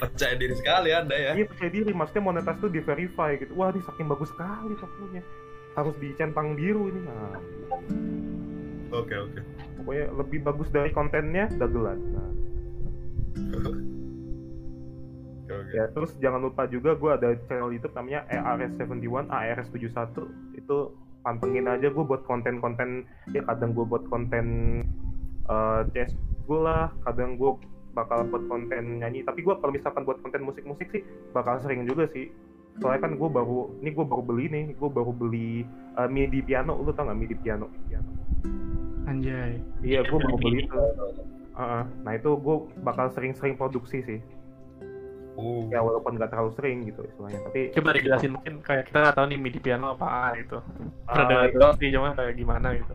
Percaya 0.00 0.34
diri 0.34 0.54
sekali 0.58 0.90
anda 0.90 1.14
ya. 1.14 1.32
Iya 1.38 1.46
percaya 1.46 1.70
diri, 1.70 1.92
maksudnya 1.94 2.24
monetas 2.26 2.56
tuh 2.58 2.70
di 2.72 2.80
verify 2.82 3.38
gitu. 3.38 3.54
Wah, 3.54 3.70
ini 3.70 3.80
saking 3.84 4.08
bagus 4.10 4.32
sekali 4.34 4.74
tokonya. 4.80 5.22
Harus 5.78 5.94
dicentang 6.02 6.58
biru 6.58 6.90
ini. 6.90 7.00
Nah, 7.06 7.38
oke 8.90 9.14
oke. 9.14 9.40
Pokoknya 9.80 10.04
lebih 10.18 10.38
bagus 10.42 10.68
dari 10.74 10.90
kontennya 10.90 11.46
dagelan. 11.54 11.98
Nah, 12.10 12.30
oke 13.54 13.68
oke. 15.54 15.70
Ya 15.70 15.86
terus 15.94 16.14
jangan 16.18 16.42
lupa 16.50 16.66
juga 16.66 16.98
gue 16.98 17.10
ada 17.10 17.34
channel 17.46 17.70
YouTube 17.70 17.94
namanya 17.94 18.26
ARS71, 18.26 19.30
ARS71 19.30 20.26
itu 20.58 20.76
pantengin 21.22 21.70
aja 21.70 21.86
gue 21.90 22.04
buat 22.06 22.26
konten-konten. 22.26 23.06
Ya 23.30 23.46
kadang 23.46 23.70
gue 23.78 23.86
buat 23.86 24.02
konten 24.10 24.46
eh 25.50 25.82
CS 25.94 26.14
gue 26.44 26.60
lah, 26.60 26.92
kadang 27.04 27.36
gue 27.36 27.52
bakal 27.92 28.26
buat 28.30 28.44
konten 28.46 29.02
nyanyi. 29.02 29.26
Tapi 29.26 29.42
gue 29.42 29.54
kalau 29.58 29.72
misalkan 29.74 30.02
buat 30.06 30.18
konten 30.22 30.46
musik-musik 30.46 30.88
sih 30.94 31.02
bakal 31.34 31.58
sering 31.60 31.84
juga 31.86 32.06
sih. 32.10 32.30
Soalnya 32.78 33.10
kan 33.10 33.12
gue 33.18 33.28
baru 33.28 33.74
ini 33.82 33.90
gue 33.92 34.06
baru 34.06 34.22
beli 34.22 34.46
nih 34.48 34.64
gue 34.78 34.90
baru 34.90 35.12
beli 35.12 35.66
eh, 35.98 36.08
MIDI 36.08 36.40
piano. 36.46 36.78
Lu 36.78 36.94
tau 36.94 37.10
gak 37.10 37.18
MIDI 37.18 37.36
piano? 37.36 37.66
Piano. 37.90 38.10
Anjay. 39.10 39.58
iya 39.82 40.06
gue 40.06 40.18
baru 40.22 40.38
beli 40.38 40.70
itu 40.70 40.78
Heeh. 41.50 41.82
nah 42.06 42.12
itu 42.14 42.30
gue 42.38 42.56
bakal 42.86 43.10
sering-sering 43.10 43.58
produksi 43.58 44.06
sih. 44.06 44.20
Uh, 45.38 45.64
ya 45.72 45.80
walaupun 45.80 46.18
nggak 46.18 46.34
terlalu 46.34 46.52
sering 46.52 46.78
gitu 46.84 47.06
istilahnya 47.06 47.40
tapi 47.48 47.70
Coba 47.72 47.94
dijelasin 47.96 48.34
mungkin 48.34 48.60
kayak 48.60 48.90
kita 48.90 48.98
nggak 48.98 49.14
tahu 49.16 49.26
nih 49.30 49.38
MIDI 49.40 49.60
piano 49.62 49.94
apaan 49.94 50.36
gitu. 50.42 50.58
Ah, 51.06 51.26
dengar 51.26 51.48
doang 51.54 51.74
sih, 51.80 51.88
cuma 51.90 52.12
kayak 52.12 52.34
gimana 52.36 52.68
gitu. 52.76 52.94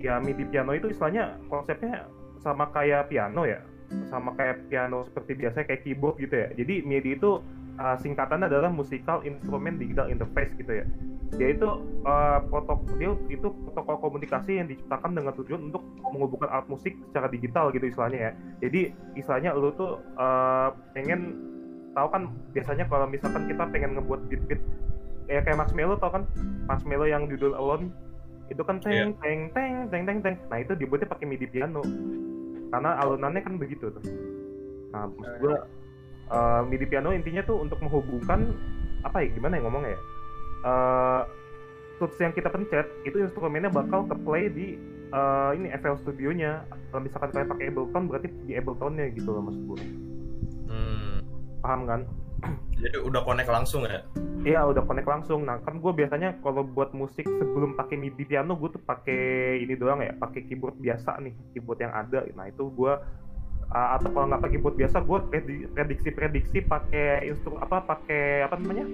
Ya 0.00 0.16
MIDI 0.18 0.48
piano 0.48 0.72
itu 0.72 0.88
istilahnya 0.88 1.36
konsepnya 1.52 2.08
sama 2.40 2.72
kayak 2.72 3.12
piano 3.12 3.44
ya. 3.44 3.60
Sama 4.08 4.32
kayak 4.38 4.70
piano 4.72 5.04
seperti 5.04 5.36
biasa 5.36 5.68
kayak 5.68 5.84
keyboard 5.84 6.16
gitu 6.18 6.34
ya. 6.34 6.48
Jadi 6.56 6.82
MIDI 6.88 7.20
itu 7.20 7.44
uh, 7.76 7.96
singkatannya 8.00 8.48
adalah 8.48 8.72
musical 8.72 9.20
instrument 9.22 9.76
digital 9.76 10.08
interface 10.08 10.52
gitu 10.56 10.82
ya. 10.82 10.84
Dia 11.36 11.54
itu 11.54 11.68
uh, 12.02 12.42
protokol 12.50 12.90
dia 12.98 13.10
itu 13.30 13.48
protokol 13.68 13.96
komunikasi 14.10 14.58
yang 14.58 14.66
diciptakan 14.66 15.14
dengan 15.14 15.32
tujuan 15.38 15.70
untuk 15.70 15.82
menghubungkan 16.10 16.50
alat 16.50 16.66
musik 16.66 16.96
secara 17.12 17.30
digital 17.30 17.70
gitu 17.70 17.86
istilahnya 17.86 18.18
ya. 18.18 18.32
Jadi 18.66 18.80
istilahnya 19.14 19.54
lu 19.54 19.70
tuh 19.76 20.00
uh, 20.18 20.74
pengen 20.96 21.38
tahu 21.94 22.08
kan 22.10 22.22
biasanya 22.54 22.86
kalau 22.86 23.06
misalkan 23.10 23.50
kita 23.50 23.66
pengen 23.70 23.98
ngebuat 23.98 24.20
beat-beat 24.30 24.62
ya 25.30 25.42
kayak 25.42 25.58
Marshmello 25.62 25.94
tau 25.98 26.10
kan? 26.10 26.22
Marshmello 26.66 27.06
yang 27.06 27.26
judul 27.30 27.54
Alone 27.54 27.90
itu 28.50 28.62
kan 28.66 28.82
teng 28.82 29.14
teng 29.22 29.40
teng 29.54 29.74
teng 29.88 30.02
teng 30.04 30.18
teng. 30.20 30.36
Nah 30.50 30.58
itu 30.58 30.74
dibuatnya 30.74 31.06
pakai 31.06 31.24
MIDI 31.24 31.46
piano. 31.46 31.80
Karena 32.70 32.98
alunannya 32.98 33.40
kan 33.46 33.54
begitu 33.56 33.88
tuh. 33.94 34.04
Nah 34.90 35.06
maksud 35.06 35.34
gua 35.38 35.56
eh, 36.28 36.60
MIDI 36.66 36.86
piano 36.90 37.14
intinya 37.14 37.46
tuh 37.46 37.62
untuk 37.62 37.78
menghubungkan 37.80 38.50
apa 39.06 39.22
ya 39.24 39.28
gimana 39.32 39.56
ya 39.56 39.62
ngomongnya 39.64 39.94
ya? 39.94 40.00
Eh, 40.60 41.22
tools 42.02 42.18
yang 42.18 42.34
kita 42.34 42.50
pencet 42.50 42.86
itu 43.06 43.16
instrumennya 43.22 43.70
bakal 43.70 44.04
ke 44.04 44.14
play 44.26 44.50
di 44.50 44.66
eh, 45.14 45.50
ini 45.54 45.70
FL 45.78 45.96
Studio-nya. 46.02 46.66
Kalau 46.90 47.02
misalkan 47.06 47.30
kalian 47.30 47.48
pakai 47.54 47.64
Ableton 47.70 48.04
berarti 48.10 48.28
di 48.50 48.52
Ableton-nya 48.58 49.14
gitu 49.14 49.30
loh 49.30 49.42
maksud 49.46 49.62
gua. 49.70 49.78
Hmm, 50.70 51.22
paham 51.62 51.82
kan 51.86 52.02
jadi 52.80 52.96
udah 53.04 53.22
connect 53.22 53.50
langsung 53.52 53.84
ya 53.84 54.00
Iya 54.40 54.64
udah 54.72 54.88
connect 54.88 55.04
langsung. 55.04 55.44
Nah 55.44 55.60
kan 55.60 55.84
gue 55.84 55.92
biasanya 55.92 56.40
kalau 56.40 56.64
buat 56.64 56.96
musik 56.96 57.28
sebelum 57.28 57.76
pakai 57.76 58.00
MIDI 58.00 58.24
piano 58.24 58.56
gue 58.56 58.72
tuh 58.72 58.80
pakai 58.80 59.60
ini 59.60 59.76
doang 59.76 60.00
ya, 60.00 60.16
pakai 60.16 60.48
keyboard 60.48 60.80
biasa 60.80 61.20
nih, 61.20 61.36
keyboard 61.52 61.84
yang 61.84 61.92
ada. 61.92 62.24
Nah 62.32 62.48
itu 62.48 62.72
gue 62.72 62.92
uh, 63.68 63.88
atau 64.00 64.08
kalau 64.08 64.32
nggak 64.32 64.40
pakai 64.40 64.54
keyboard 64.56 64.76
biasa 64.80 65.04
gue 65.04 65.18
prediksi-prediksi 65.76 66.64
pakai 66.64 67.28
instru 67.28 67.60
apa 67.60 67.84
pakai 67.84 68.48
apa 68.48 68.56
namanya? 68.56 68.86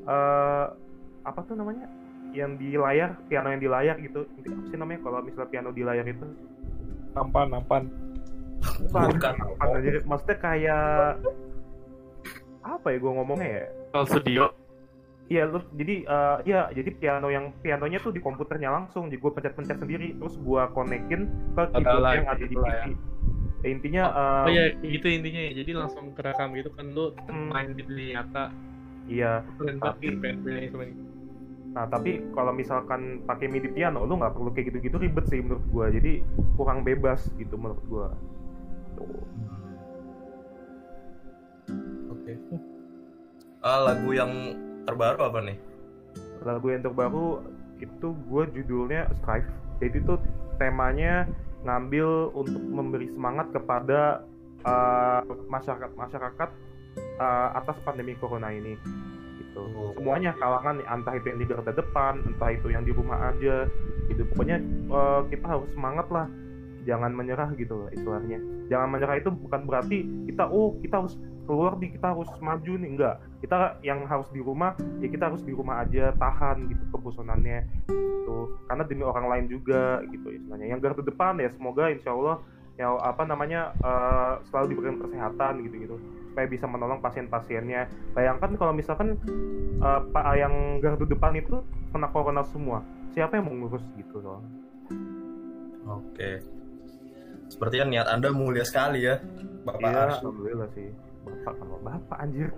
eh 0.00 0.66
apa 1.24 1.40
tuh 1.48 1.56
namanya? 1.56 1.88
Yang 2.36 2.52
di 2.60 2.68
layar, 2.76 3.16
piano 3.32 3.48
yang 3.48 3.62
di 3.64 3.70
layar 3.72 3.96
gitu. 3.96 4.28
Apa 4.28 4.64
sih 4.68 4.76
namanya 4.76 5.00
kalau 5.00 5.24
misalnya 5.24 5.48
piano 5.48 5.70
di 5.72 5.82
layar 5.88 6.04
itu? 6.04 6.28
Nampan, 7.16 7.48
nampan. 7.48 7.88
Bukan, 8.60 9.34
jadi 9.80 10.04
maksudnya 10.04 10.36
kayak 10.36 11.16
apa 12.60 12.86
ya 12.88 12.98
gue 12.98 13.12
ngomongnya 13.12 13.48
ya? 13.50 13.64
Kalau 13.90 14.06
studio, 14.06 14.44
Iya, 15.30 15.46
lu 15.46 15.62
jadi 15.70 15.94
eh, 16.02 16.36
iya, 16.42 16.60
jadi 16.74 16.90
piano 16.90 17.30
yang 17.30 17.54
pianonya 17.56 18.02
tuh 18.02 18.10
di 18.10 18.18
komputernya 18.18 18.66
langsung, 18.68 19.06
jadi 19.06 19.22
gue 19.22 19.30
pencet-pencet 19.30 19.78
sendiri, 19.78 20.18
terus 20.18 20.34
gue 20.34 20.62
konekin 20.74 21.30
ke 21.54 21.62
keyboard 21.70 22.02
yang 22.18 22.26
ada 22.26 22.34
di 22.36 22.50
gitu 22.50 22.58
PC. 22.58 22.66
ya. 22.66 22.84
Ya, 23.60 23.68
intinya 23.70 24.02
oh 24.10 24.50
eh, 24.50 24.50
ya 24.50 24.64
gitu 24.82 25.06
intinya 25.06 25.38
ya. 25.38 25.52
Jadi 25.54 25.70
langsung 25.70 26.04
kerekam 26.18 26.50
gitu 26.52 26.74
kan 26.74 26.86
lu 26.90 27.14
Hmm. 27.24 27.46
main 27.46 27.70
di 27.70 27.82
dunia 27.84 28.18
nyata. 28.18 28.44
iya. 29.06 29.46
Tapi- 29.78 30.18
gitu. 30.18 30.76
Nah, 31.70 31.86
tapi 31.86 32.26
kalau 32.30 32.50
misalkan 32.50 33.22
pakai 33.22 33.46
MIDI 33.46 33.70
piano, 33.70 34.02
lu 34.02 34.18
nggak 34.18 34.34
perlu 34.34 34.50
kayak 34.50 34.74
gitu-gitu 34.74 34.98
ribet 34.98 35.30
sih 35.30 35.38
menurut 35.38 35.62
gue. 35.64 35.86
Jadi 35.94 36.12
kurang 36.56 36.82
bebas 36.82 37.30
gitu 37.32 37.54
menurut 37.54 37.78
gue. 37.86 38.06
Tuh. 38.96 39.22
Oke 42.38 42.70
Ah, 43.60 43.76
lagu 43.92 44.16
yang 44.16 44.56
terbaru 44.88 45.20
apa 45.20 45.44
nih? 45.44 45.56
Lagu 46.48 46.72
yang 46.72 46.80
terbaru 46.80 47.44
itu 47.76 48.08
gue 48.24 48.42
judulnya 48.56 49.12
Strive. 49.20 49.52
Jadi 49.84 50.00
itu 50.00 50.16
temanya 50.56 51.28
ngambil 51.68 52.32
untuk 52.32 52.56
memberi 52.56 53.12
semangat 53.12 53.52
kepada 53.52 54.24
uh, 54.64 55.20
masyarakat 55.52 55.92
masyarakat 55.92 56.50
uh, 57.20 57.48
atas 57.60 57.76
pandemi 57.84 58.16
corona 58.16 58.48
ini. 58.48 58.80
Gitu. 59.40 59.60
Oh. 59.60 59.92
semuanya 59.98 60.32
kalangan 60.40 60.78
entah 60.86 61.20
itu 61.20 61.26
yang 61.26 61.40
di 61.42 61.46
garda 61.48 61.72
depan 61.74 62.22
entah 62.22 62.50
itu 62.54 62.72
yang 62.72 62.84
di 62.88 62.96
rumah 62.96 63.28
aja. 63.28 63.68
Gitu. 64.08 64.24
Pokoknya 64.32 64.56
uh, 64.88 65.20
kita 65.28 65.44
harus 65.44 65.68
semangat 65.76 66.08
lah. 66.08 66.26
Jangan 66.88 67.12
menyerah 67.12 67.52
gitu 67.60 67.76
lah 67.76 67.92
istilahnya. 67.92 68.40
Jangan 68.72 68.88
menyerah 68.88 69.20
itu 69.20 69.28
bukan 69.28 69.68
berarti 69.68 69.98
kita 70.32 70.48
oh 70.48 70.80
kita 70.80 71.04
harus 71.04 71.20
keluar 71.50 71.74
nih 71.82 71.98
kita 71.98 72.14
harus 72.14 72.30
maju 72.38 72.72
nih. 72.78 72.90
Enggak 72.94 73.16
kita 73.42 73.82
yang 73.82 74.06
harus 74.06 74.30
di 74.30 74.38
rumah 74.38 74.78
ya 75.02 75.10
kita 75.10 75.34
harus 75.34 75.42
di 75.42 75.50
rumah 75.50 75.82
aja 75.82 76.14
tahan 76.14 76.70
gitu 76.70 76.82
kebosanannya. 76.94 77.90
Gitu. 77.90 78.38
Karena 78.70 78.86
demi 78.86 79.02
orang 79.02 79.26
lain 79.26 79.44
juga 79.50 79.98
gitu 80.06 80.30
istilahnya. 80.30 80.70
Yang 80.70 80.80
garda 80.86 81.02
depan 81.02 81.42
ya 81.42 81.50
semoga 81.50 81.90
insya 81.90 82.14
Allah 82.14 82.38
ya 82.78 82.94
apa 83.02 83.26
namanya 83.26 83.74
eh, 83.82 84.32
selalu 84.46 84.78
diberikan 84.78 85.02
kesehatan 85.02 85.66
gitu 85.66 85.76
gitu 85.82 85.96
supaya 86.30 86.46
bisa 86.46 86.70
menolong 86.70 87.02
pasien-pasiennya. 87.02 87.90
Bayangkan 88.14 88.54
kalau 88.54 88.70
misalkan 88.70 89.18
eh, 89.82 90.00
pak 90.14 90.24
yang 90.38 90.78
garda 90.78 91.02
depan 91.02 91.34
itu 91.34 91.66
kena 91.90 92.06
corona 92.14 92.46
semua 92.46 92.86
siapa 93.10 93.42
yang 93.42 93.50
mau 93.50 93.66
ngurus 93.66 93.82
gitu 93.98 94.22
loh. 94.22 94.38
Oke. 95.90 96.46
Sepertinya 97.50 97.90
niat 97.90 98.06
Anda 98.06 98.30
mulia 98.30 98.62
sekali 98.62 99.02
ya, 99.02 99.18
Bapak 99.66 99.82
iya 99.82 100.06
Arsy. 100.06 100.22
alhamdulillah 100.22 100.70
sih 100.70 101.09
bapak 101.30 101.54
kalau 101.56 101.76
bapak 101.80 102.18
anjir 102.18 102.48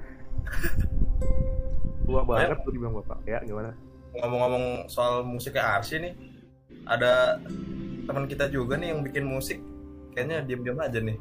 tua 2.05 2.21
banget 2.27 2.59
tuh 2.63 2.71
dibilang 2.73 2.97
bapak 2.99 3.19
ya 3.25 3.39
gimana 3.45 3.73
Ngomong-ngomong 4.13 4.93
soal 4.93 5.25
musiknya 5.25 5.65
Arsy 5.81 5.97
nih, 5.97 6.13
ada 6.85 7.41
teman 8.05 8.29
kita 8.29 8.45
juga 8.53 8.77
nih 8.77 8.93
yang 8.93 9.01
bikin 9.01 9.25
musik. 9.25 9.57
Kayaknya 10.13 10.45
diam-diam 10.45 10.77
aja 10.85 11.01
nih. 11.01 11.17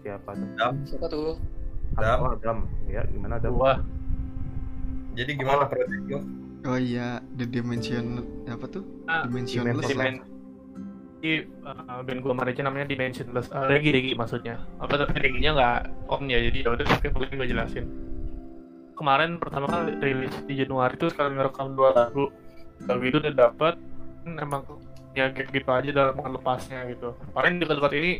siapa 0.00 0.32
tuh 0.32 0.48
Dam, 0.56 0.74
Siapa 0.88 1.06
tuh? 1.12 1.36
Dam. 2.00 2.18
oh 2.24 2.32
Dam 2.40 2.58
ya 2.88 3.04
gimana 3.12 3.36
Dam 3.36 3.52
Gua 3.60 3.84
Jadi 5.20 5.36
gimana 5.36 5.68
project 5.68 6.00
lu? 6.08 6.18
Oh 6.64 6.80
iya, 6.80 7.20
The 7.36 7.44
Dimension 7.44 8.24
apa 8.48 8.64
tuh? 8.72 8.88
Ah, 9.04 9.28
Dimensionless. 9.28 9.84
Dimen 9.84 10.24
di 11.18 11.42
uh, 11.66 12.00
band 12.06 12.20
gue 12.22 12.30
kemarin 12.30 12.54
namanya 12.62 12.86
Dimensionless 12.86 13.50
uh, 13.50 13.66
Regi 13.66 13.90
Regi 13.90 14.12
maksudnya. 14.14 14.62
Apa 14.78 15.02
tapi 15.02 15.18
Reginya 15.18 15.50
nggak 15.58 15.78
on 16.10 16.30
ya 16.30 16.38
jadi 16.38 16.58
ya 16.62 16.68
udah 16.78 16.86
tapi 16.86 17.06
boleh 17.10 17.28
gue 17.34 17.48
jelasin. 17.50 17.86
Kemarin 18.94 19.38
pertama 19.38 19.66
kali 19.70 19.94
rilis 20.02 20.34
di 20.46 20.58
Januari 20.58 20.94
itu 20.98 21.06
sekali 21.10 21.34
ngerekam 21.34 21.74
dua 21.74 21.90
lagu. 21.94 22.30
Lagu 22.86 23.02
itu 23.02 23.18
udah 23.18 23.34
dapet 23.34 23.74
hmm, 24.26 24.38
emang 24.42 24.62
ya 25.18 25.34
gap 25.34 25.50
gitu 25.50 25.70
aja 25.70 25.90
dalam 25.90 26.14
melepasnya 26.18 26.86
gitu. 26.90 27.14
Paling 27.34 27.58
dekat-dekat 27.58 27.92
ini 27.98 28.12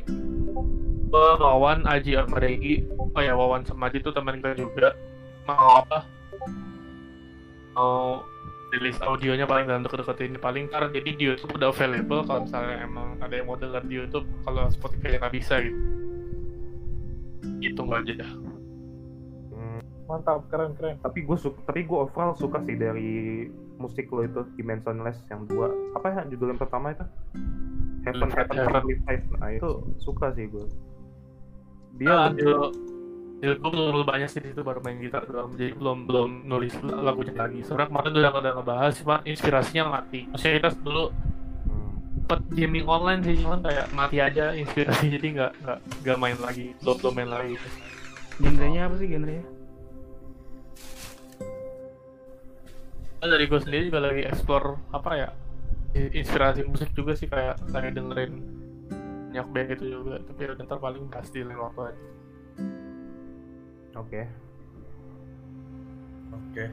gue 1.09 1.29
Wawan 1.41 1.87
Aji 1.87 2.19
sama 2.19 2.37
Regi 2.43 2.85
oh 2.99 3.23
ya 3.23 3.33
Wawan 3.33 3.65
sama 3.65 3.91
Aji 3.91 4.03
itu 4.03 4.11
teman 4.11 4.43
kita 4.43 4.59
juga. 4.59 4.95
Mau 5.47 5.83
apa? 5.87 6.05
Mau 7.79 8.27
rilis 8.75 8.99
audionya 9.01 9.49
paling 9.49 9.67
dalam 9.69 9.83
deket-deket 9.85 10.19
ini. 10.29 10.39
Paling 10.39 10.63
ntar 10.69 10.93
jadi 10.93 11.11
di 11.17 11.25
YouTube 11.25 11.57
udah 11.57 11.73
available 11.73 12.23
kalau 12.25 12.45
misalnya 12.45 12.77
emang 12.85 13.09
ada 13.21 13.35
yang 13.35 13.47
mau 13.49 13.57
denger 13.57 13.83
di 13.89 13.95
YouTube 13.97 14.27
kalau 14.45 14.69
Spotify 14.69 15.17
nggak 15.17 15.35
bisa 15.35 15.55
gitu. 15.63 15.81
Gitu 17.59 17.83
aja. 17.89 18.27
Mantap, 20.09 20.49
keren 20.49 20.73
keren. 20.73 20.97
tapi 21.05 21.21
gue 21.21 21.37
suka 21.37 21.61
tapi 21.69 21.85
gue 21.85 21.99
overall 22.01 22.33
suka 22.33 22.65
sih 22.65 22.81
dari 22.81 23.45
musik 23.77 24.09
lo 24.09 24.25
itu 24.25 24.41
Dimensionless 24.57 25.21
yang 25.29 25.45
dua. 25.45 25.69
Apa 25.93 26.17
ya 26.17 26.21
judul 26.33 26.57
yang 26.57 26.61
pertama 26.61 26.97
itu? 26.97 27.05
Heaven 28.09 28.33
Hmm, 28.33 28.37
Heaven 28.41 28.57
Heaven. 29.05 29.37
Nah 29.37 29.51
itu 29.53 29.69
suka 30.01 30.33
sih 30.33 30.49
gue 30.49 30.65
dia 31.99 32.31
dulu 32.31 32.71
Ya, 33.39 33.55
gue 33.55 33.71
belum 33.71 33.95
terlalu 33.95 34.03
banyak 34.03 34.29
sih 34.35 34.43
di 34.43 34.51
situ 34.51 34.67
baru 34.67 34.83
main 34.83 34.99
gitar 34.99 35.23
doang, 35.31 35.55
jadi 35.55 35.71
belum 35.79 36.11
belum 36.11 36.51
nulis 36.51 36.75
lagunya 36.83 37.39
lagi. 37.39 37.63
Soalnya 37.63 37.87
kemarin 37.87 38.11
udah 38.19 38.33
udah 38.35 38.53
ngebahas, 38.59 38.93
cuma 38.99 39.23
inspirasinya 39.23 39.85
mati. 39.95 40.27
Maksudnya 40.27 40.55
kita 40.59 40.71
dulu 40.83 41.05
sempet 42.19 42.41
gaming 42.51 42.87
online 42.91 43.23
sih, 43.23 43.39
cuman 43.39 43.63
kayak 43.63 43.87
mati 43.95 44.19
aja 44.19 44.51
inspirasi, 44.59 45.07
jadi 45.15 45.27
nggak 45.39 45.53
nggak 45.63 45.79
nggak 46.03 46.19
main 46.19 46.39
lagi, 46.43 46.67
belum 46.83 46.97
belum 46.99 47.15
main 47.15 47.31
lagi. 47.31 47.55
Genrenya 48.43 48.81
apa 48.91 48.95
sih 48.99 49.07
genrenya? 49.07 49.45
Nah, 53.19 53.27
dari 53.31 53.45
gue 53.47 53.61
sendiri 53.63 53.83
juga 53.87 54.01
lagi 54.03 54.23
explore 54.27 54.79
apa 54.91 55.11
ya 55.15 55.29
inspirasi 55.95 56.63
musik 56.67 56.91
juga 56.95 57.19
sih 57.19 57.27
kayak 57.27 57.59
lagi 57.75 57.91
dengerin 57.91 58.33
banyak 59.29 59.47
band 59.55 59.69
itu 59.77 59.85
juga 59.95 60.15
tapi 60.25 60.41
ya 60.47 60.55
ntar 60.67 60.79
paling 60.83 61.05
pasti 61.13 61.47
lain 61.47 61.59
waktu 61.59 61.95
aja 61.95 62.18
oke 63.99 64.23
Oke. 66.29 66.65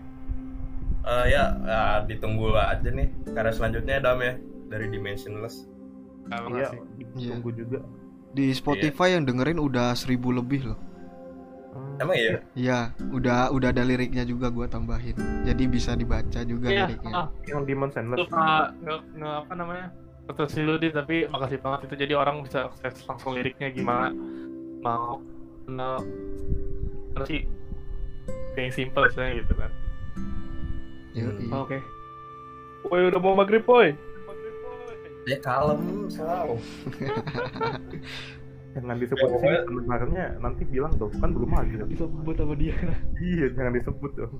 Eh, 1.05 1.25
ya, 1.29 1.53
ya, 1.61 1.81
ditunggu 2.09 2.57
aja 2.57 2.89
nih 2.89 3.07
karya 3.37 3.53
selanjutnya 3.53 4.01
Dam 4.01 4.19
ya 4.19 4.33
dari 4.71 4.89
Dimensionless. 4.89 5.69
Nah, 6.25 6.41
iya 6.49 6.73
makasih. 6.73 7.29
tunggu 7.29 7.49
juga 7.53 7.79
Di 8.33 8.49
Spotify 8.51 9.13
yang 9.13 9.23
dengerin 9.29 9.61
udah 9.61 9.93
seribu 9.93 10.33
lebih 10.33 10.73
loh. 10.73 10.79
Hmm. 11.71 12.01
Emang 12.01 12.17
iya? 12.17 12.35
Iya, 12.57 12.79
udah 13.13 13.53
udah 13.53 13.69
ada 13.69 13.83
liriknya 13.85 14.25
juga 14.25 14.49
gua 14.49 14.65
tambahin. 14.65 15.15
Jadi 15.45 15.63
bisa 15.69 15.93
dibaca 15.93 16.39
juga 16.43 16.67
Iya, 16.67 16.89
liriknya. 16.89 17.13
ah, 17.13 17.27
yang 17.47 17.63
Demon 17.63 17.89
itu 17.93 18.25
nggak 18.25 18.65
nggak 18.83 18.99
nggak 19.15 19.35
apa 19.45 19.53
namanya 19.55 19.87
betul 20.25 20.49
sih 20.49 20.65
lu 20.65 20.81
Dit, 20.81 20.97
tapi 20.97 21.29
makasih 21.29 21.61
banget 21.61 21.79
itu 21.85 21.95
jadi 22.01 22.13
orang 22.17 22.41
bisa 22.41 22.65
akses 22.65 23.05
langsung 23.05 23.37
liriknya 23.37 23.69
gimana 23.69 24.09
mau 24.81 25.21
no, 25.69 26.01
terus 26.01 26.74
sih 27.23 27.41
yang 28.55 28.71
simple 28.71 29.07
sebenarnya 29.07 29.35
gitu 29.39 29.53
kan 29.55 29.71
Yoi. 31.15 31.47
Oh, 31.47 31.63
Oke. 31.63 31.79
Woi 32.85 33.07
udah 33.07 33.17
mau 33.17 33.33
maghrib 33.33 33.63
boy. 33.63 33.95
Ya 35.25 35.39
kalem 35.39 36.05
selalu. 36.05 36.59
jangan 38.75 38.99
disebut 38.99 39.23
di 39.23 39.31
sini 39.31 39.39
pokoknya- 39.39 39.63
pendengarnya 39.63 40.25
nanti 40.37 40.61
bilang 40.67 40.91
dong 40.93 41.15
kan 41.15 41.31
belum 41.31 41.47
maju 41.47 41.75
Disebut 41.87 42.35
sama 42.35 42.53
dia. 42.59 42.75
iya 43.31 43.45
jangan 43.55 43.73
disebut 43.73 44.11
dong 44.13 44.35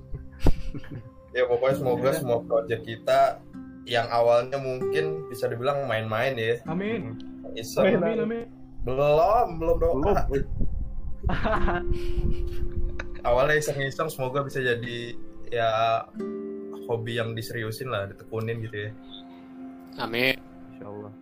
Ya 1.32 1.48
pokoknya 1.48 1.74
semoga 1.74 2.10
semua 2.12 2.38
project 2.44 2.84
kita 2.84 3.40
yang 3.88 4.04
awalnya 4.12 4.60
mungkin 4.60 5.24
bisa 5.28 5.46
dibilang 5.46 5.88
main-main 5.88 6.36
ya. 6.36 6.60
Amin. 6.66 7.16
Iseng. 7.54 7.96
Amin 7.96 8.20
amin. 8.20 8.44
Belum, 8.84 9.56
belum 9.56 9.76
doa. 9.80 9.92
belum 9.96 10.16
Awalnya 13.26 13.58
iseng-iseng 13.58 14.06
semoga 14.06 14.46
bisa 14.46 14.62
jadi 14.62 15.18
ya 15.50 15.70
hobi 16.86 17.18
yang 17.18 17.34
diseriusin 17.34 17.90
lah, 17.90 18.06
ditekunin 18.10 18.62
gitu 18.62 18.86
ya. 18.86 18.90
Amin. 19.98 20.38
insya 20.76 20.86
Allah 20.86 21.12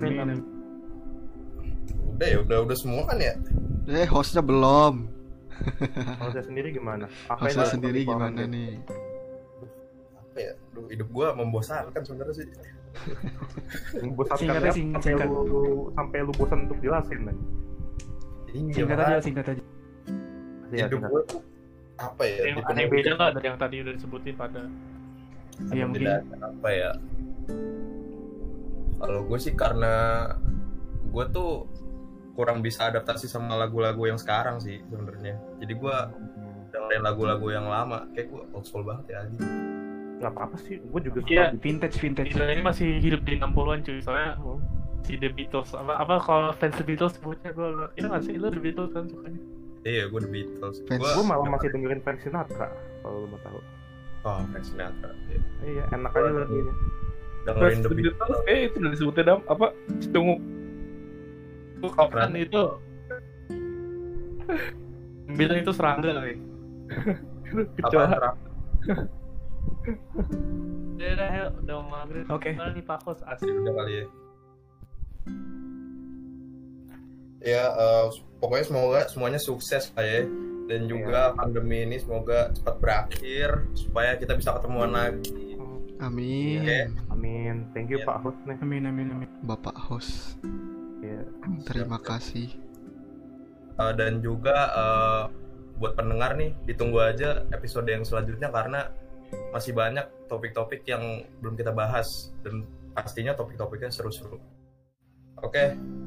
Amin. 0.00 0.16
amin. 0.22 0.38
Udah 2.14 2.28
ya, 2.30 2.38
udah 2.46 2.58
udah 2.64 2.76
semua 2.78 3.02
kan 3.10 3.18
ya. 3.18 3.34
Eh, 3.90 4.08
hostnya 4.08 4.40
belum. 4.40 5.10
saya 6.34 6.42
sendiri 6.42 6.74
gimana 6.74 7.06
apa 7.30 7.46
Hostnya 7.46 7.78
sendiri 7.78 8.02
gimana 8.02 8.42
Pak 8.42 8.50
nih? 8.50 8.74
Apa 10.18 10.38
ya? 10.42 10.52
Duh, 10.74 10.90
hidup 10.90 11.08
gua 11.14 11.30
membosankan 11.30 12.02
sebenarnya 12.02 12.42
sih. 12.42 12.46
Singkat 14.34 14.62
aja, 14.66 14.74
sampai 14.74 15.30
lu 15.30 15.94
sampai 15.94 16.18
lu 16.26 16.32
bosan 16.34 16.66
untuk 16.66 16.78
jelasin 16.82 17.22
kan 17.26 17.36
Iya, 18.54 18.72
Singkat 18.72 18.98
aja, 19.00 19.16
singkat 19.18 19.46
aja. 19.48 19.62
Iya, 20.70 20.84
hidup 20.86 21.00
singkat. 21.00 21.10
tuh 21.28 21.40
apa 21.94 22.22
ya? 22.22 22.38
yang 22.44 22.58
yang 22.66 22.88
beda 22.88 23.10
nggak 23.12 23.30
dari 23.32 23.46
yang 23.46 23.58
tadi 23.60 23.76
udah 23.80 23.92
disebutin 23.92 24.34
pada 24.34 24.62
Iya 25.68 25.84
mungkin. 25.84 26.10
apa 26.34 26.68
ya 26.68 26.90
kalau 28.96 29.20
gue 29.24 29.38
sih 29.38 29.54
karena 29.54 29.94
gue 31.06 31.24
tuh 31.30 31.70
kurang 32.34 32.58
bisa 32.58 32.90
adaptasi 32.90 33.26
sama 33.26 33.54
lagu-lagu 33.54 34.02
yang 34.04 34.18
sekarang 34.18 34.58
sih 34.58 34.82
sebenarnya 34.82 35.38
jadi 35.58 35.72
gue 35.72 35.96
dengerin 36.68 37.02
lagu-lagu 37.04 37.46
yang 37.48 37.66
lama 37.68 38.10
kayak 38.10 38.26
gue 38.28 38.42
old 38.50 38.66
school 38.66 38.82
banget 38.82 39.14
ya 39.14 39.18
aja 39.22 39.38
nggak 40.18 40.30
apa-apa 40.30 40.56
sih 40.58 40.82
gue 40.82 41.00
juga 41.00 41.18
suka 41.20 41.30
Iya. 41.30 41.46
Vintage 41.54 41.96
vintage. 41.96 42.30
Ini 42.32 42.64
masih 42.64 42.98
hidup 42.98 43.22
di 43.22 43.34
60-an 43.36 43.78
cuy 43.82 43.98
soalnya 44.00 44.34
si 45.04 45.20
The 45.20 45.28
Beatles 45.28 45.70
apa 45.76 46.00
apa 46.00 46.14
kalau 46.24 46.50
fans 46.56 46.74
The 46.80 46.84
Beatles 46.84 47.12
sebutnya 47.20 47.52
gue 47.52 47.68
itu 48.00 48.06
nggak 48.08 48.24
sih 48.24 48.34
lu 48.40 48.48
The 48.48 48.62
Beatles 48.64 48.90
kan 48.96 49.04
sukanya 49.04 49.40
iya 49.84 50.08
gue 50.08 50.20
The 50.20 50.30
Beatles 50.32 50.76
Fans. 50.88 51.00
gue 51.00 51.08
gue 51.12 51.24
malah 51.28 51.48
masih 51.52 51.68
dengerin 51.70 52.00
Frank 52.00 52.24
Sinatra 52.24 52.72
kalau 53.04 53.16
lu 53.24 53.28
mau 53.28 53.40
tahu 53.44 53.60
oh 54.24 54.40
Frank 54.48 54.64
Sinatra 54.64 55.12
iya. 55.28 55.40
iya 55.62 55.84
enak 55.92 56.12
aja 56.16 56.30
lagunya 56.32 56.74
dengerin 57.44 57.80
The 57.84 57.90
Beatles 57.92 58.38
eh 58.48 58.58
itu 58.72 58.76
udah 58.80 58.90
disebutnya 58.96 59.22
dam 59.28 59.40
apa? 59.44 59.66
Tunggu. 60.08 60.36
itu 61.74 61.88
kapan 61.92 62.32
itu 62.40 62.62
bilang 65.36 65.58
itu 65.60 65.72
serangga 65.76 66.10
kali 66.16 66.40
apa 66.40 67.92
Kecoa. 67.92 68.06
Ra- 68.08 68.38
Udah, 70.94 71.08
udah, 71.12 71.28
ayo, 71.28 71.46
udah 71.60 71.74
mau 71.84 71.88
maghrib. 72.00 72.24
Oke. 72.32 72.56
Mana 72.56 72.72
nih 72.72 72.84
Pak 72.84 73.04
Kos? 73.04 73.20
Asik. 73.28 73.52
udah 73.52 73.74
kali 73.76 73.92
ya 74.00 74.04
ya 77.44 77.64
eh, 77.70 78.06
pokoknya 78.40 78.64
semoga 78.64 79.00
semuanya 79.08 79.40
sukses 79.40 79.92
lah 79.92 80.04
ya 80.04 80.24
dan 80.64 80.88
juga 80.88 81.36
pandemi 81.36 81.84
ini 81.84 82.00
semoga 82.00 82.48
cepat 82.56 82.74
berakhir 82.80 83.48
supaya 83.76 84.16
kita 84.16 84.32
bisa 84.36 84.56
ketemuan 84.56 84.92
lagi 84.92 85.54
Amin. 86.02 86.66
Oke. 86.66 86.80
Amin. 87.14 87.54
Thank 87.70 87.94
you 87.94 88.02
Iya. 88.02 88.10
Pak 88.10 88.18
host 88.26 88.40
nih. 88.50 88.58
Amin 88.60 88.82
amin 88.82 89.14
amin. 89.14 89.30
Bapak 89.46 89.78
host, 89.78 90.36
Iya. 91.00 91.22
terima 91.70 92.02
kasih. 92.02 92.50
Eh, 93.78 93.92
dan 93.94 94.18
juga 94.18 94.74
eh, 94.74 95.22
buat 95.78 95.94
pendengar 95.94 96.34
nih 96.34 96.50
ditunggu 96.66 96.98
aja 96.98 97.46
episode 97.54 97.86
yang 97.86 98.02
selanjutnya 98.02 98.50
karena 98.50 98.90
masih 99.54 99.70
banyak 99.74 100.02
topik-topik 100.26 100.82
yang 100.86 101.22
belum 101.38 101.54
kita 101.54 101.70
bahas 101.70 102.34
dan 102.42 102.66
pastinya 102.94 103.34
topik-topiknya 103.34 103.90
seru-seru 103.90 104.38
oke 105.44 105.64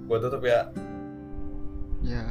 gue 0.10 0.18
tutup 0.20 0.44
ya 0.44 0.62
Ya, 2.06 2.30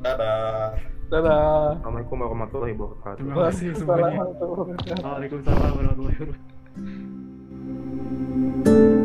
dadah 0.00 0.78
Dadah. 1.08 1.80
Assalamualaikum 1.80 2.20
warahmatullahi 2.20 2.76
wabarakatuh. 2.76 3.24
Terima 3.24 3.48
kasih 3.48 3.72
semuanya. 3.80 4.28
Waalaikumsalam. 4.28 5.08
Waalaikumsalam 5.08 5.72
warahmatullahi 5.72 6.16
wabarakatuh. 6.20 8.97